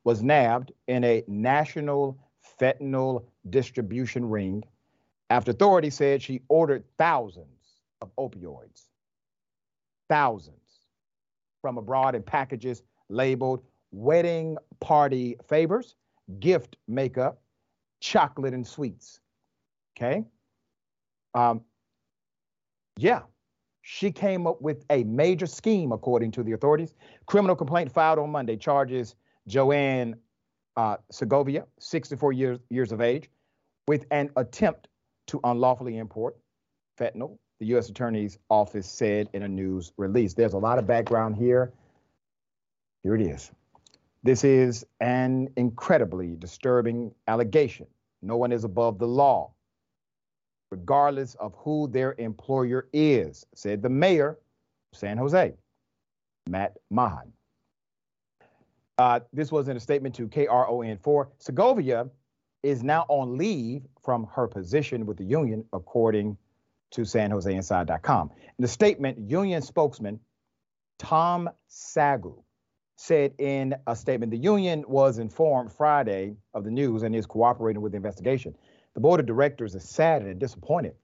was 0.04 0.22
nabbed 0.22 0.72
in 0.86 1.04
a 1.04 1.24
national 1.26 2.18
fentanyl 2.60 3.24
distribution 3.50 4.28
ring 4.28 4.64
after 5.30 5.50
authorities 5.50 5.94
said 5.94 6.22
she 6.22 6.40
ordered 6.48 6.84
thousands 6.96 7.80
of 8.00 8.10
opioids, 8.16 8.84
thousands 10.08 10.56
from 11.60 11.76
abroad 11.76 12.14
in 12.14 12.22
packages 12.22 12.82
labeled 13.08 13.62
wedding 13.90 14.56
party 14.80 15.36
favors, 15.46 15.94
gift 16.40 16.76
makeup, 16.86 17.40
chocolate 18.00 18.54
and 18.54 18.66
sweets. 18.66 19.20
Okay. 19.96 20.24
Um, 21.34 21.62
yeah, 22.96 23.22
she 23.90 24.12
came 24.12 24.46
up 24.46 24.60
with 24.60 24.84
a 24.90 25.02
major 25.04 25.46
scheme, 25.46 25.92
according 25.92 26.30
to 26.30 26.42
the 26.42 26.52
authorities. 26.52 26.92
Criminal 27.24 27.56
complaint 27.56 27.90
filed 27.90 28.18
on 28.18 28.28
Monday 28.28 28.54
charges 28.54 29.16
Joanne 29.46 30.14
uh, 30.76 30.98
Segovia, 31.10 31.64
64 31.80 32.34
years, 32.34 32.58
years 32.68 32.92
of 32.92 33.00
age, 33.00 33.30
with 33.86 34.04
an 34.10 34.28
attempt 34.36 34.88
to 35.28 35.40
unlawfully 35.42 35.96
import 35.96 36.36
fentanyl, 37.00 37.38
the 37.60 37.66
U.S. 37.68 37.88
Attorney's 37.88 38.38
Office 38.50 38.86
said 38.86 39.30
in 39.32 39.42
a 39.42 39.48
news 39.48 39.90
release. 39.96 40.34
There's 40.34 40.52
a 40.52 40.58
lot 40.58 40.78
of 40.78 40.86
background 40.86 41.36
here. 41.36 41.72
Here 43.02 43.14
it 43.14 43.22
is. 43.22 43.50
This 44.22 44.44
is 44.44 44.84
an 45.00 45.48
incredibly 45.56 46.36
disturbing 46.36 47.14
allegation. 47.26 47.86
No 48.20 48.36
one 48.36 48.52
is 48.52 48.64
above 48.64 48.98
the 48.98 49.08
law, 49.08 49.54
regardless 50.70 51.34
of 51.36 51.54
who 51.56 51.88
their 51.88 52.14
employer 52.18 52.88
is, 52.92 53.46
said 53.54 53.82
the 53.82 53.88
mayor 53.88 54.38
of 54.92 54.98
San 54.98 55.16
Jose, 55.18 55.54
Matt 56.48 56.76
Mahan. 56.90 57.32
Uh, 58.98 59.20
this 59.32 59.52
was 59.52 59.68
in 59.68 59.76
a 59.76 59.80
statement 59.80 60.14
to 60.16 60.26
KRON4. 60.28 61.28
Segovia 61.38 62.08
is 62.62 62.82
now 62.82 63.06
on 63.08 63.36
leave 63.38 63.82
from 64.02 64.26
her 64.34 64.48
position 64.48 65.06
with 65.06 65.16
the 65.16 65.24
union, 65.24 65.64
according 65.72 66.36
to 66.90 67.02
SanJoseInside.com. 67.02 68.30
In 68.40 68.62
the 68.62 68.68
statement, 68.68 69.18
union 69.30 69.62
spokesman 69.62 70.18
Tom 70.98 71.48
Saggau 71.70 72.42
said 72.96 73.32
in 73.38 73.76
a 73.86 73.94
statement 73.94 74.32
the 74.32 74.38
union 74.38 74.84
was 74.88 75.18
informed 75.18 75.72
Friday 75.72 76.34
of 76.52 76.64
the 76.64 76.70
news 76.70 77.04
and 77.04 77.14
is 77.14 77.26
cooperating 77.26 77.80
with 77.80 77.92
the 77.92 77.96
investigation. 77.96 78.54
The 78.94 79.00
board 79.00 79.20
of 79.20 79.26
directors 79.26 79.74
is 79.74 79.88
saddened 79.88 80.30
and 80.30 80.40
disappointed 80.40 80.94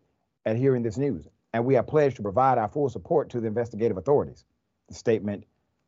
at 0.46 0.56
hearing 0.56 0.82
this 0.82 0.98
news, 0.98 1.28
and 1.52 1.64
we 1.64 1.74
have 1.74 1.86
pledged 1.86 2.16
to 2.16 2.22
provide 2.22 2.58
our 2.58 2.68
full 2.68 2.88
support 2.88 3.30
to 3.30 3.40
the 3.40 3.46
investigative 3.46 3.96
authorities. 3.96 4.44
The 4.88 4.94
statement 4.94 5.44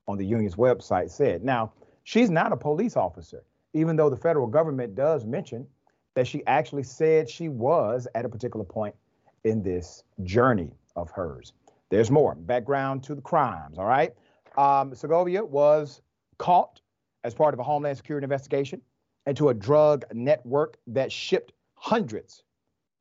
on 0.08 0.18
the 0.18 0.24
union's 0.24 0.56
website 0.56 1.10
said. 1.10 1.44
Now, 1.44 1.72
she's 2.04 2.30
not 2.30 2.52
a 2.52 2.56
police 2.56 2.96
officer 2.96 3.42
even 3.76 3.94
though 3.94 4.08
the 4.08 4.16
federal 4.16 4.46
government 4.46 4.94
does 4.94 5.26
mention 5.26 5.66
that 6.14 6.26
she 6.26 6.42
actually 6.46 6.82
said 6.82 7.28
she 7.28 7.50
was 7.50 8.08
at 8.14 8.24
a 8.24 8.28
particular 8.28 8.64
point 8.64 8.94
in 9.44 9.62
this 9.62 10.02
journey 10.22 10.70
of 10.96 11.10
hers. 11.10 11.52
There's 11.90 12.10
more 12.10 12.34
background 12.34 13.04
to 13.04 13.14
the 13.14 13.20
crimes, 13.20 13.78
all 13.78 13.84
right? 13.84 14.14
Um, 14.56 14.94
Segovia 14.94 15.44
was 15.44 16.00
caught 16.38 16.80
as 17.22 17.34
part 17.34 17.52
of 17.52 17.60
a 17.60 17.62
Homeland 17.62 17.98
Security 17.98 18.24
investigation 18.24 18.80
into 19.26 19.50
a 19.50 19.54
drug 19.54 20.06
network 20.14 20.78
that 20.86 21.12
shipped 21.12 21.52
hundreds, 21.76 22.42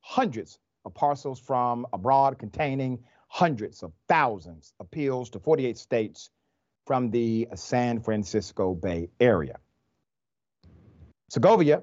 hundreds 0.00 0.58
of 0.84 0.94
parcels 0.94 1.40
from 1.40 1.86
abroad 1.92 2.38
containing 2.38 3.02
hundreds 3.28 3.82
of 3.82 3.92
thousands 4.08 4.72
of 4.78 4.90
pills 4.90 5.30
to 5.30 5.40
48 5.40 5.76
states 5.76 6.30
from 6.86 7.10
the 7.10 7.48
San 7.56 8.00
Francisco 8.00 8.74
Bay 8.74 9.08
Area. 9.18 9.58
Segovia 11.28 11.82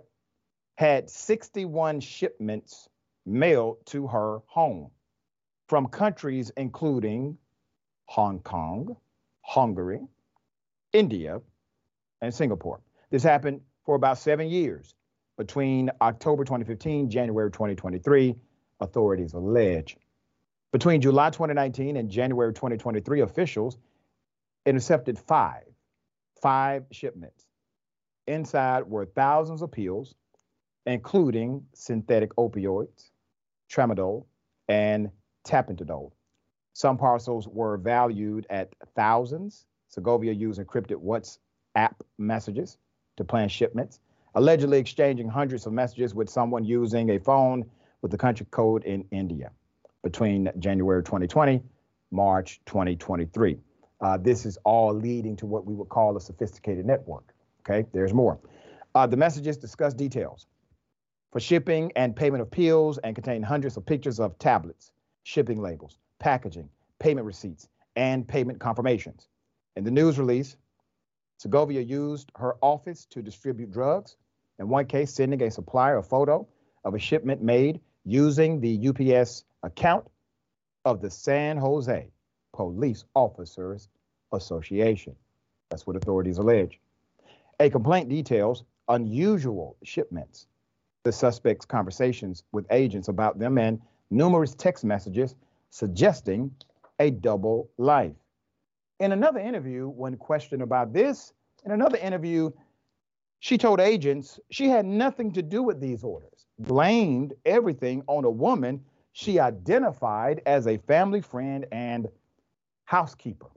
had 0.76 1.10
61 1.10 2.00
shipments 2.00 2.88
mailed 3.26 3.86
to 3.88 4.08
her 4.08 4.40
home 4.48 4.90
from 5.68 5.88
countries 5.88 6.52
including 6.56 7.38
Hong 8.06 8.40
Kong, 8.40 8.96
Hungary, 9.42 10.02
India, 10.94 11.42
and 12.22 12.34
Singapore. 12.34 12.80
This 13.10 13.24
happened 13.24 13.62
for 13.86 13.96
about 13.96 14.18
seven 14.18 14.48
years 14.48 14.96
between 15.38 15.90
October 16.02 16.44
2015, 16.44 17.10
January 17.10 17.52
2023, 17.52 18.36
authorities 18.80 19.34
allege. 19.34 19.98
Between 20.72 21.02
July 21.02 21.30
2019 21.30 21.98
and 21.98 22.10
January 22.10 22.54
2023, 22.54 23.22
officials 23.22 23.78
intercepted 24.66 25.20
five, 25.20 25.64
five 26.42 26.86
shipments 26.92 27.46
Inside 28.28 28.84
were 28.84 29.06
thousands 29.06 29.62
of 29.62 29.72
pills, 29.72 30.16
including 30.86 31.66
synthetic 31.74 32.34
opioids, 32.36 33.10
tramadol, 33.70 34.26
and 34.70 35.12
tapentadol. 35.46 36.12
Some 36.74 36.98
parcels 36.98 37.48
were 37.48 37.78
valued 37.78 38.48
at 38.50 38.74
thousands. 38.96 39.66
Segovia 39.90 40.32
used 40.32 40.60
encrypted 40.60 41.04
WhatsApp 41.04 41.96
messages 42.18 42.78
to 43.18 43.26
plan 43.26 43.50
shipments, 43.50 44.00
allegedly 44.36 44.80
exchanging 44.80 45.28
hundreds 45.28 45.66
of 45.66 45.74
messages 45.74 46.16
with 46.16 46.30
someone 46.30 46.64
using 46.66 47.12
a 47.12 47.20
phone 47.20 47.66
with 48.02 48.12
the 48.12 48.18
country 48.18 48.46
code 48.52 48.84
in 48.84 49.06
India 49.12 49.52
between 50.04 50.52
January 50.60 51.04
2020, 51.04 51.62
March 52.12 52.60
2023. 52.66 53.58
Uh, 54.02 54.18
this 54.18 54.46
is 54.46 54.58
all 54.66 54.94
leading 54.94 55.36
to 55.36 55.46
what 55.46 55.66
we 55.66 55.74
would 55.74 55.90
call 55.90 56.18
a 56.18 56.22
sophisticated 56.22 56.86
network. 56.86 57.34
Okay, 57.62 57.88
there's 57.94 58.14
more. 58.14 58.40
Uh, 58.96 59.08
the 59.08 59.16
messages 59.16 59.58
discuss 59.58 59.94
details 59.94 60.48
for 61.32 61.40
shipping 61.40 61.92
and 61.96 62.16
payment 62.16 62.42
of 62.42 62.52
pills 62.52 62.98
and 63.00 63.16
contain 63.16 63.42
hundreds 63.42 63.78
of 63.78 63.86
pictures 63.86 64.20
of 64.20 64.38
tablets, 64.38 64.92
shipping 65.24 65.62
labels, 65.62 65.98
packaging, 66.20 66.70
payment 67.00 67.26
receipts, 67.26 67.70
and 67.96 68.28
payment 68.28 68.60
confirmations. 68.60 69.30
In 69.76 69.84
the 69.84 69.92
news 69.92 70.20
release, 70.20 70.58
Segovia 71.38 71.82
used 71.82 72.32
her 72.38 72.56
office 72.62 73.06
to 73.06 73.22
distribute 73.22 73.72
drugs. 73.72 74.18
In 74.64 74.70
one 74.70 74.86
case, 74.86 75.14
sending 75.14 75.44
a 75.44 75.52
supplier 75.52 75.98
a 75.98 76.04
photo 76.04 76.48
of 76.86 76.96
a 76.96 77.00
shipment 77.00 77.44
made 77.44 77.82
using 78.06 78.62
the 78.62 78.88
UPS 78.88 79.44
account 79.62 80.08
of 80.86 81.02
the 81.02 81.10
San 81.10 81.58
Jose 81.58 82.08
Police 82.54 83.04
Officers 83.14 83.90
Association. 84.32 85.18
That's 85.70 85.86
what 85.86 85.98
authorities 85.98 86.38
allege. 86.38 86.80
A 87.60 87.70
complaint 87.70 88.08
details 88.08 88.64
unusual 88.88 89.76
shipments, 89.84 90.48
the 91.04 91.12
suspect's 91.12 91.66
conversations 91.66 92.46
with 92.54 92.66
agents 92.72 93.10
about 93.10 93.40
them, 93.40 93.58
and 93.58 93.82
numerous 94.12 94.56
text 94.56 94.86
messages 94.86 95.36
suggesting 95.72 96.56
a 97.00 97.12
double 97.12 97.70
life. 97.78 98.16
In 99.02 99.12
another 99.12 99.42
interview, 99.42 99.90
when 99.90 100.16
questioned 100.16 100.62
about 100.62 100.94
this, 100.94 101.34
in 101.66 101.74
another 101.74 101.98
interview, 101.98 102.50
she 103.44 103.58
told 103.58 103.82
agents 103.82 104.40
she 104.52 104.70
had 104.70 104.86
nothing 104.86 105.30
to 105.34 105.42
do 105.42 105.62
with 105.64 105.82
these 105.82 106.02
orders, 106.02 106.46
blamed 106.60 107.34
everything 107.46 108.02
on 108.08 108.24
a 108.24 108.30
woman 108.30 108.82
she 109.12 109.38
identified 109.38 110.42
as 110.46 110.66
a 110.66 110.78
family 110.78 111.20
friend 111.20 111.66
and 111.74 112.08
housekeeper. 112.86 113.50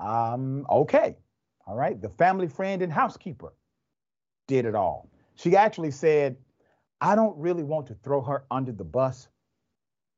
Um, 0.00 0.66
okay. 0.68 1.16
All 1.64 1.76
right. 1.76 2.02
The 2.02 2.08
family 2.08 2.48
friend 2.48 2.82
and 2.82 2.92
housekeeper 2.92 3.52
did 4.48 4.64
it 4.64 4.74
all. 4.74 5.08
She 5.36 5.54
actually 5.54 5.92
said, 5.92 6.36
I 7.00 7.14
don't 7.14 7.38
really 7.38 7.62
want 7.62 7.86
to 7.86 7.94
throw 8.02 8.20
her 8.22 8.42
under 8.50 8.72
the 8.72 8.82
bus, 8.82 9.28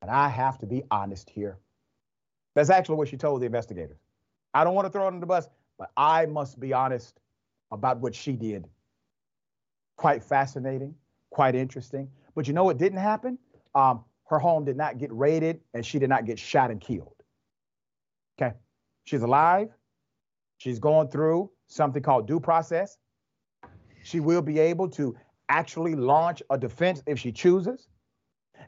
but 0.01 0.09
I 0.09 0.27
have 0.29 0.57
to 0.57 0.65
be 0.65 0.81
honest 0.89 1.29
here. 1.29 1.59
That's 2.55 2.71
actually 2.71 2.95
what 2.95 3.09
she 3.09 3.17
told 3.17 3.41
the 3.43 3.45
investigators. 3.45 3.99
I 4.55 4.63
don't 4.63 4.73
want 4.73 4.87
to 4.87 4.91
throw 4.91 5.01
her 5.01 5.07
under 5.07 5.19
the 5.19 5.27
bus, 5.27 5.49
but 5.77 5.91
I 5.95 6.25
must 6.25 6.59
be 6.59 6.73
honest 6.73 7.19
about 7.71 7.99
what 7.99 8.15
she 8.15 8.33
did. 8.33 8.65
Quite 9.97 10.23
fascinating, 10.23 10.95
quite 11.29 11.55
interesting. 11.55 12.09
But 12.35 12.47
you 12.47 12.53
know 12.53 12.63
what 12.63 12.77
didn't 12.77 12.99
happen? 12.99 13.37
Um, 13.73 14.03
her 14.27 14.39
home 14.39 14.65
did 14.65 14.77
not 14.77 14.97
get 14.97 15.11
raided 15.11 15.61
and 15.73 15.85
she 15.85 15.99
did 15.99 16.09
not 16.09 16.25
get 16.25 16.39
shot 16.39 16.71
and 16.71 16.81
killed. 16.81 17.15
Okay. 18.37 18.53
She's 19.05 19.21
alive. 19.21 19.69
She's 20.57 20.79
going 20.79 21.09
through 21.09 21.51
something 21.67 22.01
called 22.01 22.27
due 22.27 22.39
process. 22.39 22.97
She 24.03 24.19
will 24.19 24.41
be 24.41 24.59
able 24.59 24.89
to 24.91 25.15
actually 25.49 25.95
launch 25.95 26.41
a 26.49 26.57
defense 26.57 27.03
if 27.05 27.19
she 27.19 27.31
chooses. 27.31 27.87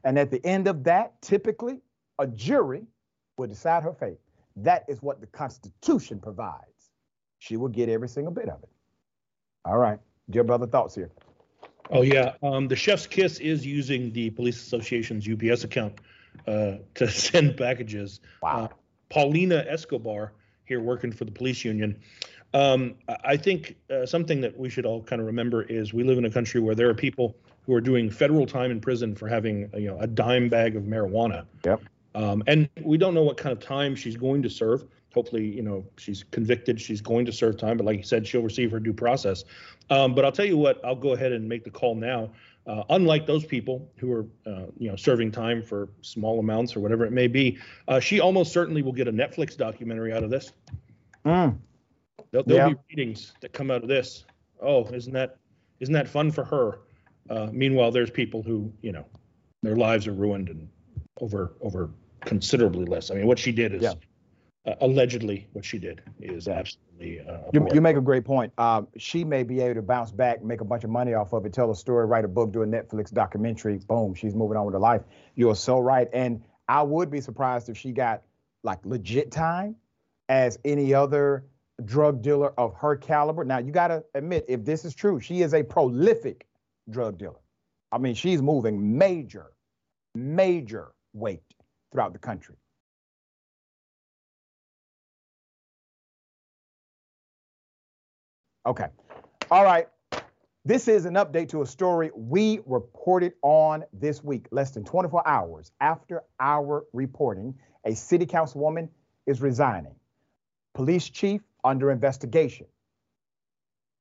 And 0.03 0.17
at 0.17 0.31
the 0.31 0.45
end 0.45 0.67
of 0.67 0.83
that, 0.83 1.21
typically, 1.21 1.81
a 2.19 2.27
jury 2.27 2.83
will 3.37 3.47
decide 3.47 3.83
her 3.83 3.93
fate. 3.93 4.19
That 4.55 4.83
is 4.87 5.01
what 5.01 5.21
the 5.21 5.27
Constitution 5.27 6.19
provides. 6.19 6.91
She 7.39 7.57
will 7.57 7.69
get 7.69 7.89
every 7.89 8.09
single 8.09 8.33
bit 8.33 8.49
of 8.49 8.61
it. 8.63 8.69
All 9.67 9.77
right. 9.77 9.99
Dear 10.29 10.45
brother, 10.45 10.65
thoughts 10.65 10.95
here. 10.95 11.11
Oh 11.89 12.01
yeah, 12.01 12.33
um, 12.41 12.67
the 12.67 12.75
Chef's 12.75 13.05
Kiss 13.05 13.39
is 13.39 13.65
using 13.65 14.11
the 14.13 14.29
Police 14.29 14.61
Association's 14.61 15.27
UPS 15.27 15.65
account 15.65 15.99
uh, 16.47 16.77
to 16.95 17.07
send 17.11 17.57
packages. 17.57 18.21
Wow. 18.41 18.65
Uh, 18.65 18.67
Paulina 19.09 19.65
Escobar 19.67 20.33
here 20.65 20.81
working 20.81 21.11
for 21.11 21.25
the 21.25 21.31
police 21.31 21.63
union. 21.65 21.99
Um, 22.53 22.95
I- 23.25 23.37
think 23.37 23.75
uh, 23.89 24.05
something 24.05 24.41
that 24.41 24.57
we 24.57 24.69
should 24.69 24.85
all 24.85 25.03
kind 25.03 25.21
of 25.21 25.27
remember 25.27 25.63
is 25.63 25.93
we 25.93 26.03
live 26.03 26.17
in 26.17 26.25
a 26.25 26.31
country 26.31 26.61
where 26.61 26.75
there 26.75 26.89
are 26.89 26.93
people 26.93 27.35
who 27.65 27.73
are 27.73 27.81
doing 27.81 28.09
federal 28.09 28.45
time 28.45 28.71
in 28.71 28.79
prison 28.79 29.15
for 29.15 29.27
having 29.27 29.69
you 29.73 29.87
know 29.87 29.99
a 29.99 30.07
dime 30.07 30.47
bag 30.47 30.77
of 30.77 30.83
marijuana. 30.83 31.45
Yep. 31.65 31.81
Um, 32.15 32.41
and 32.47 32.69
we 32.81 32.97
don't 32.97 33.13
know 33.13 33.23
what 33.23 33.37
kind 33.37 33.51
of 33.51 33.63
time 33.63 33.95
she's 33.95 34.15
going 34.15 34.41
to 34.43 34.49
serve. 34.49 34.85
Hopefully, 35.17 35.47
you 35.47 35.63
know, 35.63 35.83
she's 35.97 36.23
convicted. 36.29 36.79
She's 36.79 37.01
going 37.01 37.25
to 37.25 37.31
serve 37.31 37.57
time, 37.57 37.75
but 37.75 37.87
like 37.87 37.97
you 37.97 38.03
said, 38.03 38.27
she'll 38.27 38.43
receive 38.43 38.69
her 38.69 38.79
due 38.79 38.93
process. 38.93 39.45
Um, 39.89 40.13
but 40.13 40.23
I'll 40.23 40.31
tell 40.31 40.45
you 40.45 40.57
what, 40.57 40.79
I'll 40.85 40.95
go 40.95 41.13
ahead 41.13 41.31
and 41.31 41.49
make 41.49 41.63
the 41.63 41.71
call 41.71 41.95
now. 41.95 42.29
Uh, 42.67 42.83
unlike 42.91 43.25
those 43.25 43.43
people 43.43 43.91
who 43.97 44.11
are, 44.11 44.27
uh, 44.45 44.67
you 44.77 44.91
know, 44.91 44.95
serving 44.95 45.31
time 45.31 45.63
for 45.63 45.89
small 46.01 46.37
amounts 46.39 46.75
or 46.75 46.81
whatever 46.81 47.03
it 47.03 47.11
may 47.11 47.25
be, 47.25 47.57
uh, 47.87 47.99
she 47.99 48.19
almost 48.19 48.53
certainly 48.53 48.83
will 48.83 48.91
get 48.91 49.07
a 49.07 49.11
Netflix 49.11 49.57
documentary 49.57 50.13
out 50.13 50.21
of 50.21 50.29
this. 50.29 50.51
Mm. 51.25 51.57
There'll, 52.29 52.45
there'll 52.45 52.69
Yeah. 52.69 52.75
be 52.75 52.95
readings 52.95 53.33
that 53.41 53.53
come 53.53 53.71
out 53.71 53.81
of 53.81 53.89
this. 53.89 54.23
Oh, 54.61 54.85
isn't 54.93 55.13
that 55.13 55.37
isn't 55.79 55.93
that 55.93 56.07
fun 56.07 56.29
for 56.29 56.43
her? 56.43 56.81
Uh, 57.27 57.47
meanwhile, 57.51 57.89
there's 57.89 58.11
people 58.11 58.43
who, 58.43 58.71
you 58.83 58.91
know, 58.91 59.05
their 59.63 59.75
lives 59.75 60.05
are 60.05 60.13
ruined 60.13 60.49
and 60.49 60.69
over 61.21 61.53
over 61.61 61.89
considerably 62.21 62.85
less. 62.85 63.09
I 63.09 63.15
mean, 63.15 63.25
what 63.25 63.39
she 63.39 63.51
did 63.51 63.73
is 63.73 63.81
Yeah. 63.81 63.93
Uh, 64.67 64.75
allegedly 64.81 65.47
what 65.53 65.65
she 65.65 65.79
did 65.79 66.01
is 66.19 66.47
absolutely. 66.47 67.21
Uh, 67.21 67.37
You, 67.53 67.67
you 67.73 67.81
make 67.81 67.95
a 67.95 68.01
great 68.01 68.25
point. 68.25 68.51
Um, 68.59 68.87
she 68.97 69.23
may 69.23 69.43
be 69.43 69.61
able 69.61 69.75
to 69.75 69.81
bounce 69.81 70.11
back, 70.11 70.43
make 70.43 70.61
a 70.61 70.65
bunch 70.65 70.83
of 70.83 70.89
money 70.89 71.13
off 71.13 71.33
of 71.33 71.45
it, 71.45 71.53
tell 71.53 71.71
a 71.71 71.75
story, 71.75 72.05
write 72.05 72.25
a 72.25 72.27
book, 72.27 72.51
do 72.51 72.63
a 72.63 72.65
Netflix 72.65 73.11
documentary. 73.11 73.77
Boom, 73.77 74.13
she's 74.13 74.35
moving 74.35 74.57
on 74.57 74.65
with 74.65 74.73
her 74.73 74.79
life. 74.79 75.01
You 75.35 75.49
are 75.49 75.55
so 75.55 75.79
right. 75.79 76.07
And 76.13 76.43
I 76.67 76.83
would 76.83 77.09
be 77.09 77.21
surprised 77.21 77.69
if 77.69 77.77
she 77.77 77.91
got 77.91 78.23
like 78.63 78.85
legit 78.85 79.31
time 79.31 79.75
as 80.27 80.59
any 80.65 80.93
other 80.93 81.45
drug 81.85 82.21
dealer 82.21 82.53
of 82.59 82.73
her 82.75 82.95
caliber. 82.95 83.45
Now, 83.45 83.59
you 83.59 83.71
got 83.71 83.87
to 83.87 84.03
admit, 84.15 84.45
if 84.49 84.65
this 84.65 84.83
is 84.83 84.93
true, 84.93 85.19
she 85.19 85.41
is 85.41 85.53
a 85.53 85.63
prolific 85.63 86.45
drug 86.89 87.17
dealer. 87.17 87.39
I 87.91 87.99
mean, 87.99 88.15
she's 88.15 88.41
moving 88.41 88.97
major, 88.97 89.53
major 90.13 90.91
weight 91.13 91.43
throughout 91.91 92.11
the 92.11 92.19
country. 92.19 92.55
Okay. 98.67 98.87
All 99.49 99.63
right. 99.63 99.87
This 100.65 100.89
is 100.89 101.05
an 101.05 101.13
update 101.13 101.47
to 101.49 101.61
a 101.61 101.65
story 101.65 102.11
we 102.13 102.59
reported 102.65 103.31
on 103.41 103.85
this 103.93 104.21
week, 104.21 104.47
less 104.51 104.71
than 104.71 104.83
24 104.83 105.25
hours 105.25 105.71
after 105.79 106.23
our 106.41 106.85
reporting. 106.91 107.55
A 107.85 107.95
city 107.95 108.25
councilwoman 108.25 108.89
is 109.25 109.39
resigning. 109.39 109.95
Police 110.73 111.07
chief 111.07 111.39
under 111.63 111.91
investigation. 111.91 112.65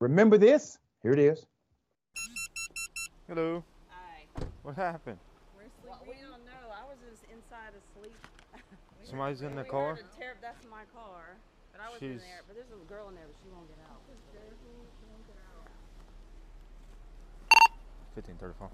Remember 0.00 0.36
this? 0.36 0.78
Here 1.00 1.12
it 1.12 1.20
is. 1.20 1.46
Hello. 3.28 3.62
Hi. 3.90 4.46
What 4.64 4.74
happened? 4.74 5.18
We're 5.56 5.62
sleeping. 5.80 6.08
we 6.08 6.14
don't 6.28 6.44
know. 6.44 6.74
I 6.74 6.82
was 6.88 6.96
just 7.08 7.22
inside 7.32 7.70
asleep. 7.78 8.16
Somebody's 9.04 9.42
in 9.42 9.54
the 9.54 9.62
car? 9.62 9.94
ter- 10.18 10.34
that's 10.42 10.66
my 10.68 10.82
car. 10.92 11.36
But 11.76 11.84
I 11.84 11.92
was 11.92 12.00
in 12.00 12.08
She's- 12.16 12.22
there. 12.22 12.40
But 12.46 12.56
there's 12.56 12.72
a 12.72 12.76
girl 12.88 13.10
in 13.10 13.14
there, 13.16 13.26
but 13.26 13.36
she 13.36 13.50
won't 13.50 13.68
get 13.68 13.76
out. 13.84 14.00
1534. 18.14 18.70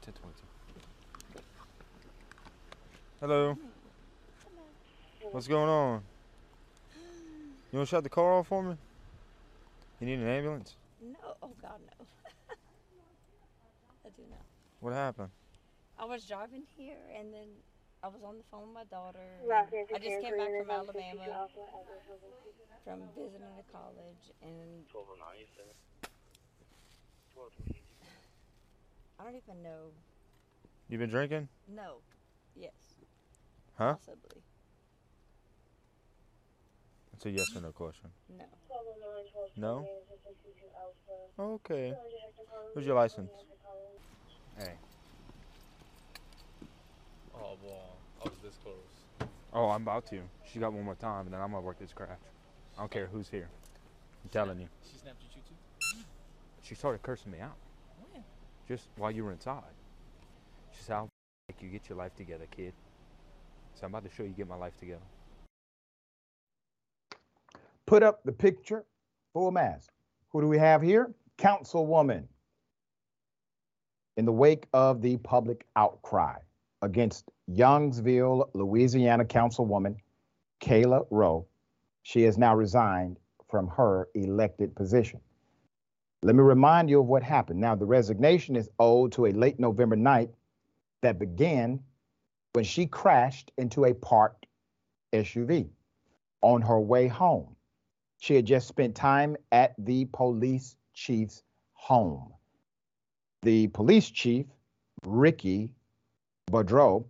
1022. 0.00 0.46
Hello. 3.20 3.58
What's 5.30 5.46
going 5.46 5.68
on? 5.68 6.02
You 7.70 7.78
want 7.80 7.86
to 7.88 7.96
shut 7.96 8.02
the 8.02 8.08
car 8.08 8.32
off 8.32 8.46
for 8.46 8.62
me? 8.62 8.78
You 10.00 10.06
need 10.06 10.20
an 10.20 10.26
ambulance? 10.26 10.76
No, 11.02 11.36
oh 11.42 11.50
God, 11.60 11.80
no. 11.86 12.06
I 14.06 14.08
do 14.16 14.22
not. 14.30 14.40
What 14.80 14.94
happened? 14.94 15.28
I 16.04 16.06
was 16.06 16.26
driving 16.26 16.64
here 16.76 17.00
and 17.18 17.32
then 17.32 17.48
I 18.02 18.08
was 18.08 18.20
on 18.22 18.36
the 18.36 18.44
phone 18.50 18.66
with 18.66 18.74
my 18.74 18.84
daughter. 18.84 19.24
I 19.48 19.98
just 19.98 20.20
came 20.20 20.36
back 20.36 20.50
from 20.60 20.70
Alabama. 20.70 21.22
Alabama 21.24 21.48
from 22.84 23.00
visiting 23.16 23.56
the 23.56 23.72
college 23.72 24.28
and 24.42 24.84
I 29.18 29.24
don't 29.24 29.34
even 29.34 29.62
know. 29.62 29.92
You 30.90 30.98
been 30.98 31.08
drinking? 31.08 31.48
No. 31.74 32.02
Yes. 32.54 32.72
Huh? 33.78 33.94
Possibly. 33.94 34.42
It's 37.14 37.24
a 37.24 37.30
yes 37.30 37.46
or 37.56 37.62
no 37.62 37.72
question. 37.72 38.10
No. 38.28 38.44
No? 39.56 39.88
Okay. 41.38 41.94
Where's 42.74 42.86
your 42.86 42.96
license? 42.96 43.30
Hey. 44.58 44.74
Oh, 47.40 47.56
well, 47.64 47.96
I 48.20 48.28
was 48.28 48.38
this 48.42 48.54
close. 48.62 49.28
Oh, 49.52 49.70
I'm 49.70 49.82
about 49.82 50.06
to. 50.10 50.20
She 50.50 50.58
got 50.58 50.72
one 50.72 50.84
more 50.84 50.94
time, 50.94 51.26
and 51.26 51.34
then 51.34 51.40
I'm 51.40 51.52
gonna 51.52 51.62
work 51.62 51.78
this 51.78 51.92
craft. 51.92 52.22
I 52.76 52.80
don't 52.80 52.90
care 52.90 53.06
who's 53.06 53.28
here. 53.28 53.48
I'm 54.22 54.30
telling 54.30 54.58
you. 54.58 54.68
She 54.90 54.98
snapped 54.98 55.22
at 55.22 55.36
you 55.36 55.42
too? 55.42 56.02
She 56.62 56.74
started 56.74 57.02
cursing 57.02 57.30
me 57.30 57.40
out. 57.40 57.56
When? 58.12 58.24
Just 58.66 58.88
while 58.96 59.10
you 59.10 59.24
were 59.24 59.32
inside. 59.32 59.62
She 60.76 60.82
said, 60.82 60.96
I'll 60.96 61.08
make 61.48 61.62
you 61.62 61.68
get 61.68 61.88
your 61.88 61.98
life 61.98 62.14
together, 62.16 62.46
kid. 62.50 62.72
So 63.74 63.86
I'm 63.86 63.94
about 63.94 64.08
to 64.08 64.14
show 64.14 64.22
you 64.22 64.30
get 64.30 64.48
my 64.48 64.56
life 64.56 64.76
together. 64.78 65.02
Put 67.86 68.02
up 68.02 68.24
the 68.24 68.32
picture, 68.32 68.84
full 69.32 69.50
mask. 69.50 69.90
Who 70.30 70.40
do 70.40 70.48
we 70.48 70.58
have 70.58 70.82
here? 70.82 71.12
Councilwoman. 71.38 72.24
In 74.16 74.24
the 74.24 74.32
wake 74.32 74.66
of 74.72 75.02
the 75.02 75.16
public 75.18 75.66
outcry 75.76 76.38
against 76.84 77.30
Youngsville, 77.50 78.50
Louisiana 78.54 79.24
Councilwoman 79.24 79.96
Kayla 80.60 81.06
Roe, 81.10 81.46
she 82.02 82.22
has 82.22 82.38
now 82.38 82.54
resigned 82.54 83.18
from 83.48 83.68
her 83.68 84.08
elected 84.14 84.76
position. 84.76 85.20
Let 86.22 86.36
me 86.36 86.42
remind 86.42 86.88
you 86.88 87.00
of 87.00 87.06
what 87.06 87.22
happened. 87.22 87.60
Now, 87.60 87.74
the 87.74 87.86
resignation 87.86 88.56
is 88.56 88.68
owed 88.78 89.12
to 89.12 89.26
a 89.26 89.32
late 89.32 89.58
November 89.58 89.96
night 89.96 90.30
that 91.02 91.18
began 91.18 91.80
when 92.52 92.64
she 92.64 92.86
crashed 92.86 93.50
into 93.58 93.84
a 93.84 93.94
parked 93.94 94.46
SUV 95.12 95.68
on 96.42 96.62
her 96.62 96.80
way 96.80 97.08
home. 97.08 97.56
She 98.18 98.34
had 98.34 98.46
just 98.46 98.68
spent 98.68 98.94
time 98.94 99.36
at 99.52 99.74
the 99.78 100.06
police 100.06 100.76
chief's 100.94 101.42
home. 101.72 102.32
The 103.42 103.68
police 103.68 104.08
chief, 104.08 104.46
Ricky 105.04 105.70
Boudreaux, 106.50 107.04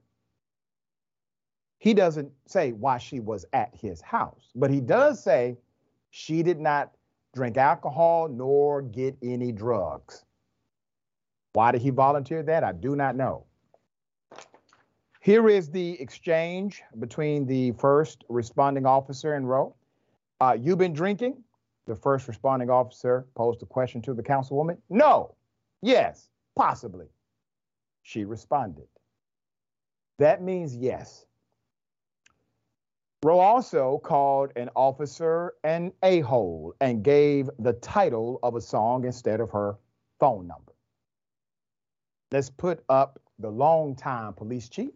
he 1.79 1.93
doesn't 1.93 2.33
say 2.47 2.73
why 2.73 2.99
she 2.99 3.21
was 3.21 3.45
at 3.53 3.75
his 3.75 4.01
house, 4.01 4.51
but 4.55 4.71
he 4.71 4.81
does 4.81 5.23
say 5.23 5.57
she 6.11 6.43
did 6.43 6.61
not 6.61 6.93
drink 7.35 7.57
alcohol 7.57 8.29
nor 8.29 8.81
get 8.81 9.17
any 9.23 9.53
drugs. 9.53 10.25
Why 11.53 11.73
did 11.73 11.83
he 11.83 11.91
volunteer 11.91 12.43
that? 12.43 12.65
I 12.65 12.73
do 12.73 12.97
not 12.97 13.17
know. 13.17 13.45
Here 15.21 15.49
is 15.49 15.71
the 15.71 16.01
exchange 16.01 16.83
between 16.99 17.47
the 17.47 17.73
first 17.73 18.25
responding 18.29 18.87
officer 18.87 19.35
and 19.35 19.49
Roe. 19.49 19.75
Uh, 20.41 20.57
you 20.61 20.77
been 20.77 20.93
drinking? 20.93 21.43
The 21.87 21.95
first 21.95 22.29
responding 22.29 22.71
officer 22.71 23.27
posed 23.35 23.63
a 23.63 23.67
question 23.67 24.03
to 24.03 24.15
the 24.15 24.23
councilwoman. 24.23 24.79
No. 24.91 25.35
Yes. 25.83 26.29
Possibly. 26.57 27.07
She 28.03 28.25
responded. 28.25 28.87
That 30.19 30.43
means 30.43 30.77
yes. 30.77 31.27
Roe 33.25 33.39
also 33.41 33.99
called 34.05 34.53
an 34.55 34.69
officer 34.77 35.55
an 35.65 35.93
a 36.03 36.21
hole 36.21 36.75
and 36.81 37.03
gave 37.03 37.49
the 37.59 37.73
title 37.73 38.39
of 38.43 38.55
a 38.55 38.61
song 38.61 39.05
instead 39.05 39.41
of 39.41 39.51
her 39.51 39.79
phone 40.21 40.47
number. 40.47 40.73
Let's 42.31 42.51
put 42.51 42.85
up 42.89 43.19
the 43.39 43.51
longtime 43.51 44.35
police 44.35 44.69
chief. 44.69 44.93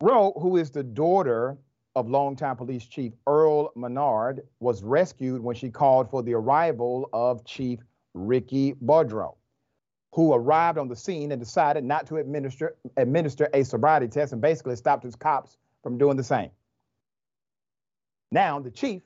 Roe, 0.00 0.32
who 0.32 0.56
is 0.56 0.70
the 0.70 0.82
daughter 0.82 1.56
of 1.96 2.08
longtime 2.10 2.56
police 2.56 2.86
chief 2.86 3.12
Earl 3.26 3.72
Menard, 3.76 4.42
was 4.60 4.82
rescued 4.82 5.42
when 5.42 5.56
she 5.56 5.70
called 5.70 6.10
for 6.10 6.22
the 6.22 6.34
arrival 6.34 7.08
of 7.12 7.44
Chief 7.44 7.80
Ricky 8.14 8.74
Boudreaux 8.74 9.37
who 10.18 10.34
arrived 10.34 10.78
on 10.78 10.88
the 10.88 10.96
scene 10.96 11.30
and 11.30 11.40
decided 11.40 11.84
not 11.84 12.04
to 12.04 12.16
administer 12.16 12.74
administer 12.96 13.48
a 13.54 13.62
sobriety 13.62 14.08
test 14.08 14.32
and 14.32 14.42
basically 14.42 14.74
stopped 14.74 15.04
his 15.04 15.14
cops 15.14 15.56
from 15.84 15.96
doing 15.96 16.16
the 16.16 16.24
same. 16.24 16.50
Now 18.32 18.58
the 18.58 18.72
chief 18.72 19.02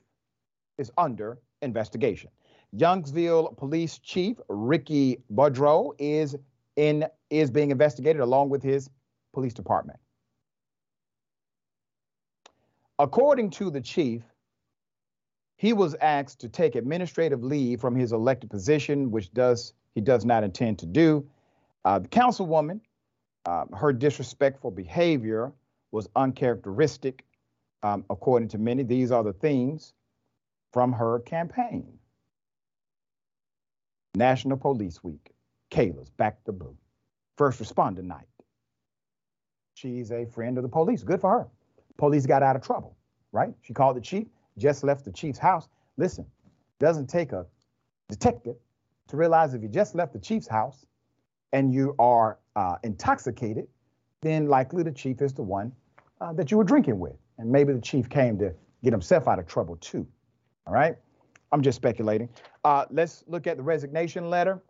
is 0.79 0.91
under 0.97 1.37
investigation. 1.61 2.31
Youngsville 2.75 3.55
Police 3.57 3.99
Chief 3.99 4.39
Ricky 4.49 5.19
Boudreaux 5.31 5.91
is 5.99 6.35
in 6.77 7.05
is 7.29 7.51
being 7.51 7.69
investigated 7.69 8.19
along 8.19 8.49
with 8.49 8.63
his 8.63 8.89
police 9.35 9.53
department. 9.53 9.99
According 12.97 13.51
to 13.51 13.69
the 13.69 13.81
chief, 13.81 14.23
he 15.57 15.73
was 15.73 15.95
asked 16.01 16.39
to 16.41 16.49
take 16.49 16.75
administrative 16.75 17.43
leave 17.43 17.79
from 17.79 17.95
his 17.95 18.11
elected 18.11 18.49
position, 18.49 19.11
which 19.11 19.33
does 19.33 19.73
he 19.95 20.01
does 20.01 20.25
not 20.25 20.43
intend 20.43 20.79
to 20.79 20.85
do. 20.85 21.25
Uh, 21.85 21.99
the 21.99 22.07
councilwoman, 22.07 22.79
uh, 23.45 23.65
her 23.75 23.93
disrespectful 23.93 24.71
behavior 24.71 25.51
was 25.91 26.09
uncharacteristic, 26.15 27.23
um, 27.83 28.03
according 28.09 28.49
to 28.49 28.57
many. 28.57 28.83
These 28.83 29.11
are 29.11 29.23
the 29.23 29.33
themes 29.33 29.93
from 30.71 30.91
her 30.91 31.19
campaign. 31.19 31.99
National 34.15 34.57
Police 34.57 35.03
Week, 35.03 35.31
Kayla's 35.71 36.09
back 36.09 36.43
to 36.45 36.51
blue. 36.51 36.75
First 37.37 37.61
responder 37.61 38.03
night. 38.03 38.27
She's 39.75 40.11
a 40.11 40.25
friend 40.25 40.57
of 40.57 40.63
the 40.63 40.69
police. 40.69 41.03
Good 41.03 41.21
for 41.21 41.29
her. 41.31 41.47
Police 41.97 42.25
got 42.25 42.43
out 42.43 42.55
of 42.55 42.61
trouble, 42.61 42.95
right? 43.31 43.53
She 43.61 43.73
called 43.73 43.97
the 43.97 44.01
chief, 44.01 44.27
just 44.57 44.83
left 44.83 45.05
the 45.05 45.11
chief's 45.11 45.39
house. 45.39 45.67
Listen, 45.97 46.25
doesn't 46.79 47.07
take 47.07 47.31
a 47.31 47.45
detective 48.09 48.55
to 49.07 49.17
realize 49.17 49.53
if 49.53 49.61
you 49.61 49.67
just 49.67 49.95
left 49.95 50.13
the 50.13 50.19
chief's 50.19 50.47
house 50.47 50.85
and 51.51 51.73
you 51.73 51.95
are 51.99 52.39
uh, 52.55 52.75
intoxicated, 52.83 53.67
then 54.21 54.47
likely 54.47 54.83
the 54.83 54.91
chief 54.91 55.21
is 55.21 55.33
the 55.33 55.43
one 55.43 55.71
uh, 56.21 56.33
that 56.33 56.51
you 56.51 56.57
were 56.57 56.63
drinking 56.63 56.99
with. 56.99 57.13
And 57.37 57.51
maybe 57.51 57.73
the 57.73 57.81
chief 57.81 58.09
came 58.09 58.37
to 58.39 58.53
get 58.83 58.93
himself 58.93 59.27
out 59.27 59.39
of 59.39 59.47
trouble 59.47 59.75
too. 59.77 60.07
All 60.67 60.73
right. 60.73 60.95
I'm 61.51 61.61
just 61.61 61.75
speculating. 61.75 62.29
Uh, 62.63 62.85
let's 62.89 63.23
look 63.27 63.45
at 63.47 63.57
the 63.57 63.63
resignation 63.63 64.29
letter. 64.29 64.61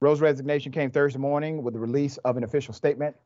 Roe's 0.00 0.20
resignation 0.20 0.72
came 0.72 0.90
Thursday 0.90 1.18
morning 1.18 1.62
with 1.62 1.74
the 1.74 1.80
release 1.80 2.16
of 2.18 2.36
an 2.36 2.44
official 2.44 2.74
statement. 2.74 3.16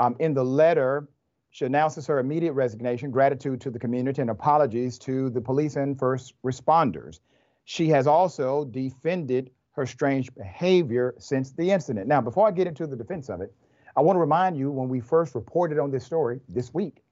Um, 0.00 0.16
in 0.18 0.34
the 0.34 0.44
letter, 0.44 1.08
she 1.54 1.64
announces 1.64 2.04
her 2.08 2.18
immediate 2.18 2.54
resignation, 2.54 3.12
gratitude 3.12 3.60
to 3.60 3.70
the 3.70 3.78
community, 3.78 4.20
and 4.20 4.28
apologies 4.28 4.98
to 4.98 5.30
the 5.30 5.40
police 5.40 5.76
and 5.76 5.96
first 5.96 6.34
responders. 6.44 7.20
She 7.64 7.88
has 7.90 8.08
also 8.08 8.64
defended 8.64 9.52
her 9.70 9.86
strange 9.86 10.34
behavior 10.34 11.14
since 11.18 11.52
the 11.52 11.70
incident. 11.70 12.08
Now, 12.08 12.20
before 12.20 12.48
I 12.48 12.50
get 12.50 12.66
into 12.66 12.88
the 12.88 12.96
defense 12.96 13.30
of 13.30 13.40
it, 13.40 13.54
I 13.94 14.00
want 14.00 14.16
to 14.16 14.20
remind 14.20 14.56
you 14.56 14.72
when 14.72 14.88
we 14.88 14.98
first 14.98 15.36
reported 15.36 15.78
on 15.78 15.92
this 15.92 16.04
story 16.04 16.40
this 16.48 16.74
week, 16.74 17.04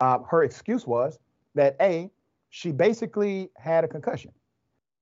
uh, 0.00 0.18
her 0.28 0.42
excuse 0.42 0.84
was 0.84 1.20
that 1.54 1.76
A, 1.80 2.10
she 2.50 2.72
basically 2.72 3.48
had 3.56 3.84
a 3.84 3.88
concussion 3.88 4.32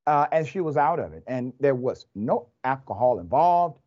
uh, 0.07 0.27
and 0.31 0.47
she 0.47 0.61
was 0.61 0.77
out 0.77 0.99
of 0.99 1.15
it. 1.15 1.23
And 1.27 1.55
there 1.61 1.75
was 1.75 2.05
no 2.15 2.49
alcohol 2.63 3.21
involved, 3.21 3.79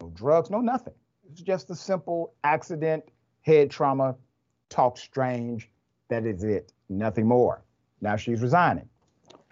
no 0.00 0.08
drugs, 0.08 0.50
no 0.50 0.60
nothing. 0.60 0.94
It's 1.30 1.42
just 1.42 1.70
a 1.70 1.76
simple 1.76 2.34
accident, 2.42 3.04
head 3.42 3.70
trauma, 3.70 4.16
talk 4.72 4.98
strange. 4.98 5.68
That 6.08 6.26
is 6.26 6.44
it, 6.44 6.72
nothing 6.88 7.26
more. 7.26 7.62
Now 8.00 8.16
she's 8.16 8.42
resigning. 8.42 8.88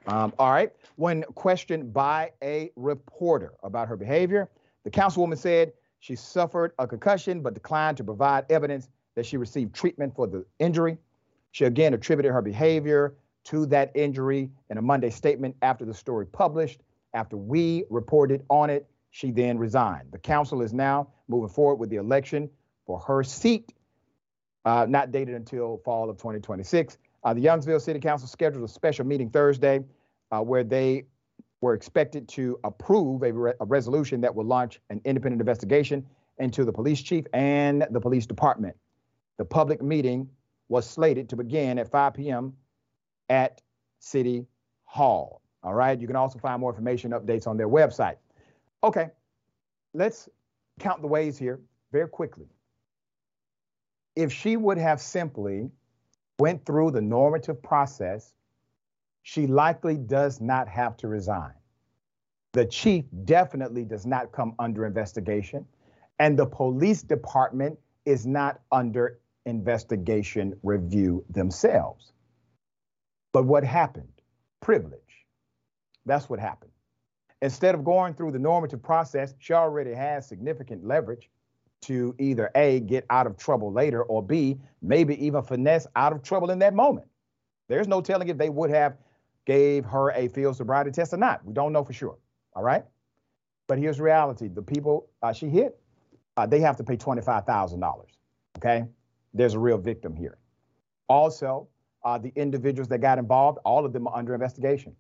Um, 0.07 0.33
all 0.39 0.51
right. 0.51 0.73
When 0.97 1.23
questioned 1.35 1.93
by 1.93 2.33
a 2.43 2.71
reporter 2.77 3.55
about 3.63 3.89
her 3.89 3.97
behavior, 3.97 4.51
the 4.85 4.91
councilwoman 4.91 5.39
said 5.39 5.73
she 6.01 6.17
suffered 6.17 6.73
a 6.79 6.87
concussion 6.87 7.43
but 7.43 7.55
declined 7.55 7.97
to 7.99 8.05
provide 8.05 8.45
evidence 8.51 8.89
that 9.15 9.27
she 9.27 9.37
received 9.37 9.75
treatment 9.75 10.15
for 10.15 10.27
the 10.27 10.45
injury. 10.59 10.97
She 11.53 11.65
again 11.65 11.95
attributed 11.95 12.33
her 12.33 12.43
behavior 12.43 13.15
to 13.45 13.67
that 13.67 13.93
injury 13.95 14.51
in 14.71 14.79
a 14.79 14.83
Monday 14.83 15.11
statement 15.11 15.57
after 15.63 15.85
the 15.85 15.95
story 15.95 16.27
published. 16.27 16.81
After 17.13 17.37
we 17.37 17.85
reported 17.91 18.45
on 18.49 18.71
it, 18.71 18.87
she 19.11 19.31
then 19.31 19.59
resigned. 19.59 20.13
The 20.13 20.19
council 20.19 20.63
is 20.63 20.73
now 20.73 21.09
moving 21.29 21.49
forward 21.49 21.77
with 21.77 21.91
the 21.91 21.97
election 21.97 22.49
for 22.87 22.99
her 23.01 23.23
seat, 23.23 23.73
uh, 24.65 24.87
not 24.89 25.11
dated 25.11 25.35
until 25.35 25.81
fall 25.85 26.11
of 26.11 26.17
2026. 26.17 26.99
Uh, 27.23 27.35
the 27.35 27.45
Youngsville 27.45 27.81
City 27.81 28.01
Council 28.01 28.29
scheduled 28.29 28.65
a 28.65 28.69
special 28.69 29.05
meeting 29.05 29.31
Thursday 29.31 29.81
uh, 30.31 30.41
where 30.41 30.65
they 30.65 31.05
were 31.61 31.75
expected 31.75 32.29
to 32.29 32.59
approve 32.65 33.23
a, 33.23 33.33
re- 33.33 33.53
a, 33.61 33.65
resolution 33.65 34.21
that 34.23 34.35
will 34.35 34.45
launch 34.45 34.81
an 34.89 35.01
independent 35.05 35.41
investigation 35.41 36.07
into 36.39 36.65
the 36.65 36.73
police 36.73 37.03
chief 37.03 37.27
and 37.35 37.87
the 37.91 38.01
police 38.01 38.27
department. 38.27 38.75
The 39.37 39.45
public 39.45 39.83
meeting 39.83 40.29
was 40.69 40.89
slated 40.89 41.29
to 41.31 41.37
begin 41.37 41.79
at 41.79 41.91
5 41.91 42.15
p.m. 42.15 42.55
at 43.29 43.61
City 43.99 44.47
Hall. 44.85 45.43
All 45.63 45.75
right. 45.75 46.01
You 46.01 46.07
can 46.07 46.17
also 46.17 46.39
find 46.39 46.61
more 46.61 46.71
information 46.71 47.11
updates 47.11 47.47
on 47.47 47.57
their 47.59 47.69
website. 47.69 48.17
Okay. 48.83 49.09
Let's 49.93 50.29
count 50.79 51.03
the 51.03 51.09
ways 51.09 51.37
here 51.37 51.61
very 51.93 52.09
quickly. 52.09 52.47
If 54.21 54.31
she 54.31 54.59
would 54.59 54.77
have 54.77 55.01
simply 55.01 55.71
went 56.39 56.67
through 56.67 56.91
the 56.91 57.01
normative 57.01 57.63
process, 57.63 58.35
she 59.23 59.47
likely 59.47 59.97
does 59.97 60.43
not 60.43 60.69
have 60.69 60.95
to 60.99 61.09
resign. 61.09 61.55
The 62.53 62.67
chief 62.67 63.07
definitely 63.25 63.83
does 63.83 64.05
not 64.05 64.31
come 64.31 64.55
under 64.59 64.85
investigation, 64.85 65.65
and 66.19 66.39
the 66.39 66.45
police 66.45 67.03
department 67.03 67.79
is 68.05 68.27
not 68.27 68.61
under 68.71 69.21
investigation 69.47 70.55
review 70.63 71.25
themselves. 71.31 72.13
But 73.33 73.47
what 73.47 73.65
happened? 73.65 74.13
Privilege. 74.61 75.25
That's 76.05 76.29
what 76.29 76.41
happened. 76.41 76.73
Instead 77.41 77.75
of 77.75 77.85
going 77.85 78.13
through 78.13 78.33
the 78.33 78.39
normative 78.39 78.83
process, 78.83 79.33
she 79.39 79.55
already 79.55 79.95
has 79.95 80.29
significant 80.29 80.85
leverage 80.85 81.31
to 81.83 82.15
either 82.19 82.51
A, 82.55 82.81
get 82.81 83.07
out 83.11 83.27
of 83.27 83.37
trouble 83.37 83.73
later, 83.73 84.03
or 84.03 84.23
B, 84.23 84.59
maybe 84.83 85.25
even 85.25 85.43
finesse 85.43 85.87
out 85.97 86.13
of 86.13 86.23
trouble 86.23 86.51
in 86.51 86.59
that 86.59 86.75
moment. 86.75 87.07
There's 87.69 87.89
no 87.89 88.01
telling 88.01 88.29
if 88.29 88.37
they 88.37 88.51
would 88.51 88.71
have 88.71 88.97
gave 89.47 89.85
her 89.87 90.11
a 90.11 90.29
field 90.29 90.57
sobriety 90.57 90.91
test 90.91 91.15
or 91.15 91.17
not. 91.17 91.45
We 91.45 91.53
don't 91.53 91.73
know 91.73 91.85
for 91.85 91.93
sure. 91.93 92.19
All 92.55 92.63
right. 92.63 92.85
But 93.67 93.79
here's 93.79 94.01
reality: 94.01 94.49
the 94.49 94.63
people 94.63 95.09
uh, 95.23 95.33
she 95.33 95.49
hit, 95.49 95.79
uh, 96.37 96.47
they 96.47 96.61
have 96.61 96.77
to 96.77 96.85
pay 96.85 96.97
twenty-five 96.97 97.47
thousand 97.47 97.81
dollars. 97.81 98.11
Okay. 98.59 98.85
There's 99.33 99.55
a 99.55 99.59
real 99.59 99.79
victim 99.79 100.17
here. 100.17 100.39
Also, 101.09 101.69
uh, 102.05 102.19
the 102.19 102.33
individuals 102.35 102.89
that 102.89 102.99
got 102.99 103.19
involved, 103.19 103.59
all 103.65 103.87
of 103.87 103.93
them 103.93 104.09
are 104.09 104.17
under 104.17 104.35
investigation 104.35 104.95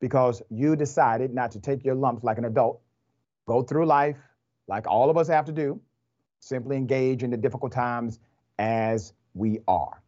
because 0.00 0.42
you 0.50 0.74
decided 0.74 1.32
not 1.32 1.52
to 1.52 1.60
take 1.60 1.84
your 1.84 1.94
lumps 1.94 2.24
like 2.24 2.38
an 2.38 2.46
adult, 2.46 2.80
go 3.46 3.62
through 3.62 3.86
life 3.86 4.16
like 4.70 4.86
all 4.86 5.10
of 5.10 5.16
us 5.16 5.28
have 5.28 5.44
to 5.46 5.52
do, 5.52 5.80
simply 6.40 6.76
engage 6.76 7.22
in 7.22 7.30
the 7.30 7.36
difficult 7.36 7.72
times 7.72 8.18
as 8.58 9.12
we 9.34 9.60
are. 9.68 10.02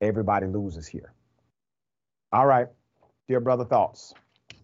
Everybody 0.00 0.46
loses 0.46 0.86
here. 0.86 1.12
All 2.32 2.46
right, 2.46 2.68
dear 3.28 3.40
brother, 3.40 3.64
thoughts. 3.64 4.14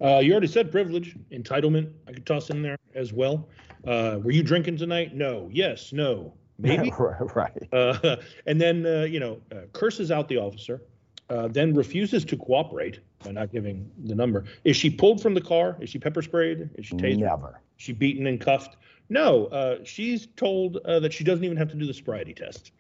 Uh, 0.01 0.19
you 0.19 0.33
already 0.33 0.47
said 0.47 0.71
privilege, 0.71 1.17
entitlement. 1.33 1.91
I 2.07 2.13
could 2.13 2.25
toss 2.25 2.51
in 2.51 2.63
there 2.63 2.79
as 2.95 3.13
well. 3.13 3.49
Uh, 3.87 4.19
were 4.23 4.31
you 4.31 4.43
drinking 4.43 4.77
tonight? 4.77 5.15
No. 5.15 5.49
Yes. 5.53 5.93
No. 5.93 6.35
Maybe. 6.59 6.93
right. 7.35 7.69
Uh, 7.73 8.17
and 8.47 8.61
then 8.61 8.87
uh, 8.87 9.03
you 9.03 9.21
know 9.21 9.41
uh, 9.53 9.63
curses 9.73 10.11
out 10.11 10.29
the 10.29 10.37
officer, 10.37 10.83
uh, 11.31 11.49
then 11.49 11.75
refuses 11.75 12.25
to 12.27 12.37
cooperate 12.37 13.01
by 13.25 13.33
not 13.33 13.53
giving 13.53 13.91
the 14.05 14.15
number. 14.15 14.45
Is 14.65 14.77
she 14.77 14.91
pulled 14.91 15.21
from 15.21 15.35
the 15.35 15.41
car? 15.41 15.77
Is 15.81 15.91
she 15.91 15.99
pepper 15.99 16.23
sprayed? 16.23 16.71
Is 16.77 16.87
she 16.87 16.95
tasered? 16.95 17.19
Never. 17.19 17.61
Is 17.79 17.85
she 17.85 17.93
beaten 17.93 18.27
and 18.27 18.41
cuffed? 18.41 18.77
No. 19.09 19.47
Uh, 19.47 19.79
she's 19.85 20.29
told 20.37 20.79
uh, 20.85 21.01
that 21.01 21.13
she 21.13 21.25
doesn't 21.25 21.45
even 21.45 21.57
have 21.57 21.69
to 21.71 21.77
do 21.77 21.87
the 21.87 21.95
sobriety 21.95 22.35
test 22.35 22.73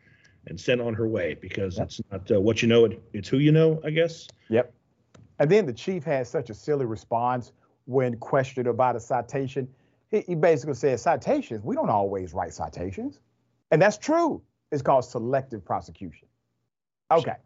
and 0.47 0.59
sent 0.59 0.81
on 0.81 0.95
her 0.95 1.07
way 1.09 1.35
because 1.35 1.79
it's 1.79 2.01
not 2.11 2.31
uh, 2.31 2.41
what 2.41 2.63
you 2.63 2.69
know, 2.69 2.85
it, 2.87 3.03
it's 3.13 3.29
who 3.29 3.39
you 3.39 3.53
know, 3.53 3.81
I 3.85 3.91
guess. 3.91 4.29
Yep. 4.49 4.73
And 5.39 5.51
then 5.51 5.67
the 5.67 5.73
chief 5.73 6.05
had 6.05 6.27
such 6.27 6.51
a 6.51 6.55
silly 6.55 6.87
response 6.87 7.53
when 7.87 8.17
questioned 8.19 8.67
about 8.67 8.97
a 8.97 9.01
citation. 9.01 9.69
He, 10.11 10.21
he 10.21 10.35
basically 10.35 10.75
said, 10.75 11.01
Citations, 11.01 11.63
we 11.63 11.75
don't 11.75 11.91
always 11.91 12.33
write 12.33 12.53
citations. 12.55 13.21
And 13.71 13.81
that's 13.81 13.99
true. 13.99 14.43
It's 14.73 14.83
called 14.83 15.05
selective 15.05 15.65
prosecution. 15.65 16.29
Okay. 17.11 17.37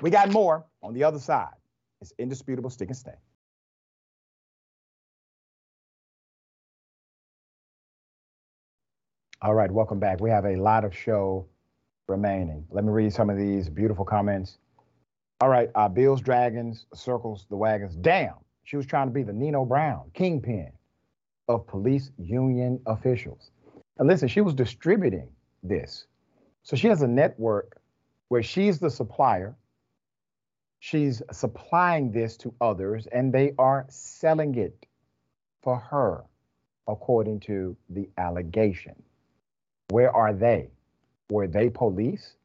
We 0.00 0.10
got 0.10 0.30
more 0.30 0.64
on 0.82 0.94
the 0.94 1.04
other 1.04 1.18
side. 1.18 1.54
It's 2.00 2.12
indisputable 2.18 2.70
stick 2.70 2.88
and 2.88 2.96
stay. 2.96 3.14
All 9.44 9.54
right, 9.54 9.72
welcome 9.72 9.98
back. 9.98 10.20
We 10.20 10.30
have 10.30 10.44
a 10.44 10.54
lot 10.54 10.84
of 10.84 10.96
show 10.96 11.48
remaining. 12.06 12.64
Let 12.70 12.84
me 12.84 12.92
read 12.92 13.12
some 13.12 13.28
of 13.28 13.36
these 13.36 13.68
beautiful 13.68 14.04
comments. 14.04 14.58
All 15.40 15.48
right, 15.48 15.68
uh, 15.74 15.88
Bills, 15.88 16.20
Dragons, 16.20 16.86
circles 16.94 17.46
the 17.50 17.56
wagons. 17.56 17.96
Damn, 17.96 18.34
she 18.62 18.76
was 18.76 18.86
trying 18.86 19.08
to 19.08 19.12
be 19.12 19.24
the 19.24 19.32
Nino 19.32 19.64
Brown, 19.64 20.12
kingpin 20.14 20.70
of 21.48 21.66
police 21.66 22.12
union 22.18 22.78
officials. 22.86 23.50
And 23.98 24.06
listen, 24.06 24.28
she 24.28 24.42
was 24.42 24.54
distributing 24.54 25.28
this. 25.64 26.06
So 26.62 26.76
she 26.76 26.86
has 26.86 27.02
a 27.02 27.08
network 27.08 27.80
where 28.28 28.44
she's 28.44 28.78
the 28.78 28.90
supplier. 28.90 29.56
She's 30.78 31.20
supplying 31.32 32.12
this 32.12 32.36
to 32.36 32.54
others, 32.60 33.08
and 33.10 33.32
they 33.32 33.54
are 33.58 33.86
selling 33.88 34.54
it 34.54 34.86
for 35.64 35.78
her, 35.78 36.22
according 36.86 37.40
to 37.40 37.76
the 37.90 38.08
allegation. 38.16 39.02
Where 39.92 40.10
are 40.10 40.32
they? 40.32 40.70
Were 41.28 41.46
they 41.46 41.68
police? 41.68 42.36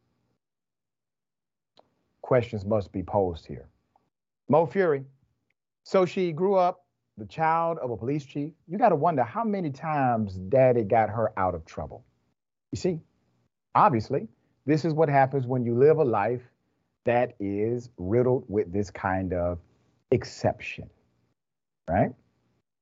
Questions 2.21 2.65
must 2.65 2.91
be 2.91 3.01
posed 3.01 3.45
here. 3.45 3.69
Mo 4.49 4.65
Fury. 4.65 5.05
So 5.85 6.05
she 6.05 6.33
grew 6.33 6.55
up 6.55 6.83
the 7.17 7.25
child 7.25 7.77
of 7.77 7.89
a 7.89 7.95
police 7.95 8.25
chief. 8.25 8.51
You 8.67 8.77
got 8.77 8.89
to 8.89 8.97
wonder 8.97 9.23
how 9.23 9.45
many 9.45 9.69
times 9.69 10.33
daddy 10.49 10.83
got 10.83 11.09
her 11.09 11.31
out 11.39 11.55
of 11.55 11.63
trouble. 11.63 12.03
You 12.73 12.77
see, 12.77 12.99
obviously, 13.75 14.27
this 14.65 14.83
is 14.83 14.93
what 14.93 15.07
happens 15.07 15.47
when 15.47 15.63
you 15.63 15.73
live 15.73 15.99
a 15.99 16.03
life 16.03 16.41
that 17.05 17.33
is 17.39 17.89
riddled 17.97 18.43
with 18.49 18.73
this 18.73 18.91
kind 18.91 19.31
of 19.31 19.59
exception, 20.11 20.89
right? 21.89 22.11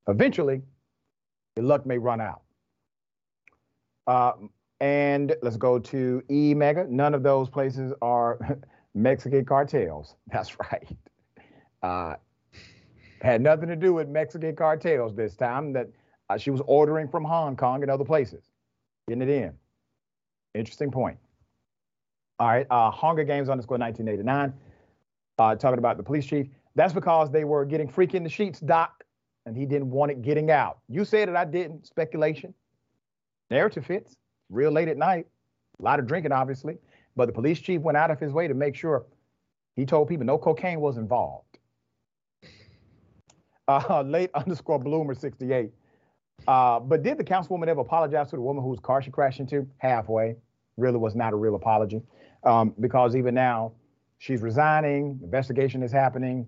Eventually, 0.07 0.63
your 1.55 1.65
luck 1.67 1.85
may 1.85 1.99
run 1.99 2.19
out. 2.19 2.41
Uh, 4.07 4.33
and 4.85 5.35
let's 5.41 5.57
go 5.57 5.79
to 5.79 6.21
E 6.29 6.53
Mega. 6.53 6.85
None 6.87 7.15
of 7.15 7.23
those 7.23 7.49
places 7.49 7.91
are 8.03 8.37
Mexican 8.93 9.43
cartels. 9.43 10.13
That's 10.31 10.55
right. 10.59 10.87
Uh, 11.81 12.15
had 13.21 13.41
nothing 13.41 13.67
to 13.69 13.75
do 13.75 13.93
with 13.93 14.07
Mexican 14.07 14.55
cartels 14.55 15.15
this 15.15 15.35
time. 15.35 15.73
That 15.73 15.87
uh, 16.29 16.37
she 16.37 16.51
was 16.51 16.61
ordering 16.67 17.07
from 17.07 17.23
Hong 17.23 17.55
Kong 17.55 17.81
and 17.81 17.89
other 17.89 18.05
places, 18.05 18.43
getting 19.07 19.23
it 19.23 19.29
in. 19.29 19.53
Interesting 20.53 20.91
point. 20.91 21.17
All 22.37 22.47
right, 22.47 22.67
uh, 22.69 22.91
Hunger 22.91 23.23
Games 23.23 23.49
underscore 23.49 23.77
1989, 23.77 24.53
uh, 25.39 25.55
talking 25.55 25.79
about 25.79 25.97
the 25.97 26.03
police 26.03 26.25
chief. 26.25 26.47
That's 26.75 26.93
because 26.93 27.31
they 27.31 27.43
were 27.43 27.65
getting 27.65 27.87
freak 27.87 28.13
in 28.13 28.23
the 28.23 28.29
sheets, 28.29 28.59
Doc, 28.59 29.03
and 29.47 29.55
he 29.57 29.65
didn't 29.65 29.89
want 29.89 30.11
it 30.11 30.21
getting 30.21 30.51
out. 30.51 30.79
You 30.89 31.05
said 31.05 31.29
it, 31.29 31.35
I 31.35 31.45
didn't. 31.45 31.87
Speculation. 31.87 32.53
Narrative 33.49 33.85
fits. 33.85 34.17
Real 34.49 34.71
late 34.71 34.87
at 34.87 34.97
night. 34.97 35.27
A 35.79 35.83
lot 35.83 35.99
of 35.99 36.07
drinking, 36.07 36.31
obviously. 36.31 36.77
But 37.15 37.27
the 37.27 37.33
police 37.33 37.59
chief 37.59 37.81
went 37.81 37.97
out 37.97 38.11
of 38.11 38.19
his 38.19 38.31
way 38.33 38.47
to 38.47 38.53
make 38.53 38.75
sure 38.75 39.05
he 39.75 39.85
told 39.85 40.07
people 40.07 40.25
no 40.25 40.37
cocaine 40.37 40.79
was 40.79 40.97
involved. 40.97 41.59
Uh, 43.67 44.03
late 44.03 44.29
underscore 44.35 44.77
bloomer 44.77 45.15
68. 45.15 45.71
Uh, 46.47 46.79
but 46.79 47.01
did 47.01 47.17
the 47.17 47.23
councilwoman 47.23 47.67
ever 47.67 47.81
apologize 47.81 48.29
to 48.29 48.35
the 48.35 48.41
woman 48.43 48.63
whose 48.63 48.79
car 48.79 49.01
she 49.01 49.09
crashed 49.09 49.39
into? 49.39 49.67
Halfway. 49.79 50.35
Really 50.77 50.97
was 50.97 51.15
not 51.15 51.33
a 51.33 51.35
real 51.35 51.55
apology. 51.55 52.03
Um, 52.43 52.75
because 52.79 53.15
even 53.15 53.33
now, 53.33 53.71
she's 54.19 54.41
resigning, 54.41 55.19
investigation 55.23 55.81
is 55.81 55.91
happening. 55.91 56.45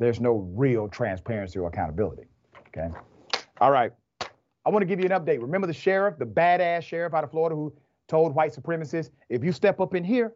There's 0.00 0.20
no 0.20 0.50
real 0.56 0.88
transparency 0.88 1.60
or 1.60 1.68
accountability. 1.68 2.24
Okay. 2.68 2.88
All 3.60 3.70
right. 3.70 3.92
I 4.64 4.70
want 4.70 4.82
to 4.82 4.86
give 4.86 5.00
you 5.00 5.06
an 5.06 5.12
update. 5.12 5.40
Remember 5.40 5.66
the 5.66 5.72
sheriff, 5.72 6.18
the 6.18 6.26
badass 6.26 6.82
sheriff 6.82 7.14
out 7.14 7.24
of 7.24 7.30
Florida 7.30 7.56
who 7.56 7.72
told 8.08 8.34
white 8.34 8.54
supremacists, 8.54 9.10
if 9.28 9.42
you 9.42 9.52
step 9.52 9.80
up 9.80 9.94
in 9.94 10.04
here, 10.04 10.34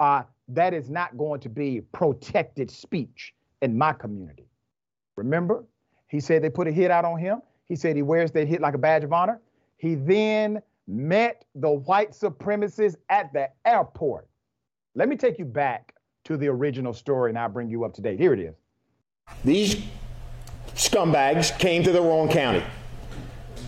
uh, 0.00 0.22
that 0.48 0.72
is 0.72 0.88
not 0.88 1.16
going 1.18 1.40
to 1.40 1.48
be 1.48 1.82
protected 1.92 2.70
speech 2.70 3.34
in 3.60 3.76
my 3.76 3.92
community. 3.92 4.46
Remember, 5.16 5.64
he 6.06 6.20
said 6.20 6.42
they 6.42 6.50
put 6.50 6.68
a 6.68 6.72
hit 6.72 6.90
out 6.90 7.04
on 7.04 7.18
him. 7.18 7.42
He 7.66 7.76
said 7.76 7.96
he 7.96 8.02
wears 8.02 8.30
that 8.32 8.48
hit 8.48 8.60
like 8.60 8.74
a 8.74 8.78
badge 8.78 9.04
of 9.04 9.12
honor. 9.12 9.40
He 9.76 9.94
then 9.94 10.62
met 10.86 11.44
the 11.54 11.70
white 11.70 12.12
supremacists 12.12 12.96
at 13.10 13.32
the 13.32 13.50
airport. 13.66 14.26
Let 14.94 15.08
me 15.08 15.16
take 15.16 15.38
you 15.38 15.44
back 15.44 15.94
to 16.24 16.36
the 16.36 16.48
original 16.48 16.94
story 16.94 17.30
and 17.30 17.38
I'll 17.38 17.48
bring 17.48 17.68
you 17.68 17.84
up 17.84 17.92
to 17.94 18.00
date. 18.00 18.18
Here 18.18 18.32
it 18.32 18.40
is. 18.40 18.54
These 19.44 19.82
scumbags 20.74 21.56
came 21.58 21.82
to 21.82 21.92
the 21.92 22.00
wrong 22.00 22.28
county. 22.28 22.62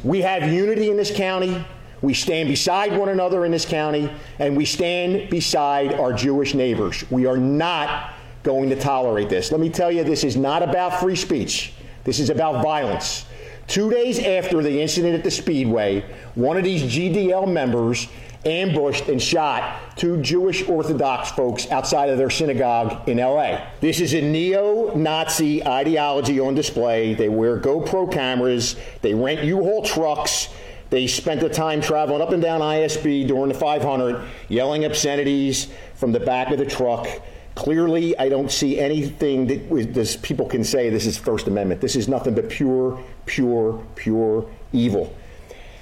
We 0.04 0.22
have 0.22 0.50
unity 0.52 0.90
in 0.90 0.96
this 0.96 1.14
county. 1.14 1.64
We 2.02 2.14
stand 2.14 2.48
beside 2.48 2.96
one 2.96 3.10
another 3.10 3.44
in 3.44 3.52
this 3.52 3.66
county, 3.66 4.10
and 4.38 4.56
we 4.56 4.64
stand 4.64 5.28
beside 5.28 5.94
our 5.94 6.12
Jewish 6.14 6.54
neighbors. 6.54 7.04
We 7.10 7.26
are 7.26 7.36
not 7.36 8.14
going 8.42 8.70
to 8.70 8.76
tolerate 8.76 9.28
this. 9.28 9.52
Let 9.52 9.60
me 9.60 9.68
tell 9.68 9.92
you, 9.92 10.02
this 10.02 10.24
is 10.24 10.36
not 10.36 10.62
about 10.62 10.98
free 11.00 11.16
speech. 11.16 11.74
This 12.04 12.18
is 12.18 12.30
about 12.30 12.62
violence. 12.62 13.26
Two 13.66 13.90
days 13.90 14.18
after 14.18 14.62
the 14.62 14.80
incident 14.80 15.14
at 15.14 15.22
the 15.22 15.30
Speedway, 15.30 16.04
one 16.34 16.56
of 16.56 16.64
these 16.64 16.82
GDL 16.82 17.46
members 17.52 18.08
ambushed 18.44 19.08
and 19.08 19.20
shot 19.20 19.96
two 19.96 20.20
Jewish 20.22 20.66
Orthodox 20.68 21.30
folks 21.30 21.70
outside 21.70 22.08
of 22.08 22.18
their 22.18 22.30
synagogue 22.30 23.08
in 23.08 23.18
LA. 23.18 23.60
This 23.80 24.00
is 24.00 24.14
a 24.14 24.20
neo 24.20 24.94
Nazi 24.94 25.66
ideology 25.66 26.40
on 26.40 26.54
display. 26.54 27.14
They 27.14 27.28
wear 27.28 27.58
GoPro 27.58 28.10
cameras, 28.10 28.76
they 29.02 29.14
rent 29.14 29.44
U 29.44 29.62
Haul 29.62 29.82
trucks. 29.82 30.48
They 30.90 31.06
spent 31.06 31.40
the 31.40 31.48
time 31.48 31.80
traveling 31.80 32.20
up 32.20 32.32
and 32.32 32.42
down 32.42 32.60
ISB 32.60 33.28
during 33.28 33.48
the 33.48 33.54
500, 33.54 34.24
yelling 34.48 34.84
obscenities 34.84 35.68
from 35.94 36.10
the 36.10 36.18
back 36.18 36.50
of 36.50 36.58
the 36.58 36.66
truck. 36.66 37.06
Clearly, 37.54 38.18
I 38.18 38.28
don't 38.28 38.50
see 38.50 38.80
anything 38.80 39.46
that 39.46 39.94
this, 39.94 40.16
people 40.16 40.46
can 40.46 40.64
say 40.64 40.90
this 40.90 41.06
is 41.06 41.16
First 41.16 41.46
Amendment. 41.46 41.80
This 41.80 41.94
is 41.94 42.08
nothing 42.08 42.34
but 42.34 42.48
pure, 42.48 43.00
pure, 43.26 43.84
pure 43.94 44.50
evil. 44.72 45.14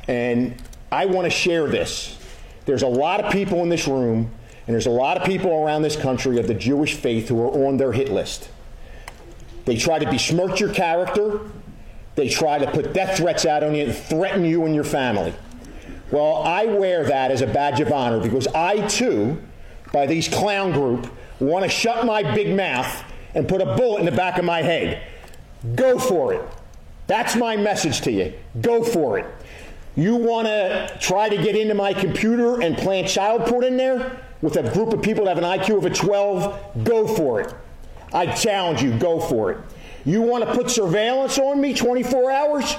And 0.09 0.61
I 0.93 1.07
want 1.07 1.25
to 1.25 1.31
share 1.31 1.67
this. 1.67 2.18
There's 2.69 2.83
a 2.83 2.87
lot 2.87 3.25
of 3.25 3.33
people 3.33 3.62
in 3.62 3.71
this 3.71 3.89
room, 3.89 4.31
and 4.66 4.75
there's 4.75 4.85
a 4.85 4.91
lot 4.91 5.16
of 5.16 5.25
people 5.25 5.51
around 5.51 5.81
this 5.81 5.97
country 5.97 6.39
of 6.39 6.47
the 6.47 6.53
Jewish 6.53 6.93
faith 6.93 7.27
who 7.31 7.41
are 7.41 7.66
on 7.66 7.79
their 7.79 7.93
hit 7.93 8.11
list. 8.11 8.51
They 9.64 9.75
try 9.75 9.99
to 9.99 10.05
besmirch 10.05 10.61
your 10.61 10.75
character. 10.75 11.41
They 12.14 12.29
try 12.29 12.59
to 12.59 12.71
put 12.71 12.93
death 12.93 13.16
threats 13.16 13.47
out 13.47 13.64
on 13.64 13.75
you 13.75 13.87
and 13.87 13.95
threaten 13.97 14.45
you 14.45 14.66
and 14.66 14.75
your 14.75 14.85
family. 14.85 15.33
Well, 16.11 16.43
I 16.43 16.66
wear 16.66 17.05
that 17.05 17.31
as 17.31 17.41
a 17.41 17.47
badge 17.47 17.81
of 17.81 17.91
honor 17.91 18.21
because 18.21 18.47
I, 18.49 18.87
too, 18.87 19.41
by 19.91 20.05
these 20.05 20.29
clown 20.29 20.73
group, 20.73 21.11
want 21.41 21.64
to 21.64 21.71
shut 21.71 22.05
my 22.05 22.23
big 22.35 22.55
mouth 22.55 23.03
and 23.35 23.49
put 23.49 23.62
a 23.62 23.77
bullet 23.77 24.01
in 24.01 24.05
the 24.05 24.12
back 24.12 24.37
of 24.37 24.45
my 24.45 24.61
head. 24.61 25.03
Go 25.75 25.99
for 25.99 26.35
it. 26.35 26.43
That's 27.07 27.35
my 27.35 27.57
message 27.57 28.03
to 28.03 28.12
you. 28.12 28.35
Go 28.61 28.85
for 28.85 29.19
it. 29.19 29.25
You 29.99 30.16
want 30.16 30.46
to 30.46 30.96
try 31.01 31.28
to 31.28 31.36
get 31.36 31.57
into 31.57 31.74
my 31.74 31.92
computer 31.92 32.62
and 32.62 32.76
plant 32.78 33.09
child 33.09 33.46
porn 33.46 33.64
in 33.64 33.76
there? 33.76 34.22
with 34.42 34.57
a 34.57 34.72
group 34.72 34.92
of 34.92 35.03
people 35.03 35.24
that 35.24 35.36
have 35.36 35.44
an 35.44 35.61
IQ 35.61 35.78
of 35.78 35.84
a 35.84 35.90
12, 35.90 36.84
go 36.84 37.07
for 37.09 37.40
it. 37.40 37.55
I 38.12 38.26
challenge 38.26 38.82
you, 38.82 38.96
go 38.99 39.20
for 39.20 39.51
it. 39.51 39.59
You 40.05 40.22
want 40.22 40.44
to 40.44 40.55
put 40.55 40.70
surveillance 40.70 41.38
on 41.38 41.61
me 41.61 41.74
24 41.74 42.30
hours? 42.30 42.76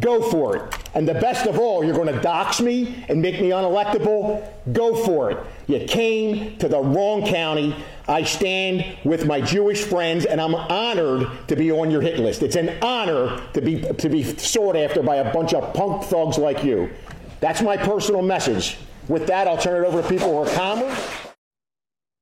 Go 0.00 0.22
for 0.30 0.56
it. 0.56 0.78
And 0.94 1.06
the 1.06 1.14
best 1.14 1.46
of 1.46 1.58
all, 1.58 1.84
you're 1.84 1.94
going 1.94 2.12
to 2.12 2.20
dox 2.20 2.60
me 2.60 3.04
and 3.08 3.20
make 3.20 3.40
me 3.40 3.50
unelectable? 3.50 4.46
Go 4.72 4.94
for 5.04 5.30
it. 5.30 5.38
You 5.66 5.86
came 5.86 6.56
to 6.58 6.68
the 6.68 6.80
wrong 6.80 7.26
county. 7.26 7.76
I 8.08 8.22
stand 8.22 8.96
with 9.04 9.26
my 9.26 9.40
Jewish 9.40 9.84
friends, 9.84 10.24
and 10.24 10.40
I'm 10.40 10.54
honored 10.54 11.28
to 11.48 11.56
be 11.56 11.70
on 11.70 11.90
your 11.90 12.00
hit 12.00 12.18
list. 12.18 12.42
It's 12.42 12.56
an 12.56 12.82
honor 12.82 13.40
to 13.52 13.60
be, 13.60 13.80
to 13.80 14.08
be 14.08 14.22
sought 14.22 14.76
after 14.76 15.02
by 15.02 15.16
a 15.16 15.32
bunch 15.32 15.54
of 15.54 15.74
punk 15.74 16.04
thugs 16.04 16.38
like 16.38 16.64
you. 16.64 16.90
That's 17.40 17.60
my 17.60 17.76
personal 17.76 18.22
message. 18.22 18.78
With 19.08 19.26
that, 19.26 19.46
I'll 19.46 19.58
turn 19.58 19.82
it 19.82 19.86
over 19.86 20.00
to 20.00 20.08
people 20.08 20.28
who 20.28 20.48
are 20.48 20.54
calmer. 20.54 20.94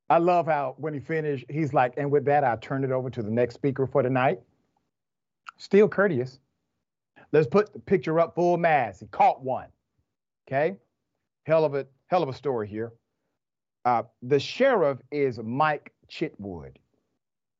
I 0.08 0.18
love 0.18 0.46
how 0.46 0.74
when 0.78 0.92
he 0.92 0.98
finished, 0.98 1.44
he's 1.48 1.72
like, 1.72 1.94
and 1.96 2.10
with 2.10 2.24
that, 2.24 2.42
I 2.42 2.56
turn 2.56 2.82
it 2.82 2.90
over 2.90 3.10
to 3.10 3.22
the 3.22 3.30
next 3.30 3.54
speaker 3.54 3.86
for 3.86 4.02
tonight. 4.02 4.40
Still 5.56 5.88
courteous. 5.88 6.40
Let's 7.32 7.46
put 7.46 7.72
the 7.72 7.78
picture 7.78 8.18
up 8.18 8.34
full 8.34 8.56
mass. 8.56 9.00
He 9.00 9.06
caught 9.06 9.42
one. 9.42 9.68
Okay. 10.48 10.76
Hell 11.44 11.64
of 11.64 11.74
a 11.74 11.86
hell 12.08 12.22
of 12.22 12.28
a 12.28 12.34
story 12.34 12.68
here. 12.68 12.92
Uh, 13.84 14.02
the 14.22 14.38
sheriff 14.38 14.98
is 15.10 15.38
Mike 15.42 15.92
Chitwood. 16.10 16.76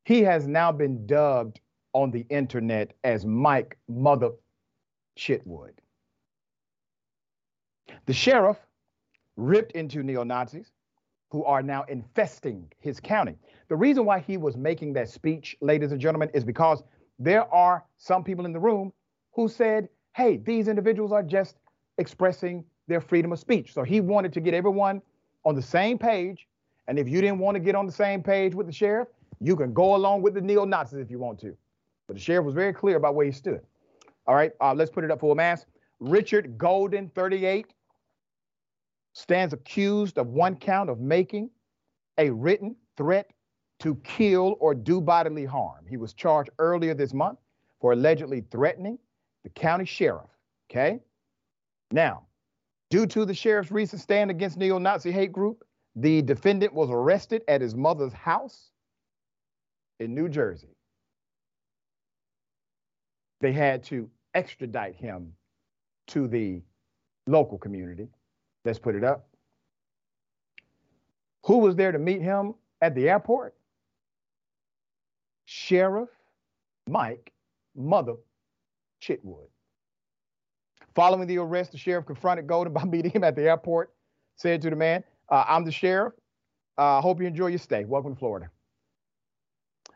He 0.05 0.23
has 0.23 0.47
now 0.47 0.73
been 0.73 1.07
dubbed 1.07 1.61
on 1.93 2.11
the 2.11 2.27
internet 2.29 2.93
as 3.05 3.25
Mike 3.25 3.79
Mother 3.89 4.31
Chitwood. 5.17 5.73
The 8.07 8.13
sheriff 8.13 8.59
ripped 9.37 9.73
into 9.73 10.03
neo 10.03 10.25
Nazis 10.25 10.73
who 11.31 11.45
are 11.45 11.63
now 11.63 11.85
infesting 11.85 12.71
his 12.81 12.99
county. 12.99 13.37
The 13.69 13.77
reason 13.77 14.05
why 14.05 14.19
he 14.19 14.37
was 14.37 14.57
making 14.57 14.93
that 14.95 15.09
speech, 15.09 15.57
ladies 15.61 15.93
and 15.93 16.01
gentlemen, 16.01 16.29
is 16.35 16.45
because 16.45 16.83
there 17.19 17.53
are 17.55 17.85
some 17.97 18.25
people 18.25 18.47
in 18.47 18.53
the 18.53 18.59
room 18.59 18.93
who 19.33 19.49
said, 19.49 19.89
hey, 20.15 20.37
these 20.39 20.69
individuals 20.69 21.13
are 21.13 21.23
just 21.23 21.57
expressing 21.99 22.65
their 22.89 23.01
freedom 23.01 23.33
of 23.33 23.39
speech. 23.39 23.73
So 23.73 23.83
he 23.83 24.01
wanted 24.01 24.33
to 24.35 24.41
get 24.41 24.55
everyone 24.55 25.01
on 25.45 25.55
the 25.55 25.63
same 25.63 25.99
page. 25.99 26.47
And 26.89 26.99
if 26.99 27.09
you 27.09 27.21
didn't 27.21 27.39
want 27.39 27.55
to 27.55 27.61
get 27.61 27.75
on 27.75 27.87
the 27.87 27.93
same 27.93 28.23
page 28.23 28.55
with 28.55 28.67
the 28.67 28.73
sheriff, 28.73 29.09
you 29.41 29.57
can 29.57 29.73
go 29.73 29.95
along 29.95 30.23
with 30.23 30.35
the 30.35 30.41
neo 30.41 30.65
Nazis 30.65 30.99
if 30.99 31.11
you 31.11 31.19
want 31.19 31.39
to. 31.41 31.57
But 32.07 32.17
the 32.17 32.21
sheriff 32.21 32.45
was 32.45 32.55
very 32.55 32.73
clear 32.73 32.97
about 32.97 33.15
where 33.15 33.27
he 33.27 33.33
stood. 33.33 33.61
All 34.27 34.35
right, 34.35 34.53
uh, 34.61 34.75
let's 34.75 34.91
put 34.91 35.05
it 35.05 35.11
up 35.11 35.21
for 35.21 35.33
a 35.33 35.35
mass. 35.35 35.67
Richard 36.01 36.59
Golden, 36.59 37.09
38, 37.11 37.67
stands 39.13 39.53
accused 39.53 40.19
of 40.19 40.29
one 40.29 40.57
count 40.57 40.91
of 40.91 41.01
making 41.01 41.51
a 42.19 42.31
written 42.31 42.77
threat 42.97 43.31
to 43.81 43.95
kill 43.97 44.57
or 44.61 44.75
do 44.75 45.01
bodily 45.01 45.45
harm. 45.45 45.85
He 45.89 45.97
was 45.97 46.13
charged 46.13 46.51
earlier 46.59 46.95
this 46.95 47.15
month 47.15 47.39
for 47.81 47.93
allegedly 47.93 48.45
threatening 48.51 48.99
the 49.45 49.51
county 49.51 49.85
sheriff. 49.85 50.31
Okay. 50.71 51.01
Now, 51.91 52.27
due 52.91 53.07
to 53.07 53.25
the 53.25 53.35
sheriff's 53.35 53.71
recent 53.71 54.01
stand 54.03 54.31
against 54.31 54.57
neo 54.57 54.79
Nazi 54.79 55.11
hate 55.11 55.33
group, 55.33 55.65
the 55.97 56.23
defendant 56.23 56.73
was 56.73 56.91
arrested 56.91 57.43
at 57.49 57.61
his 57.61 57.75
mother's 57.75 58.13
house 58.13 58.71
in 59.99 60.15
New 60.15 60.29
Jersey. 60.29 60.77
They 63.41 63.53
had 63.53 63.83
to 63.85 64.09
extradite 64.35 64.95
him 64.95 65.33
to 66.09 66.29
the 66.29 66.63
local 67.27 67.59
community. 67.59 68.09
Let's 68.65 68.79
put 68.79 68.95
it 68.95 69.05
up. 69.05 69.27
Who 71.47 71.59
was 71.59 71.75
there 71.75 71.91
to 71.93 71.99
meet 71.99 72.21
him 72.21 72.55
at 72.83 72.95
the 72.95 73.09
airport? 73.09 73.55
Sheriff 75.47 76.11
Mike 76.87 77.33
Mother 77.75 78.17
Chitwood. 79.01 79.49
Following 80.95 81.27
the 81.27 81.39
arrest, 81.39 81.73
the 81.73 81.79
sheriff 81.79 82.07
confronted 82.07 82.47
Golden 82.47 82.73
by 82.73 82.85
meeting 82.85 83.11
him 83.11 83.25
at 83.25 83.37
the 83.37 83.43
airport, 83.43 83.93
said 84.37 84.61
to 84.63 84.71
the 84.71 84.77
man, 84.77 85.05
uh, 85.29 85.45
I'm 85.47 85.65
the 85.65 85.73
sheriff. 85.73 86.13
I 86.77 86.99
uh, 86.99 87.01
hope 87.01 87.21
you 87.21 87.27
enjoy 87.27 87.49
your 87.49 87.59
stay. 87.59 87.85
Welcome 87.85 88.15
to 88.15 88.19
Florida. 88.19 88.51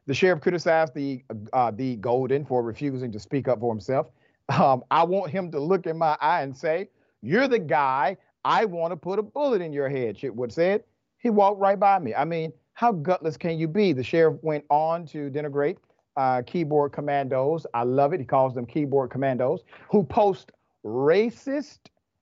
The 0.06 0.14
sheriff 0.14 0.40
criticized 0.40 0.94
the, 0.94 1.24
uh, 1.52 1.70
the 1.70 1.96
Golden 1.96 2.44
for 2.44 2.62
refusing 2.62 3.10
to 3.12 3.18
speak 3.18 3.48
up 3.48 3.60
for 3.60 3.72
himself. 3.72 4.06
Um, 4.50 4.84
I 4.90 5.02
want 5.04 5.30
him 5.30 5.50
to 5.52 5.58
look 5.58 5.86
in 5.86 5.96
my 5.96 6.18
eye 6.20 6.42
and 6.42 6.54
say, 6.54 6.90
You're 7.22 7.48
the 7.48 7.58
guy 7.58 8.18
I 8.44 8.66
want 8.66 8.92
to 8.92 8.96
put 8.96 9.18
a 9.18 9.22
bullet 9.22 9.62
in 9.62 9.72
your 9.72 9.88
head, 9.88 10.18
Chitwood 10.18 10.52
said. 10.52 10.84
He 11.16 11.30
walked 11.30 11.58
right 11.58 11.80
by 11.80 11.98
me. 11.98 12.14
I 12.14 12.26
mean, 12.26 12.52
how 12.74 12.92
gutless 12.92 13.38
can 13.38 13.58
you 13.58 13.66
be? 13.66 13.94
The 13.94 14.04
sheriff 14.04 14.36
went 14.42 14.64
on 14.68 15.06
to 15.06 15.30
denigrate 15.30 15.78
uh, 16.16 16.42
keyboard 16.46 16.92
commandos. 16.92 17.66
I 17.74 17.84
love 17.84 18.12
it. 18.12 18.20
He 18.20 18.26
calls 18.26 18.54
them 18.54 18.66
keyboard 18.66 19.10
commandos 19.10 19.60
who 19.90 20.04
post 20.04 20.52
racist 20.84 21.78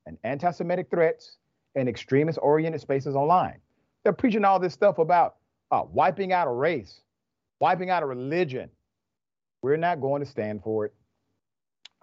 and 0.07 0.19
anti 0.25 0.51
Semitic 0.51 0.91
threats 0.91 1.37
in 1.75 1.89
extremist 1.89 2.39
oriented 2.43 2.81
spaces 2.81 3.15
online. 3.15 3.59
They're 4.03 4.13
preaching 4.13 4.45
all 4.45 4.59
this 4.59 4.73
stuff 4.73 4.99
about 4.99 5.37
uh, 5.71 5.85
wiping 5.91 6.33
out 6.33 6.49
a 6.49 6.51
race, 6.51 7.01
wiping 7.61 7.91
out 7.91 8.03
a 8.03 8.07
religion. 8.07 8.69
We're 9.63 9.77
not 9.77 10.01
going 10.01 10.23
to 10.23 10.29
stand 10.29 10.63
for 10.63 10.87
it. 10.87 10.95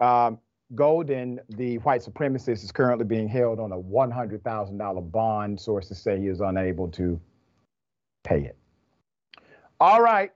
Um, 0.00 0.38
Golden, 0.74 1.40
the 1.48 1.78
white 1.78 2.00
supremacist, 2.00 2.62
is 2.62 2.70
currently 2.70 3.04
being 3.04 3.28
held 3.28 3.58
on 3.58 3.72
a 3.72 3.78
$100,000 3.78 5.12
bond. 5.12 5.60
Sources 5.60 5.98
say 5.98 6.20
he 6.20 6.28
is 6.28 6.40
unable 6.40 6.88
to 6.88 7.20
pay 8.22 8.42
it. 8.42 8.56
All 9.80 10.00
right, 10.00 10.30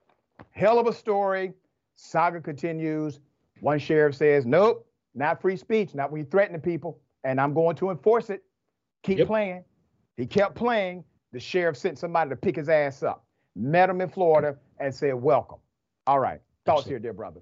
hell 0.51 0.79
of 0.79 0.87
a 0.87 0.93
story. 0.93 1.53
Saga 1.95 2.41
continues. 2.41 3.21
One 3.61 3.79
sheriff 3.79 4.17
says, 4.17 4.47
Nope, 4.47 4.87
not 5.15 5.41
free 5.41 5.57
speech, 5.57 5.95
not 5.95 6.11
when 6.11 6.21
you 6.21 6.27
threaten 6.27 6.55
the 6.55 6.61
people, 6.61 7.01
and 7.23 7.41
I'm 7.41 7.55
going 7.55 7.77
to 7.77 7.91
enforce 7.91 8.31
it. 8.31 8.43
Keep 9.03 9.19
yep. 9.19 9.27
playing. 9.27 9.65
He 10.17 10.27
kept 10.27 10.55
playing. 10.55 11.05
The 11.33 11.41
sheriff 11.41 11.77
sent 11.77 11.99
somebody 11.99 12.31
to 12.31 12.37
pick 12.37 12.57
his 12.57 12.69
ass 12.69 13.03
up, 13.03 13.25
met 13.57 13.91
him 13.91 14.01
in 14.01 14.09
Florida, 14.09 14.57
and 14.79 14.95
said, 14.95 15.15
Welcome. 15.15 15.59
All 16.07 16.19
right, 16.19 16.41
thoughts 16.67 16.81
Absolutely. 16.81 16.91
here, 16.91 16.99
dear 16.99 17.13
brother 17.13 17.41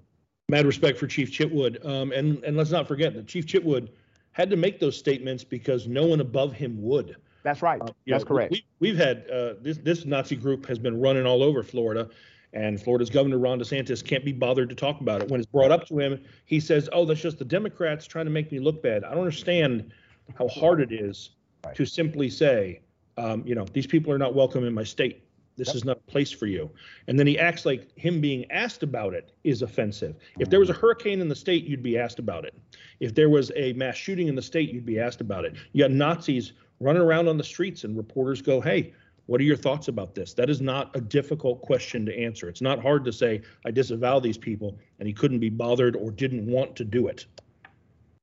mad 0.49 0.65
respect 0.65 0.97
for 0.97 1.07
Chief 1.07 1.31
Chitwood. 1.31 1.83
Um, 1.85 2.11
and 2.11 2.43
and 2.43 2.55
let's 2.55 2.71
not 2.71 2.87
forget 2.87 3.13
that 3.15 3.27
Chief 3.27 3.45
Chitwood 3.45 3.89
had 4.31 4.49
to 4.49 4.55
make 4.55 4.79
those 4.79 4.97
statements 4.97 5.43
because 5.43 5.87
no 5.87 6.05
one 6.05 6.19
above 6.19 6.53
him 6.53 6.81
would. 6.81 7.15
That's 7.43 7.61
right. 7.61 7.81
Uh, 7.81 7.87
That's 8.07 8.23
know, 8.23 8.27
correct. 8.27 8.61
We, 8.79 8.89
have 8.89 8.97
had 8.97 9.29
uh, 9.29 9.55
this 9.61 9.77
this 9.79 10.05
Nazi 10.05 10.35
group 10.35 10.65
has 10.67 10.79
been 10.79 10.99
running 10.99 11.25
all 11.25 11.43
over 11.43 11.63
Florida, 11.63 12.09
and 12.53 12.81
Florida's 12.81 13.09
Governor 13.09 13.39
Ron 13.39 13.59
DeSantis 13.59 14.03
can't 14.03 14.23
be 14.23 14.31
bothered 14.31 14.69
to 14.69 14.75
talk 14.75 15.01
about 15.01 15.21
it. 15.21 15.29
When 15.29 15.39
it's 15.39 15.49
brought 15.49 15.71
up 15.71 15.87
to 15.87 15.99
him, 15.99 16.23
he 16.45 16.59
says, 16.59 16.87
"Oh, 16.93 17.05
that's 17.05 17.21
just 17.21 17.39
the 17.39 17.45
Democrats 17.45 18.05
trying 18.05 18.25
to 18.25 18.31
make 18.31 18.51
me 18.51 18.59
look 18.59 18.81
bad." 18.81 19.03
I 19.03 19.11
don't 19.11 19.19
understand 19.19 19.91
how 20.37 20.47
hard 20.47 20.79
it 20.79 20.91
is 20.91 21.31
right. 21.65 21.75
to 21.75 21.85
simply 21.85 22.29
say, 22.29 22.81
um, 23.17 23.43
you 23.45 23.55
know, 23.55 23.65
these 23.73 23.87
people 23.87 24.11
are 24.13 24.17
not 24.17 24.33
welcome 24.33 24.63
in 24.65 24.73
my 24.73 24.83
state. 24.83 25.23
This 25.55 25.67
yep. 25.67 25.75
is 25.75 25.85
not 25.85 25.97
a 25.97 26.11
place 26.11 26.31
for 26.31 26.47
you. 26.47 26.69
And 27.07 27.19
then 27.19 27.27
he 27.27 27.37
acts 27.37 27.65
like 27.65 27.95
him 27.95 28.19
being 28.21 28.49
asked 28.49 28.81
about 28.81 29.13
it 29.13 29.33
is 29.43 29.61
offensive. 29.61 30.15
If 30.39 30.49
there 30.49 30.59
was 30.59 30.71
a 30.71 30.73
hurricane 30.73 31.21
in 31.21 31.27
the 31.27 31.35
state, 31.35 31.65
you'd 31.65 31.83
be 31.83 31.97
asked 31.97 32.17
about 32.17 32.43
it. 32.43 32.55
If 32.99 33.13
there 33.13 33.29
was 33.29 33.51
a 33.55 33.73
mass 33.73 33.95
shooting 33.95 34.27
in 34.27 34.35
the 34.35 34.41
state, 34.41 34.71
you'd 34.71 34.85
be 34.85 34.99
asked 34.99 35.21
about 35.21 35.45
it. 35.45 35.53
You 35.73 35.83
got 35.83 35.91
Nazis 35.91 36.53
running 36.79 37.03
around 37.03 37.27
on 37.27 37.37
the 37.37 37.43
streets, 37.43 37.83
and 37.83 37.95
reporters 37.95 38.41
go, 38.41 38.59
hey, 38.59 38.93
what 39.25 39.39
are 39.39 39.43
your 39.43 39.55
thoughts 39.55 39.87
about 39.87 40.13
this? 40.13 40.33
That 40.33 40.49
is 40.49 40.61
not 40.61 40.95
a 40.95 41.01
difficult 41.01 41.61
question 41.61 42.05
to 42.05 42.17
answer. 42.17 42.49
It's 42.49 42.61
not 42.61 42.81
hard 42.81 43.05
to 43.05 43.13
say, 43.13 43.41
I 43.65 43.71
disavow 43.71 44.19
these 44.19 44.37
people, 44.37 44.77
and 44.99 45.07
he 45.07 45.13
couldn't 45.13 45.39
be 45.39 45.49
bothered 45.49 45.95
or 45.95 46.11
didn't 46.11 46.45
want 46.45 46.75
to 46.75 46.83
do 46.83 47.07
it. 47.07 47.25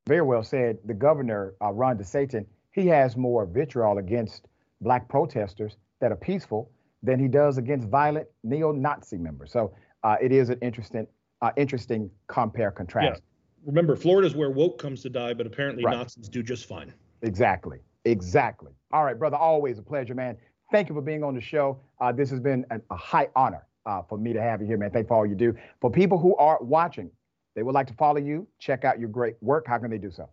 Very 0.06 0.22
well 0.22 0.42
said. 0.42 0.78
The 0.84 0.94
governor, 0.94 1.54
uh, 1.62 1.72
Ron 1.72 1.96
DeSantis, 1.96 2.46
he 2.72 2.86
has 2.88 3.16
more 3.16 3.46
vitriol 3.46 3.98
against 3.98 4.48
black 4.80 5.08
protesters 5.08 5.76
that 6.00 6.12
are 6.12 6.16
peaceful 6.16 6.70
than 7.02 7.18
he 7.18 7.28
does 7.28 7.58
against 7.58 7.88
violent 7.88 8.26
neo-Nazi 8.44 9.16
members. 9.16 9.52
So 9.52 9.72
uh, 10.02 10.16
it 10.20 10.32
is 10.32 10.50
an 10.50 10.58
interesting, 10.60 11.06
uh, 11.40 11.50
interesting 11.56 12.10
compare 12.28 12.70
contrast. 12.70 13.20
Yeah. 13.20 13.66
Remember, 13.66 13.96
Florida 13.96 14.26
is 14.26 14.34
where 14.34 14.50
woke 14.50 14.78
comes 14.78 15.02
to 15.02 15.10
die, 15.10 15.34
but 15.34 15.46
apparently 15.46 15.84
right. 15.84 15.96
Nazis 15.96 16.28
do 16.28 16.42
just 16.42 16.66
fine. 16.66 16.92
Exactly. 17.22 17.78
Exactly. 18.06 18.72
All 18.92 19.04
right, 19.04 19.18
brother. 19.18 19.36
Always 19.36 19.78
a 19.78 19.82
pleasure, 19.82 20.14
man. 20.14 20.36
Thank 20.70 20.88
you 20.88 20.94
for 20.94 21.02
being 21.02 21.22
on 21.24 21.34
the 21.34 21.40
show. 21.40 21.80
Uh, 22.00 22.12
this 22.12 22.30
has 22.30 22.40
been 22.40 22.64
an, 22.70 22.82
a 22.90 22.96
high 22.96 23.28
honor 23.34 23.66
uh, 23.86 24.02
for 24.02 24.18
me 24.18 24.32
to 24.32 24.40
have 24.40 24.60
you 24.60 24.66
here, 24.66 24.76
man. 24.76 24.90
Thank 24.90 25.04
you 25.04 25.08
for 25.08 25.14
all 25.14 25.26
you 25.26 25.34
do. 25.34 25.54
For 25.80 25.90
people 25.90 26.18
who 26.18 26.36
are 26.36 26.58
watching, 26.62 27.10
they 27.54 27.62
would 27.62 27.74
like 27.74 27.88
to 27.88 27.94
follow 27.94 28.18
you, 28.18 28.46
check 28.58 28.84
out 28.84 29.00
your 29.00 29.08
great 29.08 29.36
work. 29.40 29.66
How 29.66 29.78
can 29.78 29.90
they 29.90 29.98
do 29.98 30.10
so? 30.10 30.28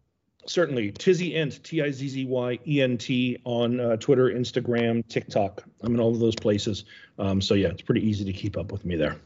certainly 0.47 0.91
Tizzy 0.91 1.35
Ent, 1.35 1.63
T 1.63 1.81
I 1.81 1.91
Z 1.91 2.07
Z 2.07 2.25
Y 2.25 2.59
E 2.67 2.81
N 2.81 2.97
T 2.97 3.37
on 3.43 3.79
uh, 3.79 3.97
Twitter, 3.97 4.29
Instagram, 4.29 5.07
TikTok. 5.07 5.63
I'm 5.81 5.93
in 5.93 5.99
all 5.99 6.11
of 6.11 6.19
those 6.19 6.35
places. 6.35 6.85
Um, 7.19 7.41
so 7.41 7.53
yeah, 7.53 7.67
it's 7.67 7.81
pretty 7.81 8.07
easy 8.07 8.25
to 8.25 8.33
keep 8.33 8.57
up 8.57 8.71
with 8.71 8.85
me 8.85 8.95
there. 8.95 9.17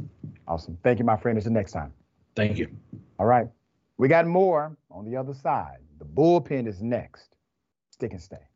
Awesome. 0.47 0.77
Thank 0.83 0.99
you, 0.99 1.05
my 1.05 1.17
friend. 1.17 1.37
Until 1.37 1.53
next 1.53 1.71
time. 1.71 1.93
Thank 2.35 2.57
you. 2.57 2.69
All 3.19 3.25
right. 3.25 3.47
We 3.97 4.07
got 4.07 4.25
more 4.25 4.75
on 4.89 5.05
the 5.05 5.15
other 5.15 5.33
side. 5.33 5.77
The 5.99 6.05
bullpen 6.05 6.67
is 6.67 6.81
next. 6.81 7.35
Stick 7.91 8.11
and 8.11 8.21
stay. 8.21 8.50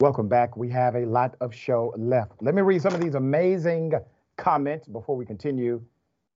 Welcome 0.00 0.28
back. 0.28 0.56
We 0.56 0.68
have 0.68 0.94
a 0.94 1.04
lot 1.06 1.34
of 1.40 1.52
show 1.52 1.92
left. 1.98 2.40
Let 2.40 2.54
me 2.54 2.62
read 2.62 2.80
some 2.80 2.94
of 2.94 3.00
these 3.00 3.16
amazing 3.16 3.94
comments 4.36 4.86
before 4.86 5.16
we 5.16 5.26
continue 5.26 5.82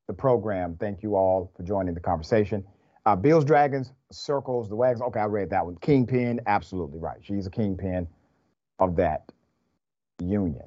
the 0.09 0.13
program. 0.13 0.77
Thank 0.81 1.05
you 1.05 1.15
all 1.15 1.53
for 1.57 1.63
joining 1.63 1.95
the 1.95 2.01
conversation. 2.01 2.65
Uh, 3.07 3.15
Bills, 3.15 3.45
Dragons, 3.45 3.93
Circles, 4.11 4.69
the 4.69 4.75
Wags. 4.75 5.01
Okay, 5.01 5.21
I 5.21 5.27
read 5.27 5.49
that 5.51 5.65
one. 5.65 5.77
Kingpin, 5.77 6.41
absolutely 6.47 6.99
right. 6.99 7.19
She's 7.23 7.47
a 7.47 7.51
kingpin 7.51 8.09
of 8.81 8.97
that 8.97 9.31
union. 10.21 10.65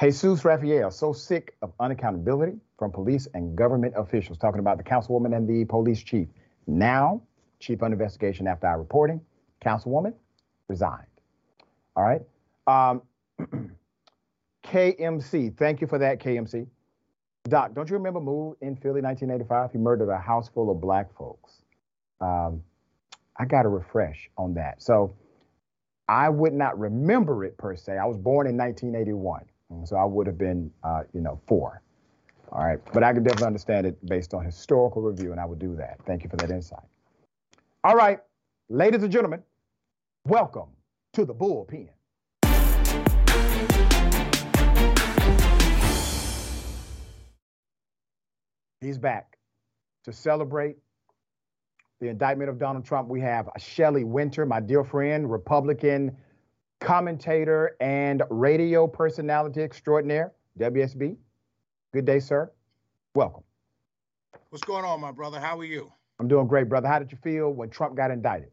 Jesus 0.00 0.44
Raphael, 0.44 0.92
so 0.92 1.12
sick 1.12 1.56
of 1.62 1.76
unaccountability 1.78 2.60
from 2.78 2.92
police 2.92 3.26
and 3.34 3.56
government 3.56 3.94
officials, 3.96 4.38
talking 4.38 4.60
about 4.60 4.78
the 4.78 4.84
councilwoman 4.84 5.36
and 5.36 5.48
the 5.48 5.64
police 5.64 6.00
chief. 6.00 6.28
Now, 6.68 7.22
chief 7.58 7.82
under 7.82 7.96
investigation 7.96 8.46
after 8.46 8.68
our 8.68 8.78
reporting, 8.78 9.20
councilwoman 9.60 10.14
resigned. 10.68 11.06
All 11.98 12.04
right. 12.04 12.22
Um, 12.68 13.02
KMC, 14.64 15.56
thank 15.56 15.80
you 15.80 15.88
for 15.88 15.98
that, 15.98 16.20
KMC. 16.20 16.68
Doc, 17.48 17.74
don't 17.74 17.90
you 17.90 17.96
remember 17.96 18.20
Move 18.20 18.54
in 18.60 18.76
Philly 18.76 19.00
1985? 19.00 19.72
He 19.72 19.78
murdered 19.78 20.08
a 20.08 20.18
house 20.18 20.48
full 20.48 20.70
of 20.70 20.80
black 20.80 21.12
folks. 21.16 21.62
Um, 22.20 22.62
I 23.36 23.46
got 23.46 23.62
to 23.62 23.68
refresh 23.68 24.30
on 24.38 24.54
that. 24.54 24.80
So 24.80 25.16
I 26.08 26.28
would 26.28 26.52
not 26.52 26.78
remember 26.78 27.44
it 27.44 27.58
per 27.58 27.74
se. 27.74 27.98
I 27.98 28.04
was 28.04 28.16
born 28.16 28.46
in 28.46 28.56
1981, 28.56 29.42
so 29.84 29.96
I 29.96 30.04
would 30.04 30.28
have 30.28 30.38
been, 30.38 30.70
uh, 30.84 31.02
you 31.12 31.20
know, 31.20 31.40
four. 31.48 31.82
All 32.52 32.64
right, 32.64 32.78
but 32.92 33.02
I 33.02 33.12
can 33.12 33.24
definitely 33.24 33.48
understand 33.48 33.86
it 33.86 34.06
based 34.06 34.34
on 34.34 34.44
historical 34.44 35.02
review, 35.02 35.32
and 35.32 35.40
I 35.40 35.44
would 35.44 35.58
do 35.58 35.74
that. 35.76 35.98
Thank 36.06 36.22
you 36.22 36.30
for 36.30 36.36
that 36.36 36.50
insight. 36.50 36.84
All 37.82 37.96
right, 37.96 38.20
ladies 38.68 39.02
and 39.02 39.12
gentlemen, 39.12 39.42
welcome 40.24 40.68
to 41.14 41.24
the 41.24 41.34
bullpen. 41.34 41.88
He's 48.80 48.98
back 48.98 49.38
to 50.04 50.12
celebrate 50.12 50.76
the 52.00 52.08
indictment 52.08 52.48
of 52.48 52.58
Donald 52.58 52.84
Trump. 52.84 53.08
We 53.08 53.20
have 53.20 53.48
Shelley 53.58 54.04
Wynter, 54.04 54.46
my 54.46 54.60
dear 54.60 54.84
friend, 54.84 55.30
Republican 55.30 56.16
commentator 56.80 57.76
and 57.80 58.22
radio 58.30 58.86
personality 58.86 59.62
extraordinaire, 59.62 60.32
WSB. 60.60 61.16
Good 61.92 62.04
day, 62.04 62.20
sir. 62.20 62.52
Welcome. 63.14 63.42
What's 64.50 64.64
going 64.64 64.84
on, 64.84 65.00
my 65.00 65.10
brother? 65.10 65.40
How 65.40 65.58
are 65.58 65.64
you? 65.64 65.92
I'm 66.20 66.28
doing 66.28 66.46
great, 66.46 66.68
brother. 66.68 66.86
How 66.86 66.98
did 66.98 67.10
you 67.10 67.18
feel 67.18 67.50
when 67.50 67.70
Trump 67.70 67.96
got 67.96 68.10
indicted? 68.10 68.50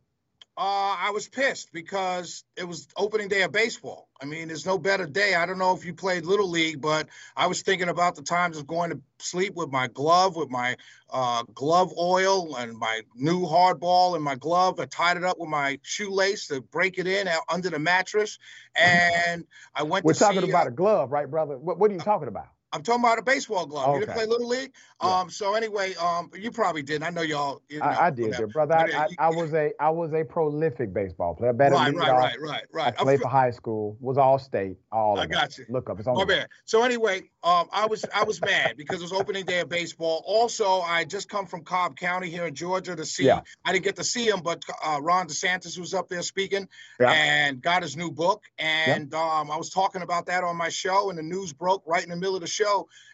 Uh, 0.58 0.96
I 0.98 1.12
was 1.14 1.28
pissed 1.28 1.74
because 1.74 2.46
it 2.56 2.66
was 2.66 2.88
opening 2.96 3.28
day 3.28 3.42
of 3.42 3.52
baseball. 3.52 4.08
I 4.22 4.26
mean, 4.26 4.48
there's 4.48 4.66
no 4.66 4.78
better 4.78 5.06
day. 5.06 5.36
I 5.36 5.46
don't 5.46 5.58
know 5.58 5.76
if 5.76 5.84
you 5.84 5.94
played 5.94 6.26
little 6.26 6.50
league, 6.50 6.80
but 6.80 7.10
I 7.36 7.48
was 7.48 7.62
thinking 7.62 7.90
about 7.90 8.16
the 8.16 8.22
times 8.22 8.58
of 8.58 8.66
going 8.66 8.92
to 8.92 9.02
sleep 9.20 9.56
with 9.56 9.70
my 9.70 9.90
glove, 9.90 10.38
with 10.38 10.50
my 10.50 10.78
uh, 11.10 11.44
glove 11.54 11.94
oil 11.98 12.56
and 12.56 12.78
my 12.78 13.02
new 13.16 13.42
hardball 13.42 14.16
in 14.16 14.22
my 14.22 14.36
glove. 14.36 14.80
I 14.80 14.86
tied 14.86 15.18
it 15.18 15.26
up 15.26 15.38
with 15.38 15.50
my 15.50 15.78
shoelace 15.84 16.48
to 16.48 16.62
break 16.62 16.98
it 17.00 17.08
in 17.08 17.28
under 17.50 17.70
the 17.70 17.80
mattress, 17.80 18.40
and 18.80 19.44
I 19.76 19.84
went. 19.84 20.06
We're 20.06 20.14
talking 20.14 20.42
see, 20.42 20.50
about 20.50 20.68
uh, 20.68 20.70
a 20.70 20.74
glove, 20.74 21.12
right, 21.12 21.30
brother? 21.30 21.58
What, 21.58 21.80
what 21.80 21.92
are 21.92 21.96
you 21.96 22.00
talking 22.00 22.30
about? 22.30 22.48
I'm 22.76 22.84
talking 22.84 23.04
about 23.04 23.18
a 23.18 23.24
baseball 23.24 23.66
glove. 23.66 23.94
You 23.96 24.02
didn't 24.02 24.16
play 24.16 24.26
little 24.26 24.48
league. 24.48 24.74
Um. 25.00 25.30
So 25.30 25.56
anyway, 25.56 25.94
um, 25.96 26.30
you 26.38 26.52
probably 26.52 26.82
didn't. 26.82 27.04
I 27.04 27.10
know 27.10 27.22
y'all. 27.22 27.62
You 27.70 27.80
know, 27.80 27.86
I, 27.86 28.08
I 28.08 28.10
did, 28.12 28.28
whatever. 28.28 28.48
brother. 28.48 28.76
I, 28.76 29.04
I, 29.04 29.08
I 29.20 29.30
was 29.30 29.54
a 29.54 29.72
I 29.80 29.90
was 29.90 30.14
a 30.14 30.24
prolific 30.24 30.94
baseball 30.94 31.36
player. 31.36 31.54
Better 31.54 31.76
Right, 31.76 31.94
right, 31.94 32.12
right, 32.12 32.42
right, 32.42 32.64
right. 32.72 32.94
I 32.98 33.04
played 33.04 33.22
for 33.22 33.28
high 33.28 33.52
school. 33.52 33.98
Was 34.00 34.18
all 34.18 34.40
state. 34.40 34.78
All 34.92 35.20
I 35.20 35.26
of 35.26 35.32
it. 35.32 35.34
got 35.34 35.58
you. 35.58 35.66
Look 35.70 35.90
up. 35.90 36.00
It's 36.00 36.08
on. 36.08 36.26
There. 36.28 36.48
So 36.66 36.84
anyway, 36.84 37.30
um, 37.44 37.68
I 37.72 37.86
was 37.86 38.06
I 38.14 38.24
was 38.24 38.42
mad 38.42 38.76
because 38.78 39.00
it 39.00 39.04
was 39.04 39.14
opening 39.14 39.46
day 39.46 39.60
of 39.60 39.70
baseball. 39.70 40.24
Also, 40.26 40.82
I 40.82 41.04
just 41.04 41.30
come 41.30 41.46
from 41.46 41.64
Cobb 41.64 41.96
County 41.98 42.30
here 42.30 42.46
in 42.46 42.56
Georgia 42.56 42.96
to 42.96 43.06
see. 43.06 43.26
Yeah. 43.26 43.42
I 43.64 43.74
didn't 43.74 43.84
get 43.84 43.98
to 43.98 44.04
see 44.04 44.28
him, 44.28 44.42
but 44.42 44.64
uh, 44.84 45.00
Ron 45.02 45.28
DeSantis 45.28 45.78
was 45.78 45.94
up 45.94 46.10
there 46.10 46.22
speaking 46.22 46.68
Yeah. 47.00 47.12
and 47.12 47.62
got 47.62 47.84
his 47.84 47.96
new 47.96 48.12
book. 48.12 48.44
And 48.58 49.14
um, 49.14 49.52
I 49.52 49.58
was 49.58 49.70
talking 49.70 50.02
about 50.02 50.26
that 50.28 50.44
on 50.44 50.56
my 50.56 50.70
show, 50.70 51.10
and 51.10 51.20
the 51.20 51.24
news 51.24 51.54
broke 51.54 51.84
right 51.86 52.04
in 52.04 52.10
the 52.10 52.16
middle 52.16 52.36
of 52.36 52.42
the 52.42 52.48
show. 52.48 52.65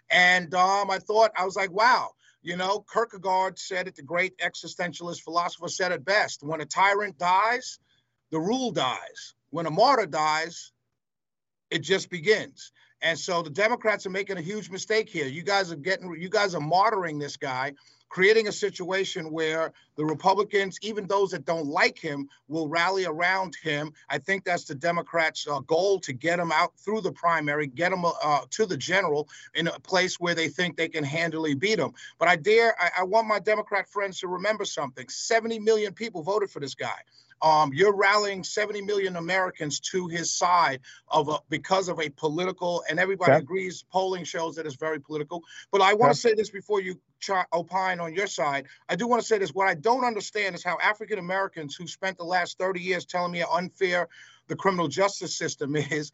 And 0.09 0.53
um, 0.53 0.89
I 0.89 0.99
thought 0.99 1.31
I 1.37 1.45
was 1.45 1.55
like, 1.55 1.71
wow. 1.71 2.09
You 2.43 2.57
know, 2.57 2.83
Kierkegaard 2.91 3.59
said 3.59 3.87
it. 3.87 3.95
The 3.95 4.01
great 4.01 4.35
existentialist 4.39 5.21
philosopher 5.21 5.67
said 5.67 5.91
it 5.91 6.03
best: 6.03 6.41
when 6.41 6.59
a 6.59 6.65
tyrant 6.65 7.19
dies, 7.19 7.77
the 8.31 8.39
rule 8.39 8.71
dies. 8.71 9.35
When 9.51 9.67
a 9.67 9.71
martyr 9.71 10.07
dies, 10.07 10.71
it 11.69 11.79
just 11.79 12.09
begins. 12.09 12.71
And 13.03 13.17
so 13.17 13.41
the 13.41 13.49
Democrats 13.49 14.05
are 14.05 14.11
making 14.11 14.37
a 14.37 14.41
huge 14.41 14.69
mistake 14.69 15.09
here. 15.09 15.27
You 15.27 15.43
guys 15.43 15.71
are 15.71 15.75
getting, 15.75 16.15
you 16.19 16.29
guys 16.29 16.55
are 16.55 16.61
martyring 16.61 17.19
this 17.19 17.37
guy, 17.37 17.73
creating 18.11 18.49
a 18.49 18.51
situation 18.51 19.31
where 19.31 19.71
the 19.95 20.03
Republicans, 20.03 20.77
even 20.81 21.07
those 21.07 21.31
that 21.31 21.45
don't 21.45 21.65
like 21.65 21.97
him, 21.97 22.27
will 22.49 22.67
rally 22.67 23.05
around 23.05 23.55
him. 23.63 23.93
I 24.09 24.17
think 24.17 24.43
that's 24.43 24.65
the 24.65 24.75
Democrats' 24.75 25.47
uh, 25.47 25.61
goal 25.61 25.97
to 26.01 26.11
get 26.11 26.37
him 26.37 26.51
out 26.51 26.77
through 26.77 27.01
the 27.01 27.13
primary, 27.13 27.67
get 27.67 27.93
him 27.93 28.03
uh, 28.03 28.41
to 28.49 28.65
the 28.65 28.75
general 28.75 29.29
in 29.55 29.67
a 29.67 29.79
place 29.79 30.19
where 30.19 30.35
they 30.35 30.49
think 30.49 30.75
they 30.75 30.89
can 30.89 31.05
handily 31.05 31.55
beat 31.55 31.79
him. 31.79 31.93
But 32.19 32.27
I 32.27 32.35
dare, 32.35 32.75
I, 32.79 32.89
I 32.99 33.03
want 33.03 33.27
my 33.27 33.39
Democrat 33.39 33.87
friends 33.87 34.19
to 34.19 34.27
remember 34.27 34.65
something: 34.65 35.07
70 35.07 35.59
million 35.59 35.93
people 35.93 36.21
voted 36.21 36.51
for 36.51 36.59
this 36.59 36.75
guy. 36.75 36.99
Um, 37.41 37.71
you're 37.73 37.95
rallying 37.95 38.43
70 38.43 38.81
million 38.81 39.15
Americans 39.15 39.79
to 39.91 40.07
his 40.07 40.31
side 40.31 40.81
of 41.07 41.29
a, 41.29 41.39
because 41.49 41.89
of 41.89 41.99
a 41.99 42.09
political, 42.09 42.83
and 42.89 42.99
everybody 42.99 43.33
agrees. 43.33 43.83
Polling 43.91 44.23
shows 44.23 44.55
that 44.55 44.65
it's 44.65 44.75
very 44.75 44.99
political. 44.99 45.43
But 45.71 45.81
I 45.81 45.93
want 45.93 46.13
to 46.13 46.19
say 46.19 46.33
this 46.33 46.49
before 46.49 46.81
you 46.81 46.99
try, 47.19 47.45
opine 47.53 47.99
on 47.99 48.13
your 48.13 48.27
side. 48.27 48.67
I 48.89 48.95
do 48.95 49.07
want 49.07 49.21
to 49.21 49.27
say 49.27 49.37
this. 49.37 49.53
What 49.53 49.67
I 49.67 49.73
don't 49.73 50.05
understand 50.05 50.55
is 50.55 50.63
how 50.63 50.77
African 50.81 51.19
Americans 51.19 51.75
who 51.75 51.87
spent 51.87 52.17
the 52.17 52.23
last 52.23 52.57
30 52.57 52.79
years 52.79 53.05
telling 53.05 53.31
me 53.31 53.39
how 53.39 53.51
unfair 53.53 54.07
the 54.47 54.55
criminal 54.55 54.87
justice 54.87 55.35
system 55.35 55.75
is 55.75 56.11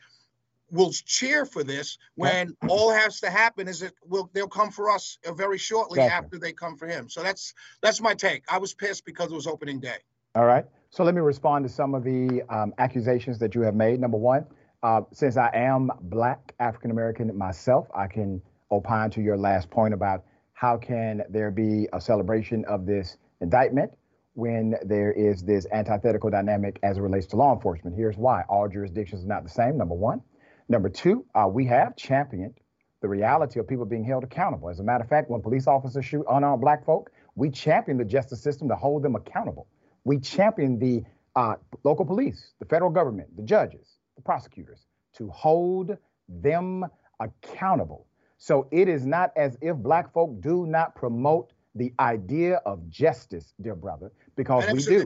will 0.70 0.92
cheer 0.92 1.46
for 1.46 1.64
this 1.64 1.98
when 2.16 2.56
all 2.68 2.92
has 2.92 3.22
to 3.22 3.30
happen 3.30 3.68
is 3.68 3.80
that 3.80 3.94
will 4.06 4.30
they'll 4.34 4.48
come 4.48 4.70
for 4.70 4.90
us 4.92 5.18
uh, 5.26 5.34
very 5.34 5.58
shortly 5.58 6.00
Exactly. 6.00 6.26
after 6.26 6.40
they 6.40 6.52
come 6.52 6.76
for 6.76 6.88
him. 6.88 7.10
So 7.10 7.24
that's 7.24 7.54
that's 7.82 8.02
my 8.02 8.14
take. 8.14 8.44
I 8.50 8.58
was 8.58 8.74
pissed 8.74 9.06
because 9.06 9.32
it 9.32 9.36
was 9.36 9.48
opening 9.48 9.80
day. 9.80 9.98
All 10.38 10.46
right. 10.46 10.66
So 10.92 11.04
let 11.04 11.16
me 11.16 11.22
respond 11.22 11.66
to 11.66 11.74
some 11.74 11.96
of 11.96 12.04
the 12.04 12.44
um, 12.48 12.72
accusations 12.78 13.40
that 13.40 13.56
you 13.56 13.62
have 13.62 13.74
made. 13.74 14.00
Number 14.00 14.20
one, 14.20 14.46
uh, 14.84 15.02
since 15.12 15.36
I 15.36 15.50
am 15.52 15.90
Black 16.00 16.54
African 16.60 16.92
American 16.92 17.36
myself, 17.36 17.88
I 17.96 18.06
can 18.06 18.40
opine 18.70 19.10
to 19.12 19.22
your 19.22 19.36
last 19.36 19.72
point 19.72 19.96
about 19.96 20.26
how 20.54 20.78
can 20.78 21.24
there 21.32 21.50
be 21.50 21.88
a 21.92 22.00
celebration 22.00 22.66
of 22.66 22.86
this 22.86 23.18
indictment 23.42 23.90
when 24.36 24.76
there 24.86 25.12
is 25.12 25.42
this 25.42 25.66
antithetical 25.72 26.30
dynamic 26.30 26.80
as 26.84 27.00
it 27.00 27.02
relates 27.02 27.26
to 27.28 27.36
law 27.36 27.56
enforcement. 27.56 27.96
Here's 27.96 28.16
why: 28.16 28.44
all 28.48 28.68
jurisdictions 28.68 29.24
are 29.24 29.28
not 29.28 29.44
the 29.44 29.50
same. 29.50 29.76
Number 29.76 29.96
one. 29.96 30.22
Number 30.70 30.90
two, 30.90 31.26
uh, 31.34 31.48
we 31.48 31.66
have 31.66 31.96
championed 31.96 32.54
the 33.02 33.08
reality 33.08 33.60
of 33.60 33.68
people 33.68 33.86
being 33.86 34.04
held 34.04 34.24
accountable. 34.24 34.70
As 34.70 34.80
a 34.80 34.84
matter 34.84 35.04
of 35.04 35.10
fact, 35.10 35.32
when 35.32 35.42
police 35.42 35.66
officers 35.66 36.06
shoot 36.06 36.28
unarmed 36.30 36.62
black 36.62 36.86
folk, 36.86 37.10
we 37.34 37.50
champion 37.50 37.98
the 37.98 38.06
justice 38.06 38.40
system 38.40 38.68
to 38.68 38.76
hold 38.76 39.02
them 39.02 39.16
accountable. 39.16 39.68
We 40.08 40.20
champion 40.20 40.80
the 40.80 41.04
uh, 41.36 41.56
local 41.84 42.06
police, 42.06 42.54
the 42.60 42.66
federal 42.66 42.90
government, 42.90 43.36
the 43.36 43.44
judges, 43.44 43.98
the 44.16 44.22
prosecutors 44.22 44.86
to 45.18 45.28
hold 45.30 45.98
them 46.30 46.86
accountable. 47.20 48.08
So 48.38 48.70
it 48.72 48.88
is 48.88 49.06
not 49.06 49.34
as 49.36 49.58
if 49.62 49.76
black 49.76 50.14
folk 50.14 50.40
do 50.40 50.66
not 50.66 50.96
promote 50.96 51.52
the 51.76 51.94
idea 52.00 52.62
of 52.66 52.90
justice, 52.90 53.54
dear 53.62 53.76
brother, 53.76 54.14
because 54.38 54.64
we 54.72 54.82
do. 54.82 55.06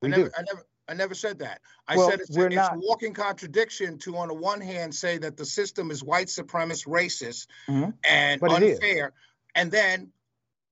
We 0.00 0.08
I 0.08 0.16
never, 0.16 0.24
do. 0.24 0.30
I 0.38 0.42
never, 0.42 0.66
I 0.88 0.94
never 0.94 1.14
said 1.14 1.38
that. 1.40 1.60
I 1.86 1.96
Well, 1.98 2.08
said 2.10 2.20
it's, 2.20 2.30
we're 2.34 2.46
it's 2.46 2.56
not- 2.56 2.78
walking 2.78 3.12
contradiction 3.12 3.98
to, 3.98 4.16
on 4.16 4.28
the 4.28 4.34
one 4.34 4.62
hand, 4.62 4.94
say 4.94 5.18
that 5.18 5.36
the 5.36 5.44
system 5.44 5.90
is 5.90 6.02
white 6.02 6.28
supremacist, 6.28 6.86
racist, 6.86 7.48
Mhm. 7.68 7.92
and 8.08 8.40
But 8.40 8.50
unfair, 8.52 9.12
and 9.54 9.70
then 9.70 10.10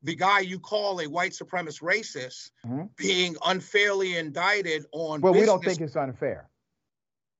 the 0.05 0.15
guy 0.15 0.41
you 0.41 0.61
call 0.61 1.01
a 1.01 1.07
white 1.09 1.33
supremacist 1.33 1.83
racist 1.83 2.51
Mhm. 2.65 2.95
being 2.97 3.37
unfairly 3.45 4.17
indicted 4.17 4.85
on 4.93 5.21
Well, 5.23 5.33
we 5.33 5.45
don't 5.47 5.65
think 5.65 5.81
it's 5.81 5.97
unfair. 5.97 6.49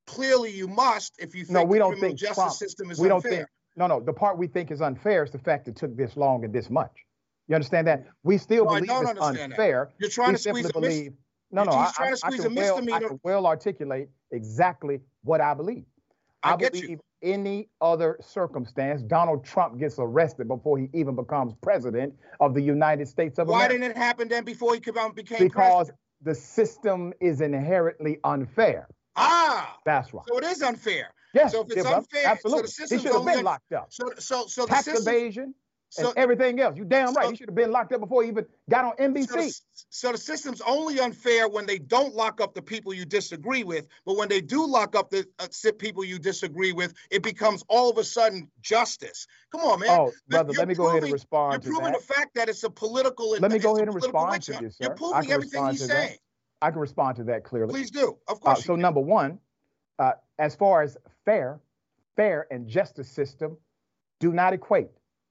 Clearly, 0.07 0.51
you 0.51 0.67
must 0.69 1.15
if 1.19 1.35
you 1.35 1.45
think 1.45 1.53
No, 1.55 1.65
we 1.65 1.77
the 1.77 1.85
don't 1.85 1.91
criminal 1.93 2.09
think 2.11 2.19
justice 2.19 2.37
Trump. 2.37 2.53
system 2.53 2.91
is 2.91 2.99
we 2.99 3.09
don't 3.09 3.25
unfair. 3.25 3.31
think. 3.39 3.49
No, 3.77 3.87
no. 3.87 4.01
The 4.01 4.13
part 4.13 4.39
we 4.39 4.47
think 4.47 4.71
is 4.71 4.81
unfair 4.81 5.23
is 5.25 5.31
the 5.31 5.39
fact 5.39 5.69
it 5.69 5.77
took 5.77 5.97
this 5.97 6.17
long 6.17 6.45
and 6.45 6.53
this 6.55 6.69
much. 6.71 6.93
You 7.49 7.55
understand 7.55 7.87
that? 7.87 8.07
We 8.23 8.39
still 8.39 8.65
No, 8.65 8.71
I 8.73 8.75
believe 8.81 8.89
don't 8.89 9.03
it's 9.17 9.21
understand 9.21 9.53
that. 9.53 9.93
You're 9.99 10.11
trying 10.11 10.29
we 10.31 10.35
to 10.37 10.39
squeeze 10.39 10.65
a 10.65 10.69
mis- 10.69 10.73
believe. 10.73 11.13
no, 11.51 11.65
no. 11.65 11.73
I, 11.73 11.85
just 11.85 11.95
trying 11.97 12.07
to 12.07 12.11
I- 12.11 12.13
I 12.13 12.31
squeeze 12.31 12.43
can 12.43 12.53
a 12.53 12.55
well, 12.61 12.95
I 12.95 13.01
can 13.01 13.21
well 13.23 13.47
articulate 13.47 14.09
exactly 14.31 15.01
what 15.23 15.41
I 15.41 15.53
believe. 15.55 15.85
I 16.43 16.53
I, 16.53 16.57
get 16.57 16.75
you. 16.75 16.99
Any 17.25 17.69
other 17.81 18.19
circumstance, 18.21 19.03
Donald 19.03 19.45
Trump 19.45 19.79
gets 19.79 19.97
arrested 19.99 20.47
before 20.47 20.79
he 20.79 20.89
even 20.93 21.17
becomes 21.17 21.55
president 21.63 22.15
of 22.39 22.55
the 22.55 22.61
United 22.61 23.09
States 23.09 23.39
of 23.39 23.49
Why 23.49 23.65
America. 23.65 23.75
Why 23.75 23.79
didn't 23.79 23.91
it 23.97 23.97
happen 23.97 24.29
then 24.29 24.45
before 24.45 24.75
he 24.75 24.81
became 24.81 25.39
because 25.39 25.87
president? 25.87 25.99
the 26.23 26.35
system 26.35 27.13
is 27.21 27.41
inherently 27.41 28.19
unfair. 28.23 28.87
Ah, 29.17 29.79
That's 29.85 30.13
right. 30.13 30.25
So 30.29 30.39
it 30.39 30.45
is 30.45 30.63
unfair. 30.63 31.11
Yes, 31.35 31.53
So 31.53 31.63
if 31.63 31.73
it's 31.77 31.85
yeah, 31.85 31.97
unfair, 31.97 32.27
absolutely. 32.27 32.69
so 32.69 32.87
the 32.87 32.97
he 32.97 33.03
should 33.03 33.13
have 33.13 33.25
been 33.27 33.45
locked 33.45 33.73
up. 33.73 33.87
So 33.91 34.11
so 34.19 34.47
so 34.47 34.63
the 34.63 34.69
Tax 34.69 34.85
system, 34.85 35.13
evasion 35.13 35.55
so- 36.03 36.09
and 36.11 36.19
everything 36.19 36.61
else. 36.61 36.77
You 36.77 36.85
damn 36.85 37.15
right. 37.15 37.25
so- 37.25 37.31
he 37.31 37.37
should 37.37 37.49
have 37.49 37.55
been 37.55 37.71
locked 37.71 37.93
up 37.93 38.01
before 38.01 38.23
he 38.23 38.29
even 38.29 38.47
got 38.69 38.85
on 38.85 38.93
So 38.97 39.05
NBC. 39.05 39.29
the, 39.29 39.61
so 39.91 40.13
the 40.13 40.19
system's 40.19 40.61
only 40.63 40.99
unfair 41.01 41.49
when 41.49 41.67
they 41.67 41.79
don't 41.79 42.15
lock 42.15 42.41
up 42.41 42.55
the 42.55 42.63
people 42.63 42.93
you 42.93 43.05
disagree 43.05 43.65
with, 43.65 43.87
but 44.05 44.17
when 44.17 44.29
they 44.29 44.41
do 44.41 44.67
lock 44.67 44.97
up 44.97 45.11
the 45.11 45.27
uh, 45.39 45.47
people 45.79 46.05
you 46.05 46.19
disagree 46.19 46.73
with, 46.73 46.95
it 47.11 47.23
becomes 47.23 47.63
all 47.69 47.91
of 47.91 47.99
a 47.99 48.05
sudden 48.05 48.51
justice. 48.61 49.27
Come 49.53 49.63
on, 49.63 49.81
man. 49.81 49.91
Oh, 49.91 50.13
brother, 50.29 50.53
you're 50.53 50.59
let 50.59 50.69
me 50.69 50.75
go 50.75 50.89
ahead 50.89 51.05
and 51.05 51.13
respond 51.13 51.53
You're 51.53 51.61
to 51.61 51.69
proving 51.79 51.93
that. 51.93 52.01
the 52.07 52.15
fact 52.15 52.35
that 52.35 52.49
it's 52.49 52.65
a 52.65 52.71
political. 52.71 53.31
Let 53.31 53.51
me 53.53 53.59
go 53.59 53.77
ahead 53.77 53.89
and 53.89 53.95
respond 53.95 54.43
to 54.45 54.53
you, 54.61 54.71
sir. 54.71 54.85
You're 54.85 54.95
proving 54.95 55.23
can 55.23 55.31
everything 55.33 55.67
he's 55.71 55.81
that. 55.87 55.89
saying. 55.89 56.19
I 56.63 56.71
can 56.71 56.81
respond 56.81 57.17
to 57.17 57.25
that 57.25 57.45
clearly. 57.45 57.73
Please 57.73 57.91
do. 57.91 58.17
Of 58.27 58.39
Uh, 58.39 58.41
course. 58.55 58.65
so 58.65 58.75
you 58.75 58.81
number 58.81 59.01
one, 59.01 59.39
uh, 59.99 60.13
as 60.39 60.57
far 60.57 60.83
as 60.83 60.97
fair, 61.25 61.61
fair 62.17 62.47
and 62.51 62.67
justice 62.67 63.09
system 63.09 63.57
do 64.21 64.33
not 64.33 64.53
equate. 64.55 64.89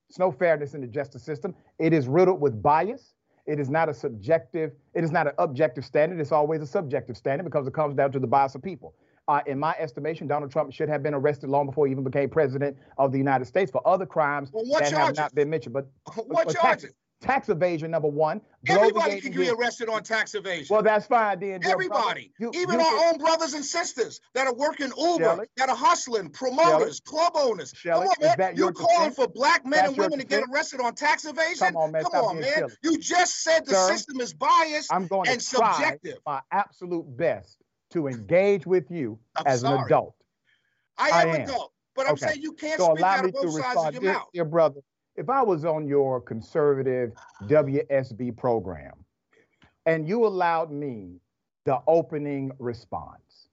There's 0.08 0.18
no 0.18 0.30
fairness 0.30 0.74
in 0.74 0.80
the 0.80 0.86
justice 0.86 1.22
system. 1.22 1.54
It 1.78 1.92
is 1.92 2.08
riddled 2.08 2.40
with 2.40 2.62
bias. 2.62 3.14
It 3.46 3.60
is 3.60 3.68
not 3.68 3.88
a 3.88 3.94
subjective, 3.94 4.72
it 4.94 5.04
is 5.04 5.10
not 5.10 5.26
an 5.26 5.34
objective 5.38 5.84
standard. 5.84 6.18
It's 6.18 6.32
always 6.32 6.62
a 6.62 6.66
subjective 6.66 7.16
standard 7.16 7.44
because 7.44 7.66
it 7.66 7.74
comes 7.74 7.94
down 7.94 8.10
to 8.12 8.18
the 8.18 8.26
bias 8.26 8.54
of 8.54 8.62
people. 8.62 8.94
Uh, 9.26 9.40
in 9.46 9.58
my 9.58 9.74
estimation, 9.78 10.26
Donald 10.26 10.50
Trump 10.50 10.72
should 10.72 10.88
have 10.88 11.02
been 11.02 11.14
arrested 11.14 11.48
long 11.48 11.66
before 11.66 11.86
he 11.86 11.92
even 11.92 12.04
became 12.04 12.28
president 12.28 12.76
of 12.98 13.10
the 13.10 13.18
United 13.18 13.46
States 13.46 13.70
for 13.70 13.86
other 13.86 14.06
crimes 14.06 14.50
Well, 14.52 14.64
that 14.78 14.92
have 14.92 15.16
not 15.16 15.34
been 15.34 15.48
mentioned. 15.48 15.72
But 15.72 15.88
What 16.26 16.54
charges? 16.54 16.92
Tax, 17.24 17.48
evasion, 17.48 17.90
number 17.90 18.06
one. 18.08 18.42
Everybody 18.68 19.18
can 19.18 19.32
be 19.32 19.48
arrested 19.48 19.88
on 19.88 20.02
tax 20.02 20.34
evasion. 20.34 20.66
Well, 20.74 20.82
that's 20.82 21.06
fine, 21.06 21.40
then. 21.40 21.60
Everybody, 21.64 22.30
You- 22.38 22.50
even 22.54 22.74
you 22.78 22.80
our 22.84 22.98
can- 22.98 23.14
own 23.14 23.18
brothers 23.18 23.54
and 23.54 23.64
sisters 23.64 24.20
that 24.34 24.46
are 24.46 24.52
working 24.52 24.92
Uber, 24.98 25.24
Shelley? 25.24 25.46
that 25.56 25.70
are 25.70 25.74
hustling, 25.76 26.28
promoters, 26.28 27.00
club 27.00 27.32
owners. 27.34 27.72
Shelley, 27.74 28.08
Come 28.20 28.28
on, 28.30 28.36
man. 28.38 28.56
You're 28.56 28.72
calling 28.72 29.10
for 29.12 29.26
black 29.26 29.64
men 29.64 29.78
That's 29.84 29.88
and 29.88 29.96
women 29.98 30.18
to 30.18 30.26
get 30.26 30.44
arrested 30.52 30.80
on 30.80 30.94
tax 30.94 31.24
evasion? 31.24 31.68
Come 31.68 31.76
on, 31.78 31.92
man. 31.92 32.02
Come 32.04 32.12
on, 32.12 32.40
man. 32.40 32.68
You 32.82 32.98
just 32.98 33.42
said 33.42 33.64
the 33.64 33.72
Sir, 33.74 33.88
system 33.94 34.20
is 34.20 34.34
biased 34.34 34.92
I'm 34.92 35.06
going 35.06 35.24
to 35.24 35.32
and 35.32 35.40
try 35.40 35.72
subjective. 35.78 36.18
my 36.26 36.42
absolute 36.50 37.06
best 37.16 37.56
to 37.92 38.06
engage 38.06 38.66
with 38.66 38.90
you 38.90 39.18
I'm 39.34 39.46
as 39.46 39.62
an 39.62 39.72
adult. 39.80 40.14
I 40.98 41.08
am, 41.08 41.14
I 41.14 41.22
am. 41.36 41.40
adult, 41.48 41.72
but 41.94 42.06
I'm 42.06 42.12
Okay. 42.12 42.26
saying 42.26 42.42
you 42.42 42.52
can't 42.52 42.78
so 42.78 42.92
speak 42.94 43.02
out 43.06 43.24
of 43.24 43.32
both 43.32 43.50
sides 43.62 43.96
of 43.96 44.02
your 44.02 44.12
mouth. 44.12 44.28
Your 44.34 44.44
brother. 44.44 44.80
If 45.16 45.28
I 45.28 45.42
was 45.42 45.64
on 45.64 45.86
your 45.86 46.20
conservative 46.20 47.12
WSB 47.44 48.36
program 48.36 48.94
and 49.86 50.08
you 50.08 50.26
allowed 50.26 50.72
me 50.72 51.20
the 51.64 51.80
opening 51.86 52.50
response, 52.58 53.48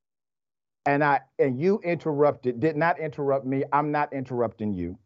and 0.87 1.03
I 1.03 1.19
and 1.37 1.59
you 1.59 1.79
interrupted, 1.83 2.59
did 2.59 2.75
not 2.75 2.99
interrupt 2.99 3.45
me, 3.45 3.63
I'm 3.71 3.91
not 3.91 4.11
interrupting 4.11 4.73
you. 4.73 4.97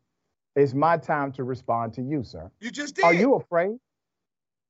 It's 0.55 0.73
my 0.73 0.97
time 0.97 1.33
to 1.33 1.43
respond 1.43 1.93
to 1.95 2.01
you, 2.01 2.23
sir. 2.23 2.49
You 2.61 2.71
just 2.71 2.95
did. 2.95 3.03
Are 3.03 3.13
you 3.13 3.35
afraid? 3.35 3.77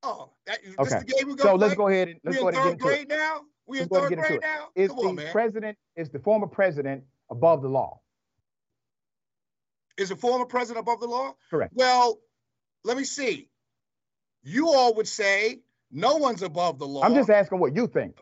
Oh, 0.02 0.32
that, 0.48 0.60
Okay. 0.80 1.00
the 1.00 1.06
game 1.06 1.28
we 1.30 1.38
So 1.38 1.56
let's 1.56 1.76
play? 1.76 1.78
go 1.78 1.88
ahead 1.90 2.08
and 2.10 2.20
let's 2.24 2.40
go 2.40 2.50
ahead 2.50 2.56
and 2.56 2.66
get 2.66 2.72
into 2.74 2.84
grade 2.84 3.12
it. 3.12 3.16
now. 3.16 3.42
We 3.68 3.78
in 3.80 3.88
Let's 3.90 3.90
go 3.92 3.98
ahead 3.98 4.10
third 4.10 4.18
and 4.18 4.22
get 4.24 4.32
into 4.32 4.40
grade 4.40 4.42
now. 4.42 4.68
Is 4.76 4.90
the 5.18 5.26
on, 5.28 5.32
president 5.32 5.78
is 5.96 6.10
the 6.10 6.20
former 6.20 6.48
president 6.48 7.04
above 7.30 7.62
the 7.62 7.70
law? 7.70 8.00
Is 9.98 10.12
a 10.12 10.16
former 10.16 10.46
president 10.46 10.82
above 10.82 11.00
the 11.00 11.08
law? 11.08 11.34
Correct. 11.50 11.74
Well, 11.76 12.20
let 12.84 12.98
me 12.98 13.04
see. 13.04 13.50
You 14.44 14.70
all 14.70 14.94
would 14.96 15.08
say 15.08 15.62
no 15.92 16.18
one's 16.18 16.42
above 16.42 16.80
the 16.80 16.88
law. 16.88 17.02
I'm 17.04 17.16
just 17.16 17.30
asking 17.30 17.60
what 17.60 17.76
you 17.76 17.88
think. 17.88 18.18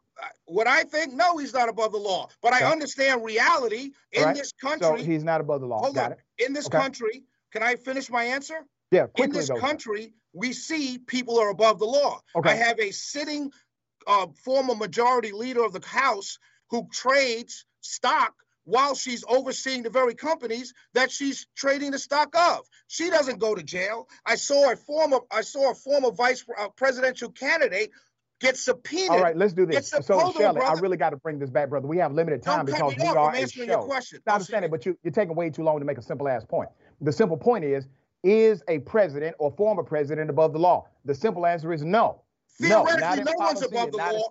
what 0.45 0.67
I 0.67 0.83
think, 0.83 1.13
no, 1.13 1.37
he's 1.37 1.53
not 1.53 1.69
above 1.69 1.91
the 1.91 1.97
law. 1.97 2.29
But 2.41 2.53
Okay. 2.53 2.63
I 2.65 2.71
understand 2.71 3.23
reality 3.25 3.91
in 4.11 4.23
right? 4.23 4.35
this 4.35 4.51
So 4.61 4.67
country. 4.69 5.03
he's 5.03 5.23
not 5.23 5.41
above 5.41 5.61
the 5.61 5.67
law. 5.67 5.79
hold 5.79 5.95
Got 5.95 6.05
on. 6.05 6.11
it. 6.13 6.45
In 6.45 6.53
this 6.53 6.67
Okay. 6.67 6.77
country, 6.77 7.23
can 7.51 7.63
I 7.63 7.75
finish 7.75 8.09
my 8.09 8.23
answer? 8.23 8.65
Yeah, 8.91 9.07
In 9.17 9.31
this 9.31 9.47
though. 9.49 9.55
country, 9.55 10.13
we 10.33 10.53
see 10.53 10.99
people 10.99 11.39
are 11.39 11.49
above 11.49 11.79
the 11.79 11.85
law. 11.85 12.21
Okay. 12.35 12.51
I 12.51 12.55
have 12.55 12.79
a 12.79 12.91
sitting 12.91 13.51
uh, 14.05 14.27
former 14.43 14.75
majority 14.75 15.31
leader 15.31 15.63
of 15.63 15.73
the 15.73 15.85
House 15.85 16.37
who 16.69 16.87
trades 16.91 17.65
stock 17.81 18.33
while 18.65 18.95
she's 18.95 19.23
overseeing 19.27 19.83
the 19.83 19.89
very 19.89 20.15
companies 20.15 20.73
that 20.93 21.11
she's 21.11 21.47
trading 21.55 21.91
the 21.91 21.99
stock 21.99 22.35
of. 22.35 22.61
She 22.87 23.09
doesn't 23.09 23.39
go 23.39 23.55
to 23.55 23.63
jail. 23.63 24.07
I 24.25 24.35
saw 24.35 24.71
a 24.71 24.75
former 24.75 25.19
I 25.31 25.41
saw 25.41 25.71
a 25.71 25.75
former 25.75 26.11
vice 26.11 26.45
uh, 26.57 26.69
presidential 26.69 27.29
candidate 27.29 27.91
get 28.39 28.57
subpoenaed. 28.57 29.09
All 29.09 29.21
right, 29.21 29.35
let's 29.35 29.53
do 29.53 29.65
this. 29.65 29.89
So, 30.01 30.19
on, 30.19 30.61
I 30.61 30.73
really 30.73 30.97
got 30.97 31.11
to 31.11 31.17
bring 31.17 31.39
this 31.39 31.49
back, 31.49 31.69
brother. 31.69 31.87
We 31.87 31.97
have 31.97 32.13
limited 32.13 32.43
time 32.43 32.65
Don't 32.65 32.75
because 32.75 32.95
we 32.97 33.07
are 33.07 33.29
I'm 33.29 33.35
a 33.35 33.37
answering 33.39 33.69
your 33.69 33.81
show. 33.81 33.85
question. 33.85 34.19
I 34.27 34.33
understand 34.33 34.65
it, 34.65 34.71
but 34.71 34.85
you, 34.85 34.97
you're 35.03 35.13
taking 35.13 35.35
way 35.35 35.49
too 35.49 35.63
long 35.63 35.79
to 35.79 35.85
make 35.85 35.97
a 35.97 36.01
simple 36.01 36.27
ass 36.27 36.45
point. 36.45 36.69
The 37.01 37.11
simple 37.11 37.37
point 37.37 37.63
is: 37.65 37.87
Is 38.23 38.61
a 38.67 38.79
president 38.79 39.35
or 39.39 39.51
former 39.51 39.83
president 39.83 40.29
above 40.29 40.53
the 40.53 40.59
law? 40.59 40.87
The 41.05 41.15
simple 41.15 41.45
answer 41.45 41.73
is 41.73 41.83
no. 41.83 42.21
No, 42.59 42.85
Theoretically, 42.85 43.23
not 43.23 43.33
no 43.39 43.45
one's 43.45 43.63
above 43.63 43.91
the 43.91 43.97
law. 43.97 44.29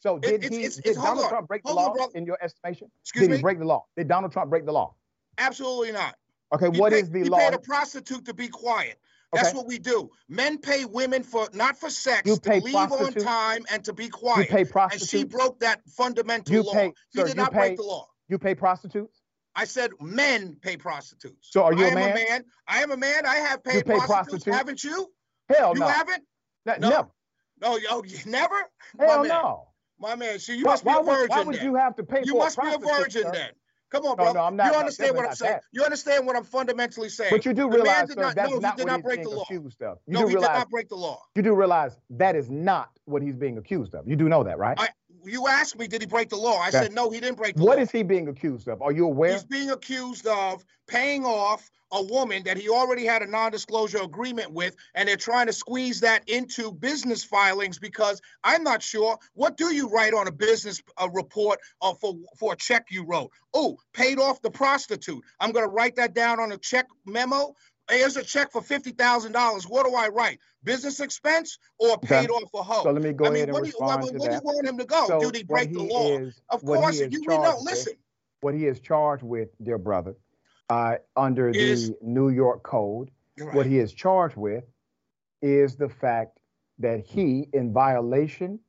So 0.00 0.18
did 0.18 0.44
it's- 0.44 0.50
he? 0.50 0.58
it's- 0.64 0.76
did 0.76 0.94
Donald 0.94 1.24
on. 1.24 1.28
Trump 1.30 1.48
break 1.48 1.62
the 1.62 1.68
Hold 1.70 1.78
on, 1.80 1.86
law 1.88 1.94
brother. 1.94 2.12
in 2.14 2.24
your 2.26 2.38
estimation? 2.42 2.90
Excuse 3.02 3.22
did 3.24 3.30
me? 3.30 3.36
he 3.36 3.42
break 3.42 3.58
the 3.58 3.64
law? 3.64 3.84
Did 3.96 4.08
Donald 4.08 4.32
Trump 4.32 4.50
break 4.50 4.64
the 4.66 4.72
law? 4.72 4.94
Absolutely 5.38 5.92
not. 5.92 6.14
Okay, 6.52 6.70
He 6.72 6.80
what 6.80 6.92
paid- 6.92 7.04
is 7.04 7.10
the 7.10 7.18
he 7.20 7.24
law? 7.28 7.38
paid 7.38 7.54
a 7.54 7.58
prostitute 7.58 8.24
to 8.26 8.34
be 8.34 8.48
quiet. 8.48 8.98
That's 9.32 9.48
Okay. 9.50 9.58
what 9.58 9.66
we 9.66 9.78
do. 9.78 10.10
Men 10.28 10.56
pay 10.58 10.86
women 10.86 11.22
for 11.22 11.48
not 11.52 11.76
for 11.78 11.90
sex, 11.90 12.22
You 12.26 12.36
to 12.38 12.60
leave 12.60 12.74
on 12.74 13.12
time 13.12 13.66
and 13.70 13.84
to 13.84 13.92
be 13.92 14.08
quiet. 14.08 14.48
You 14.50 14.64
pay 14.64 14.80
and 14.90 15.00
she 15.02 15.24
broke 15.24 15.60
that 15.60 15.82
fundamental 15.90 16.54
You 16.54 16.62
law. 16.62 16.72
pay, 16.72 16.86
he 17.10 17.18
sir. 17.18 17.24
did 17.26 17.28
You 17.36 17.42
not 17.42 17.52
pay. 17.52 17.58
break 17.58 17.76
the 17.76 17.82
law. 17.82 18.08
You 18.28 18.38
pay 18.38 18.54
prostitutes. 18.54 19.20
I 19.54 19.64
said 19.66 19.90
men 20.00 20.56
pay 20.62 20.76
prostitutes. 20.78 21.48
So 21.50 21.64
are 21.64 21.74
you 21.74 21.84
I 21.84 21.88
a 21.88 21.90
am 21.90 21.94
man? 21.94 22.10
a 22.12 22.14
man. 22.14 22.44
I 22.68 22.82
am 22.82 22.90
a 22.92 22.96
man. 22.96 23.26
I 23.26 23.34
have 23.36 23.62
paid 23.64 23.84
pay 23.84 23.96
prostitutes. 23.98 24.08
prostitutes? 24.44 24.56
Haven't 24.56 24.84
you? 24.84 25.12
Hell 25.50 25.74
you 25.74 25.80
no. 25.80 25.88
haven't? 25.88 26.24
Ne- 26.64 26.76
No. 26.78 26.88
Never. 26.88 27.08
No, 27.60 27.76
yo, 27.76 28.02
never? 28.26 28.70
Hell 28.98 29.24
no. 29.24 29.68
My 30.00 30.14
man, 30.14 30.38
see, 30.38 30.56
you 30.56 30.64
Why- 30.64 30.72
must 30.72 30.84
be 30.84 30.90
a 30.90 31.02
virgin 31.02 31.28
why 31.28 31.42
would 31.42 31.56
then. 31.56 31.64
you 31.64 31.74
have 31.74 31.96
to 31.96 32.02
pay 32.04 32.22
You 32.24 32.32
for 32.32 32.38
must 32.38 32.60
be 32.60 32.68
a 32.68 32.78
virgin 32.78 33.22
sir? 33.22 33.30
then. 33.32 33.50
Come 33.90 34.04
on, 34.04 34.10
No, 34.10 34.14
brother. 34.16 34.38
no, 34.38 34.44
I'm 34.44 34.54
not- 34.56 34.72
you 34.72 34.78
understand 34.78 35.16
what 35.16 35.24
I'm 35.26 35.34
saying? 35.34 35.52
that. 35.54 35.62
You 35.72 35.82
understand 35.82 36.26
what 36.26 36.36
I'm 36.36 36.44
fundamentally 36.44 37.08
saying? 37.08 37.30
But 37.32 37.46
you 37.46 37.54
do 37.54 37.70
The 37.70 37.78
realize, 37.78 38.08
sir, 38.12 38.20
not, 38.20 38.34
that's 38.36 38.50
no, 38.50 38.56
he 38.56 38.60
not 38.60 38.76
did 38.76 38.82
what 38.84 38.88
not 38.90 38.96
he's 38.98 39.04
break 39.04 39.16
being 39.16 39.28
the 39.30 39.34
law. 39.36 39.42
accused 39.44 39.82
of. 39.82 39.98
You 40.06 40.12
no, 40.12 40.20
do 40.20 40.26
he 40.28 40.34
realize 40.34 40.50
did 40.50 40.58
not 40.58 40.70
break 40.70 40.88
the 40.90 40.96
law. 40.96 41.22
you 41.34 41.42
do 41.42 41.54
realize 41.54 41.98
that 42.10 42.36
is 42.36 42.50
not 42.50 42.90
what 43.06 43.22
he's 43.22 43.34
being 43.36 43.56
accused 43.56 43.94
of. 43.94 44.06
You 44.06 44.14
do 44.14 44.28
know 44.28 44.44
that, 44.44 44.58
right? 44.58 44.78
I, 44.78 44.88
you 45.24 45.46
asked 45.48 45.78
me, 45.78 45.86
did 45.88 46.00
he 46.00 46.06
break 46.06 46.28
the 46.28 46.36
law? 46.36 46.58
I 46.58 46.68
Okay. 46.68 46.82
said, 46.82 46.92
no, 46.92 47.10
he 47.10 47.20
didn't 47.20 47.36
break 47.36 47.56
the 47.56 47.64
What 47.64 47.76
law. 47.76 47.82
is 47.82 47.90
he 47.90 48.02
being 48.02 48.28
accused 48.28 48.68
of? 48.68 48.82
Are 48.82 48.92
you 48.92 49.06
aware? 49.06 49.32
He's 49.32 49.44
being 49.44 49.70
accused 49.70 50.26
of 50.26 50.64
paying 50.86 51.24
off 51.24 51.70
a 51.90 52.02
woman 52.02 52.42
that 52.44 52.56
he 52.58 52.68
already 52.68 53.04
had 53.06 53.22
a 53.22 53.26
non-disclosure 53.26 54.02
agreement 54.02 54.52
with, 54.52 54.76
and 54.94 55.08
they're 55.08 55.16
trying 55.16 55.46
to 55.46 55.52
squeeze 55.52 56.00
that 56.00 56.28
into 56.28 56.70
business 56.70 57.24
filings 57.24 57.78
because 57.78 58.20
I'm 58.44 58.62
not 58.62 58.82
sure. 58.82 59.18
What 59.34 59.56
do 59.56 59.72
you 59.74 59.88
write 59.88 60.12
on 60.12 60.28
a 60.28 60.32
business 60.32 60.82
uh, 61.00 61.08
report 61.10 61.60
uh, 61.80 61.94
for 61.94 62.14
for 62.38 62.52
a 62.52 62.56
check 62.56 62.86
you 62.90 63.04
wrote? 63.06 63.30
Oh, 63.54 63.78
paid 63.94 64.18
off 64.18 64.42
the 64.42 64.50
prostitute. 64.50 65.22
I'm 65.40 65.52
going 65.52 65.64
to 65.64 65.72
write 65.72 65.96
that 65.96 66.14
down 66.14 66.40
on 66.40 66.52
a 66.52 66.58
check 66.58 66.86
memo. 67.06 67.54
Here's 67.90 68.16
a 68.16 68.22
check 68.22 68.52
for 68.52 68.62
fifty 68.62 68.90
thousand 68.90 69.32
dollars. 69.32 69.64
What 69.64 69.86
do 69.86 69.94
I 69.94 70.08
write? 70.08 70.38
Business 70.64 71.00
expense 71.00 71.58
or 71.78 71.98
paid 71.98 72.30
off 72.30 72.50
a 72.54 72.62
hoe? 72.62 72.82
So 72.82 72.90
let 72.92 73.02
me 73.02 73.12
go 73.12 73.26
I 73.26 73.28
mean, 73.28 73.36
ahead 73.36 73.48
and 73.48 73.54
where 73.54 73.62
do 73.62 73.68
you, 73.68 73.72
respond 73.72 74.02
to 74.08 74.18
do 74.18 74.24
you 74.34 74.40
want 74.42 74.66
him 74.66 74.78
to 74.78 74.84
go? 74.84 75.06
So 75.06 75.20
Did 75.20 75.36
he 75.36 75.42
break 75.44 75.72
the 75.72 75.80
he 75.80 75.88
law? 75.88 76.18
is- 76.18 76.40
of 76.50 76.64
course, 76.64 76.98
you 76.98 77.08
know. 77.08 77.54
with- 77.56 77.64
Listen, 77.64 77.94
What 78.40 78.54
he 78.54 78.66
is 78.66 78.78
charged 78.80 79.22
with, 79.24 79.48
dear 79.64 79.78
brother, 79.78 80.14
uh, 80.68 80.96
under 81.16 81.48
Is- 81.48 81.88
the 81.90 81.96
New 82.02 82.28
York 82.28 82.62
Code, 82.62 83.10
You're 83.36 83.52
what 83.52 83.66
he 83.66 83.78
is 83.78 83.92
charged 83.92 84.36
with 84.36 84.64
is 85.42 85.76
the 85.76 85.88
fact 85.88 86.38
that 86.78 87.00
he, 87.00 87.48
in 87.52 87.72
violation 87.72 88.60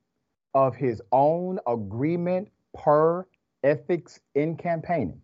of 0.54 0.74
his 0.74 1.00
own 1.12 1.60
agreement 1.66 2.48
per 2.74 3.26
ethics 3.62 4.18
in 4.34 4.56
campaigning, 4.56 5.20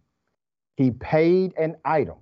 he 0.77 0.91
paid 0.91 1.55
an 1.57 1.77
item 1.85 2.17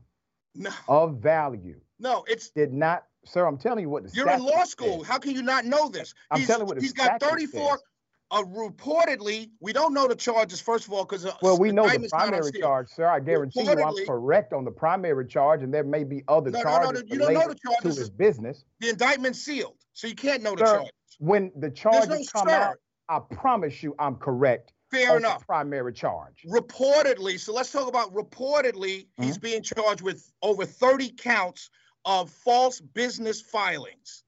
no, 0.55 0.70
of 0.89 1.18
value. 1.18 1.81
no, 1.98 2.24
it's 2.28 2.51
Did 2.51 2.72
not, 2.72 3.05
sir. 3.24 3.47
I'm 3.47 3.59
telling 3.59 3.82
you 3.82 3.90
what 3.90 4.05
the 4.05 4.10
You're 4.14 4.31
in 4.31 4.43
law 4.43 4.64
school. 4.64 5.02
How 5.05 5.18
can 5.18 5.32
you 5.35 5.43
not 5.43 5.64
know 5.64 5.89
this? 5.89 6.14
I'm 6.31 6.39
he's, 6.40 6.47
telling 6.47 6.62
you 6.62 6.66
what 6.66 6.76
the 6.76 6.82
he's 6.82 6.93
got 6.93 7.20
34. 7.20 7.70
says. 7.70 7.82
Uh, 8.31 8.43
reportedly, 8.43 9.51
we 9.60 9.72
don't 9.72 9.93
know 9.94 10.09
the 10.09 10.14
charges 10.14 10.60
first 10.60 10.86
of 10.86 10.93
all 10.93 11.05
because 11.05 11.24
uh, 11.26 11.32
Well, 11.43 11.59
we 11.59 11.70
know 11.70 11.82
the 11.82 11.94
indictment's 11.94 12.12
not 12.14 12.22
on 12.22 12.28
primary 12.31 12.52
charge, 12.52 12.89
sir. 12.89 13.06
I 13.06 13.20
guarantee 13.20 13.62
you 13.62 13.70
I'm 13.70 14.06
correct 14.06 14.52
on 14.52 14.64
the 14.64 14.70
primary 14.70 15.26
charge, 15.26 15.62
and 15.62 15.72
there 15.72 15.85
may 15.85 16.05
be 16.05 16.24
other 16.26 16.51
No, 16.51 16.59
no, 16.59 16.64
no, 16.64 16.70
charges 16.81 17.05
you 17.06 17.18
don't 17.18 17.35
know 17.35 17.48
the 17.48 17.55
charges. 17.55 17.94
to 17.94 18.01
his 18.01 18.10
business. 18.10 18.64
The 18.81 18.89
indictment's 18.89 19.40
sealed, 19.40 19.76
so 19.93 20.06
you 20.09 20.14
can't 20.14 20.43
know 20.43 20.56
the 20.56 20.66
Sir, 20.66 20.85
when 21.18 21.52
the 21.55 21.70
charges 21.70 22.09
no 22.09 22.16
come 22.40 22.48
sir. 22.48 22.55
out, 22.55 22.76
I 23.09 23.20
promise 23.35 23.82
you 23.82 23.94
I'm 23.98 24.16
correct 24.16 24.72
Fair 24.94 25.16
enough. 25.16 25.46
primary 25.46 25.92
charge. 25.92 26.44
Reportedly, 26.48 27.38
so 27.38 27.52
let's 27.52 27.70
talk 27.72 27.88
about 27.88 28.12
reportedly. 28.14 29.06
Mm-hmm. 29.06 29.22
He's 29.24 29.38
being 29.38 29.62
charged 29.62 30.02
with 30.02 30.30
over 30.42 30.64
30 30.64 31.10
counts 31.10 31.70
of 32.04 32.30
false 32.30 32.80
business 32.80 33.40
filings, 33.40 34.24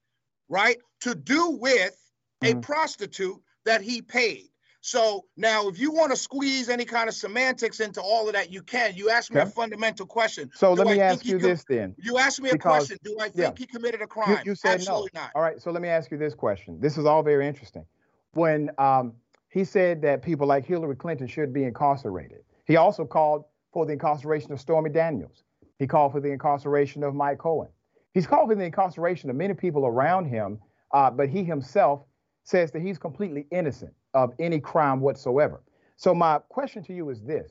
right? 0.49 0.79
To 1.01 1.15
do 1.15 1.51
with 1.51 1.97
a 2.43 2.55
Mhm. 2.55 2.63
prostitute 2.63 3.41
that 3.65 3.81
he 3.83 4.03
paid. 4.03 4.49
So 4.81 5.25
now, 5.37 5.67
if 5.69 5.81
you 5.81 5.91
want 5.91 6.13
to 6.13 6.17
squeeze 6.17 6.69
any 6.69 6.85
kind 6.85 7.09
of 7.09 7.15
semantics 7.17 7.81
into 7.81 8.01
all 8.01 8.29
of 8.29 8.35
that, 8.35 8.53
you 8.53 8.63
can. 8.63 8.95
You 8.95 9.11
asked 9.11 9.33
me 9.33 9.41
Okay. 9.41 9.49
a 9.49 9.53
fundamental 9.53 10.07
question. 10.07 10.49
So 10.55 10.77
Do 10.77 10.85
let 10.85 10.95
me 10.95 11.01
ask 11.01 11.25
you 11.25 11.41
com- 11.41 11.49
this 11.49 11.65
then. 11.69 11.97
You 11.99 12.19
asked 12.19 12.41
me 12.41 12.51
a 12.51 12.53
Because- 12.53 12.87
question. 12.87 12.99
Do 13.03 13.17
I 13.19 13.25
think 13.31 13.37
yeah. 13.37 13.53
he 13.59 13.67
committed 13.67 14.01
a 14.01 14.05
You, 14.05 14.07
crime? 14.07 14.39
you 14.45 14.55
said 14.55 14.75
Absolutely 14.75 15.11
no. 15.15 15.23
not. 15.23 15.33
All 15.35 15.43
right, 15.43 15.61
so 15.61 15.73
let 15.73 15.83
me 15.83 15.89
ask 15.89 16.13
you 16.13 16.19
this 16.19 16.35
question. 16.35 16.79
This 16.81 16.97
is 16.99 17.05
all 17.05 17.25
very 17.25 17.49
interesting. 17.49 17.85
When 18.33 18.71
um, 18.79 19.15
he 19.57 19.65
said 19.65 20.03
that 20.03 20.21
people 20.21 20.47
like 20.47 20.67
Hillary 20.67 20.97
Clinton 20.97 21.27
should 21.27 21.51
be 21.51 21.65
incarcerated, 21.65 22.41
he 22.67 22.77
also 22.77 23.07
called 23.07 23.47
for 23.73 23.87
the 23.87 23.95
incarceration 23.95 24.53
of 24.53 24.61
Stormy 24.61 24.91
Daniels. 24.91 25.45
He 25.79 25.87
called 25.87 26.13
for 26.13 26.21
the 26.21 26.31
incarceration 26.31 27.03
of 27.03 27.15
Mike 27.15 27.39
Cohen. 27.39 27.71
He's 28.13 28.27
called 28.27 28.51
for 28.51 28.55
the 28.55 28.65
incarceration 28.65 29.31
of 29.31 29.37
many 29.37 29.55
people 29.55 29.87
around 29.87 30.27
him, 30.27 30.59
uh, 30.93 31.11
but 31.11 31.31
he 31.31 31.43
himself 31.43 32.03
says 32.45 32.71
that 32.73 32.83
he's 32.83 32.99
completely 32.99 33.47
innocent 33.51 33.95
of 34.13 34.35
any 34.39 34.61
crime 34.61 35.01
whatsoever. 35.01 35.63
So 35.97 36.15
my 36.15 36.39
question 36.51 36.85
to 36.85 36.93
you 36.93 37.09
is 37.09 37.23
this: 37.23 37.51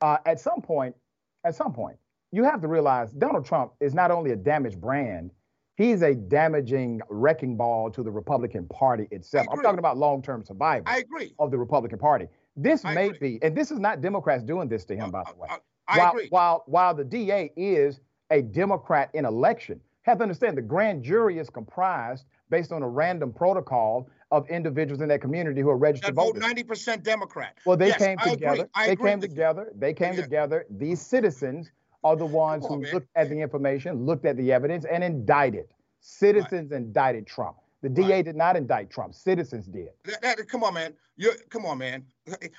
uh, 0.00 0.16
At 0.24 0.40
some 0.40 0.62
point, 0.62 0.96
at 1.44 1.54
some 1.54 1.74
point, 1.74 1.98
you 2.32 2.44
have 2.44 2.62
to 2.62 2.68
realize 2.68 3.12
Donald 3.12 3.44
Trump 3.44 3.72
is 3.80 3.92
not 3.92 4.10
only 4.10 4.30
a 4.30 4.36
damaged 4.36 4.80
brand, 4.80 5.32
he's 5.76 6.02
a 6.02 6.14
damaging 6.14 7.00
wrecking 7.08 7.56
ball 7.56 7.90
to 7.90 8.02
the 8.02 8.10
Republican 8.10 8.66
Party 8.68 9.06
itself. 9.10 9.46
I'm 9.50 9.62
talking 9.62 9.78
about 9.78 9.96
long-term 9.96 10.44
survival 10.44 10.84
I 10.86 10.98
agree. 10.98 11.34
of 11.38 11.50
the 11.50 11.58
Republican 11.58 11.98
Party. 11.98 12.26
This 12.56 12.84
I 12.84 12.94
may 12.94 13.06
agree. 13.08 13.38
be, 13.38 13.42
and 13.42 13.56
this 13.56 13.70
is 13.70 13.78
not 13.78 14.00
Democrats 14.00 14.42
doing 14.42 14.68
this 14.68 14.84
to 14.86 14.94
him, 14.96 15.04
uh, 15.06 15.10
by 15.12 15.20
uh, 15.20 15.32
the 15.32 15.38
way. 15.38 15.48
Uh, 15.50 15.56
I 15.88 15.98
while, 15.98 16.10
agree. 16.10 16.26
While 16.30 16.64
while 16.66 16.94
the 16.94 17.04
DA 17.04 17.52
is 17.56 18.00
a 18.30 18.42
Democrat 18.42 19.10
in 19.14 19.24
election, 19.24 19.80
have 20.02 20.18
to 20.18 20.22
understand 20.22 20.56
the 20.56 20.62
grand 20.62 21.02
jury 21.02 21.38
is 21.38 21.48
comprised 21.50 22.24
based 22.50 22.72
on 22.72 22.82
a 22.82 22.88
random 22.88 23.32
protocol 23.32 24.08
of 24.32 24.48
individuals 24.48 25.00
in 25.00 25.08
that 25.08 25.20
community 25.20 25.60
who 25.60 25.68
are 25.70 25.76
registered 25.76 26.16
That 26.16 26.20
vote 26.20 26.26
voters. 26.28 26.42
ninety 26.42 26.64
percent 26.64 27.04
Democrat. 27.04 27.56
Well, 27.64 27.76
they 27.76 27.88
Yes, 27.88 27.98
came 27.98 28.18
I 28.18 28.30
together. 28.30 28.68
I 28.74 28.86
they 28.88 28.96
came 28.96 29.20
together. 29.20 29.72
They 29.76 29.92
came 29.92 30.14
Yeah. 30.16 30.22
together. 30.22 30.66
These 30.70 31.00
citizens 31.00 31.70
are 32.06 32.16
the 32.16 32.24
ones 32.26 32.64
on, 32.64 32.70
who 32.78 32.82
man. 32.82 32.92
looked 32.94 33.08
at 33.16 33.28
the 33.28 33.40
information, 33.40 34.06
looked 34.06 34.24
at 34.24 34.36
the 34.36 34.52
evidence, 34.52 34.84
and 34.84 35.02
indicted. 35.02 35.66
Citizens 36.00 36.70
indicted 36.70 37.26
Trump. 37.26 37.56
The 37.82 37.88
DA 37.88 38.22
did 38.22 38.36
not 38.36 38.56
indict 38.56 38.90
Trump. 38.90 39.14
Citizens 39.14 39.66
did. 39.66 39.88
That- 40.04 40.22
that- 40.22 40.48
come 40.48 40.62
on, 40.62 40.74
man. 40.74 40.94
You 41.16 41.32
come 41.50 41.66
on, 41.66 41.78
man. 41.78 42.06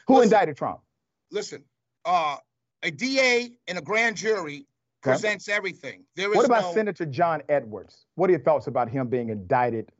Who 0.07 0.15
Listen, 0.15 0.23
indicted 0.23 0.57
Trump? 0.57 0.81
Listen, 1.31 1.63
uh, 2.05 2.37
a 2.83 2.91
DA 2.91 3.51
and 3.67 3.77
a 3.77 3.81
grand 3.81 4.17
jury 4.17 4.67
Okay. 5.03 5.11
presents 5.11 5.47
everything. 5.47 6.03
There 6.15 6.29
is 6.31 6.35
What 6.35 6.45
about 6.45 6.61
no 6.63 6.73
Senator 6.73 7.05
John 7.05 7.41
Edwards? 7.49 8.05
What 8.15 8.29
are 8.29 8.33
your 8.33 8.41
thoughts 8.41 8.67
about 8.67 8.89
him 8.89 9.07
being 9.07 9.29
indicted 9.29 9.91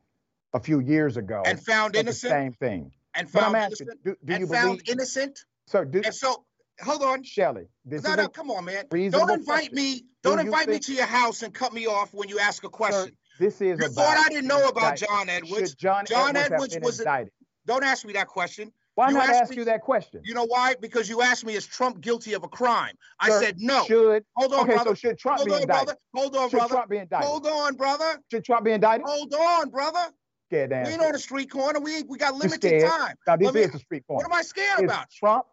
a 0.52 0.60
few 0.60 0.80
years 0.80 1.16
ago 1.16 1.42
and 1.46 1.62
found 1.64 1.96
innocent 1.96 2.30
same 2.30 2.52
thing? 2.54 2.92
and 3.14 3.30
found 3.30 3.56
asking, 3.56 3.86
innocent 3.88 4.04
do, 4.04 4.16
do 4.24 4.32
and 4.34 4.40
you 4.40 4.46
found 4.46 4.78
believe, 4.78 4.88
innocent. 4.88 5.44
sir? 5.66 5.84
Do, 5.84 6.02
And 6.04 6.14
so, 6.14 6.44
hold 6.82 7.02
on. 7.02 7.22
Shelley. 7.22 7.66
this 7.84 8.02
no, 8.04 8.10
is 8.10 8.16
no, 8.16 8.24
a 8.24 8.28
come 8.28 8.50
on, 8.50 8.64
man. 8.64 8.84
Don't 8.90 9.30
invite 9.30 9.44
question. 9.44 9.74
me. 9.74 10.00
Do 10.22 10.30
Don't 10.30 10.38
you 10.38 10.44
invite 10.46 10.68
me 10.68 10.78
to 10.80 10.92
your 10.94 11.06
house 11.06 11.42
and 11.42 11.54
cut 11.54 11.72
me 11.72 11.86
off 11.86 12.12
when 12.12 12.28
you 12.28 12.38
ask 12.38 12.62
a 12.64 12.66
Sir, 12.66 12.70
question. 12.70 13.16
this 13.38 13.60
is 13.60 13.78
You 13.80 13.88
thought 13.88 14.16
I 14.16 14.28
didn't 14.28 14.48
know 14.48 14.68
about. 14.68 14.96
John 14.96 15.28
Edwards. 15.28 15.70
Should 15.70 15.78
John, 15.78 16.06
John 16.06 16.36
Edwards, 16.36 16.74
Edwards 16.74 16.78
was 16.82 16.98
a- 17.00 17.02
indicted? 17.02 17.32
Don't 17.66 17.84
ask 17.84 18.04
me 18.04 18.12
that 18.14 18.26
question. 18.28 18.72
Why 18.94 19.08
you 19.10 19.14
not 19.14 19.28
ask 19.28 19.50
me- 19.50 19.56
you 19.58 19.64
that 19.66 19.82
question? 19.82 20.22
You 20.24 20.34
know 20.34 20.46
why? 20.46 20.74
Because 20.80 21.08
you 21.08 21.22
asked 21.22 21.46
me, 21.46 21.54
is 21.54 21.64
Trump 21.66 22.00
guilty 22.00 22.32
of 22.34 22.42
a 22.42 22.48
crime? 22.48 22.94
I 23.20 23.28
Sir, 23.28 23.40
said 23.42 23.56
no. 23.60 23.84
Should 23.84 24.24
Hold 24.36 24.52
on, 24.54 24.60
okay, 24.64 24.74
brother. 24.74 24.90
so 24.90 24.94
should 24.94 25.18
Trump 25.18 25.36
Hold 25.38 25.48
be 25.48 25.54
on, 25.54 25.60
indicted? 25.62 25.86
brother. 25.86 26.00
Hold 26.16 26.36
on, 26.36 26.50
should 26.50 26.56
brother. 26.58 26.74
Trump 26.74 26.90
be 26.90 26.96
indicted? 26.96 27.28
Hold 27.28 27.46
on, 27.46 27.74
brother. 27.76 28.18
Should 28.32 28.44
Trump 28.44 28.64
be 28.64 28.72
indicted? 28.72 29.06
Hold 29.06 29.32
on, 29.34 29.70
brother. 29.70 30.10
Scared 30.48 30.70
We 30.70 30.76
ain't 30.76 31.02
on 31.02 31.12
the 31.12 31.18
street 31.18 31.50
corner. 31.50 31.78
We 31.78 32.02
we 32.04 32.18
got 32.18 32.34
limited 32.34 32.88
time. 32.88 33.14
Now 33.26 33.36
this 33.36 33.44
Let 33.46 33.54
me- 33.54 33.60
is 33.60 33.70
the 33.72 33.78
street 33.78 34.04
corner. 34.06 34.24
What 34.26 34.32
am 34.34 34.38
I 34.38 34.42
scared 34.42 34.80
Is 34.80 34.84
about? 34.86 35.10
Trump 35.10 35.44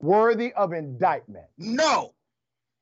worthy 0.00 0.52
of 0.54 0.72
indictment? 0.72 1.46
No. 1.56 2.14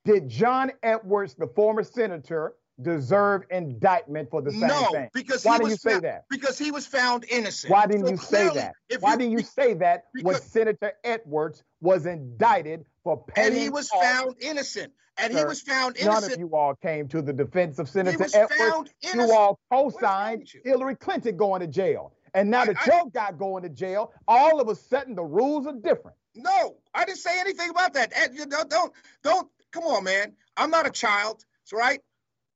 Did 0.04 0.28
John 0.28 0.72
Edwards, 0.82 1.34
the 1.34 1.48
former 1.48 1.82
senator, 1.82 2.54
deserve 2.80 3.42
indictment 3.50 4.30
for 4.30 4.42
the 4.42 4.50
same 4.50 4.60
no, 4.60 4.88
thing? 4.92 5.08
because 5.14 5.44
Why 5.44 5.58
was 5.58 5.70
you 5.70 5.76
say 5.76 5.92
found, 5.92 6.04
that? 6.04 6.24
Because 6.30 6.58
he 6.58 6.70
was 6.70 6.86
found 6.86 7.24
innocent. 7.28 7.72
Why 7.72 7.86
didn't 7.86 8.04
So 8.06 8.10
you 8.12 8.16
say 8.18 8.48
that? 8.50 8.74
Why 9.00 9.16
didn't 9.16 9.32
you 9.32 9.42
say 9.42 9.74
that 9.74 10.04
when 10.12 10.34
because- 10.34 10.44
Senator 10.44 10.92
Edwards 11.02 11.64
was 11.80 12.06
indicted 12.06 12.84
for 13.02 13.24
paying 13.24 13.48
and 13.48 13.56
he 13.56 13.70
was 13.70 13.90
off- 13.90 14.02
found 14.02 14.36
innocent. 14.40 14.92
And 15.18 15.32
he 15.32 15.42
was 15.44 15.62
found 15.62 15.96
innocent. 15.96 16.22
None 16.24 16.32
of 16.32 16.38
you 16.38 16.54
all 16.54 16.74
came 16.74 17.08
to 17.08 17.22
the 17.22 17.32
defense 17.32 17.78
of 17.78 17.88
Senator 17.88 18.26
Edwards. 18.34 18.90
You 19.14 19.32
all 19.32 19.58
co-signed 19.72 20.46
Hillary 20.62 20.94
Clinton 20.94 21.38
going 21.38 21.62
to 21.62 21.66
jail. 21.66 22.12
And 22.34 22.50
now 22.50 22.66
that 22.66 22.76
your 22.86 23.08
guy 23.10 23.32
going 23.32 23.62
to 23.62 23.70
jail, 23.70 24.12
all 24.28 24.60
of 24.60 24.68
a 24.68 24.74
sudden 24.74 25.14
the 25.14 25.24
rules 25.24 25.66
are 25.66 25.72
different. 25.72 26.18
No, 26.36 26.76
I 26.94 27.04
didn't 27.04 27.18
say 27.18 27.38
anything 27.40 27.70
about 27.70 27.94
that. 27.94 28.12
Ed, 28.14 28.32
you 28.34 28.46
don't, 28.46 28.68
don't, 28.70 28.92
don't. 29.22 29.48
Come 29.72 29.84
on, 29.84 30.04
man. 30.04 30.32
I'm 30.56 30.70
not 30.70 30.86
a 30.86 30.90
child. 30.90 31.44
It's 31.62 31.72
right. 31.72 32.00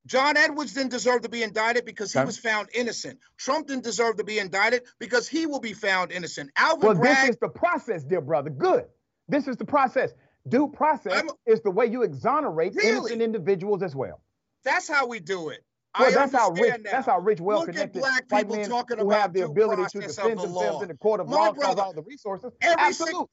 John 0.06 0.36
Edwards 0.36 0.72
didn't 0.72 0.90
deserve 0.90 1.22
to 1.22 1.28
be 1.28 1.42
indicted 1.42 1.84
because 1.84 2.12
he 2.12 2.18
Okay. 2.18 2.26
was 2.26 2.38
found 2.38 2.68
innocent. 2.74 3.18
Trump 3.36 3.66
didn't 3.66 3.84
deserve 3.84 4.16
to 4.16 4.24
be 4.24 4.38
indicted 4.38 4.82
because 4.98 5.28
he 5.28 5.46
will 5.46 5.60
be 5.60 5.72
found 5.74 6.10
innocent. 6.12 6.50
Alvin 6.56 6.86
Well, 6.88 6.94
Bragg. 6.96 7.16
this 7.26 7.30
is 7.30 7.36
the 7.40 7.48
process, 7.48 8.02
dear 8.04 8.20
brother. 8.22 8.50
Good. 8.50 8.86
This 9.28 9.46
is 9.46 9.56
the 9.56 9.64
process. 9.66 10.12
Due 10.48 10.68
process 10.68 11.22
is 11.44 11.60
the 11.60 11.70
way 11.70 11.84
you 11.86 12.02
exonerate 12.02 12.74
Really? 12.74 12.88
innocent 12.90 13.20
individuals 13.22 13.82
as 13.82 13.94
well. 13.94 14.22
That's 14.64 14.88
how 14.88 15.06
we 15.06 15.20
do 15.20 15.50
it. 15.50 15.64
Well, 15.98 16.08
I 16.08 16.12
that's 16.12 16.32
how 16.32 16.50
rich. 16.52 16.74
now. 16.82 16.90
That's 16.92 17.06
how 17.06 17.18
rich, 17.18 17.40
Look 17.40 17.48
at 17.50 17.56
well-connected 17.66 17.98
black 18.00 18.24
white 18.30 18.42
people 18.44 18.56
men 18.56 18.68
talking 18.70 18.98
who 18.98 19.06
about 19.06 19.20
have 19.20 19.32
the 19.34 19.42
ability 19.44 19.82
to 19.90 20.00
defend 20.00 20.38
the 20.38 20.42
themselves 20.44 20.54
law. 20.54 20.82
in 20.82 20.88
the 20.88 20.94
court 20.96 21.20
of 21.20 21.28
My 21.28 21.34
law, 21.36 21.52
brother, 21.52 21.82
all 21.82 21.92
the 21.92 22.02
resources. 22.02 22.52
every 22.62 22.76
Absolutely. 22.80 23.26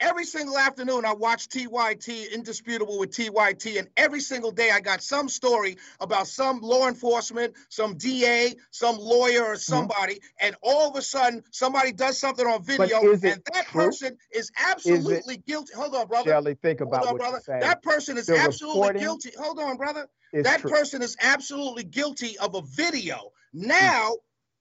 Every 0.00 0.24
single 0.24 0.58
afternoon 0.58 1.04
I 1.04 1.14
watch 1.14 1.48
TYT 1.48 2.32
indisputable 2.32 2.98
with 2.98 3.10
TYT 3.10 3.78
and 3.78 3.88
every 3.96 4.20
single 4.20 4.50
day 4.50 4.70
I 4.70 4.80
got 4.80 5.02
some 5.02 5.28
story 5.28 5.76
about 6.00 6.26
some 6.26 6.60
law 6.60 6.88
enforcement, 6.88 7.54
some 7.68 7.96
DA, 7.96 8.54
some 8.70 8.98
lawyer 8.98 9.36
Mm-hmm. 9.36 9.52
or 9.52 9.56
somebody 9.56 10.20
and 10.40 10.56
all 10.62 10.88
of 10.90 10.96
a 10.96 11.02
sudden 11.02 11.42
somebody 11.50 11.92
does 11.92 12.18
something 12.18 12.46
on 12.46 12.62
video 12.62 13.00
and 13.00 13.22
that 13.22 13.66
true? 13.66 13.84
person 13.86 14.16
is 14.32 14.50
absolutely 14.58 15.36
guilty. 15.38 15.72
Hold 15.74 15.94
on, 15.94 16.06
brother. 16.06 16.30
Shelley, 16.30 16.54
think 16.54 16.80
about 16.80 17.04
Hold 17.06 17.20
on, 17.20 17.30
what 17.30 17.44
brother. 17.46 17.60
That 17.60 17.82
person 17.82 18.18
is 18.18 18.26
The 18.26 18.38
absolutely 18.38 18.80
reporting 18.80 19.02
guilty. 19.02 19.30
Hold 19.38 19.58
on, 19.60 19.76
brother. 19.76 20.08
is 20.32 20.44
That 20.44 20.60
true. 20.60 20.70
person 20.70 21.02
is 21.02 21.16
absolutely 21.20 21.84
guilty 21.84 22.38
of 22.38 22.54
a 22.54 22.62
video. 22.62 23.32
Now, 23.52 24.16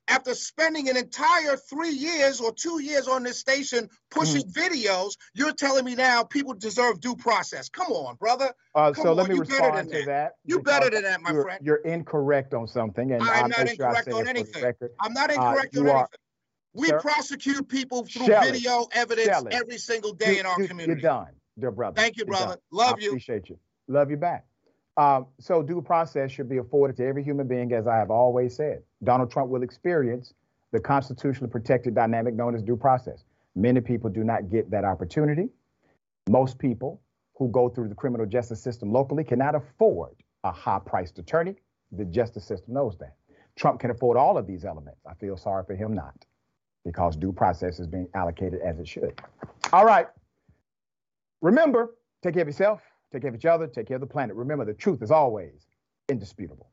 after 0.07 0.34
spending 0.34 0.90
an 0.90 0.98
entire 0.98 1.56
three 1.57 1.90
years 1.91 2.40
or 2.40 2.52
two 2.53 2.82
years 2.82 3.07
on 3.07 3.23
this 3.23 3.40
station 3.40 3.90
pushing 4.11 4.44
Mm-hmm. 4.44 4.60
videos, 4.73 5.14
you're 5.34 5.53
telling 5.53 5.86
me 5.86 5.95
now 5.95 6.23
people 6.23 6.53
deserve 6.53 6.99
due 6.99 7.15
process. 7.15 7.69
Come 7.69 7.91
on, 7.91 8.15
brother. 8.15 8.53
Uh, 8.76 8.91
Come 8.91 9.03
so 9.03 9.14
let 9.14 9.27
me 9.30 9.36
you 9.36 9.41
better 9.44 9.53
respond 9.53 9.90
than 9.91 9.99
to 10.02 10.06
that. 10.06 10.34
You 10.44 10.61
better 10.61 10.90
than 10.90 11.03
that, 11.03 11.22
my 11.22 11.32
you're, 11.32 11.44
friend. 11.44 11.60
You're 11.64 11.76
incorrect 11.77 12.53
on 12.53 12.68
something, 12.68 13.11
and 13.11 13.23
I'm 13.23 13.30
I'll 13.30 13.49
not 13.49 13.60
make 13.65 13.76
sure 13.76 13.88
incorrect 13.88 14.07
on 14.10 14.14
it 14.14 14.18
for 14.18 14.23
the 14.23 14.30
anything. 14.30 14.90
I'm 14.99 15.14
not 15.14 15.30
Uh, 15.30 15.34
incorrect 15.34 15.77
on 15.77 15.88
are- 15.88 15.95
anything. 15.98 16.07
We 16.73 16.88
Sir? 16.88 16.99
prosecute 16.99 17.69
people 17.69 18.06
through 18.06 18.26
Shelley, 18.26 18.52
video 18.52 18.88
evidence 18.91 19.27
Shelley, 19.30 19.53
every 19.53 19.77
single 19.77 20.14
day 20.14 20.34
you- 20.34 20.40
in 20.41 20.45
our 20.45 20.60
you- 20.61 20.68
community. 20.68 21.02
You're 21.02 21.10
done, 21.10 21.27
dear 21.57 21.72
brother. 21.72 21.95
Thank 21.95 22.18
you, 22.18 22.26
brother. 22.26 22.57
Love 22.72 22.95
I 22.98 23.02
you. 23.03 23.10
Appreciate 23.11 23.48
you. 23.49 23.57
Love 23.88 24.11
you 24.11 24.18
back. 24.18 24.45
Um, 24.97 25.27
so 25.39 25.61
due 25.61 25.81
process 25.81 26.31
should 26.31 26.47
be 26.47 26.57
afforded 26.57 26.95
to 26.97 27.05
every 27.05 27.23
human 27.23 27.47
being, 27.47 27.73
as 27.73 27.85
I 27.85 27.97
have 27.97 28.09
always 28.09 28.55
said. 28.55 28.81
Donald 29.03 29.30
Trump 29.30 29.49
will 29.49 29.63
experience 29.63 30.34
the 30.72 30.80
constitutionally 30.80 31.51
protected 31.51 31.93
dynamic 31.93 32.34
known 32.34 32.55
as 32.55 32.61
due 32.61 32.77
process. 32.77 33.26
Many 33.55 33.81
people 33.81 34.09
do 34.09 34.23
not 34.23 34.49
get 34.49 34.72
that 34.72 34.85
opportunity. 34.85 35.49
Most 36.30 36.57
people 36.59 37.01
who 37.38 37.49
go 37.49 37.67
through 37.69 37.89
the 37.89 37.95
criminal 37.95 38.26
justice 38.26 38.61
system 38.61 38.91
locally 38.91 39.23
cannot 39.23 39.55
afford 39.55 40.11
a 40.43 40.51
high-priced 40.51 41.19
attorney. 41.19 41.55
The 41.91 42.05
justice 42.05 42.45
system 42.45 42.73
knows 42.73 42.97
that. 42.99 43.15
Trump 43.55 43.80
can 43.80 43.91
afford 43.91 44.17
all 44.17 44.38
of 44.38 44.47
these 44.47 44.65
elements. 44.65 45.01
I 45.09 45.13
feel 45.15 45.38
sorry 45.38 45.63
for 45.65 45.76
him 45.76 45.93
not, 45.93 46.26
because 46.84 47.15
due 47.15 47.31
process 47.31 47.80
is 47.80 47.88
being 47.88 48.07
allocated 48.13 48.61
as 48.61 48.80
it 48.80 48.88
should. 48.88 49.22
All 49.72 49.85
right. 49.85 50.07
Remember, 51.41 51.95
take 52.23 52.34
care 52.34 52.41
of 52.41 52.47
yourself, 52.47 52.81
take 53.15 53.21
care 53.21 53.29
of 53.29 53.35
each 53.35 53.45
other, 53.45 53.67
take 53.67 53.87
care 53.87 53.95
of 53.95 54.01
the 54.01 54.07
planet. 54.07 54.35
Remember, 54.35 54.65
the 54.65 54.73
truth 54.73 55.01
is 55.01 55.11
always 55.11 55.67
indisputable. 56.09 56.69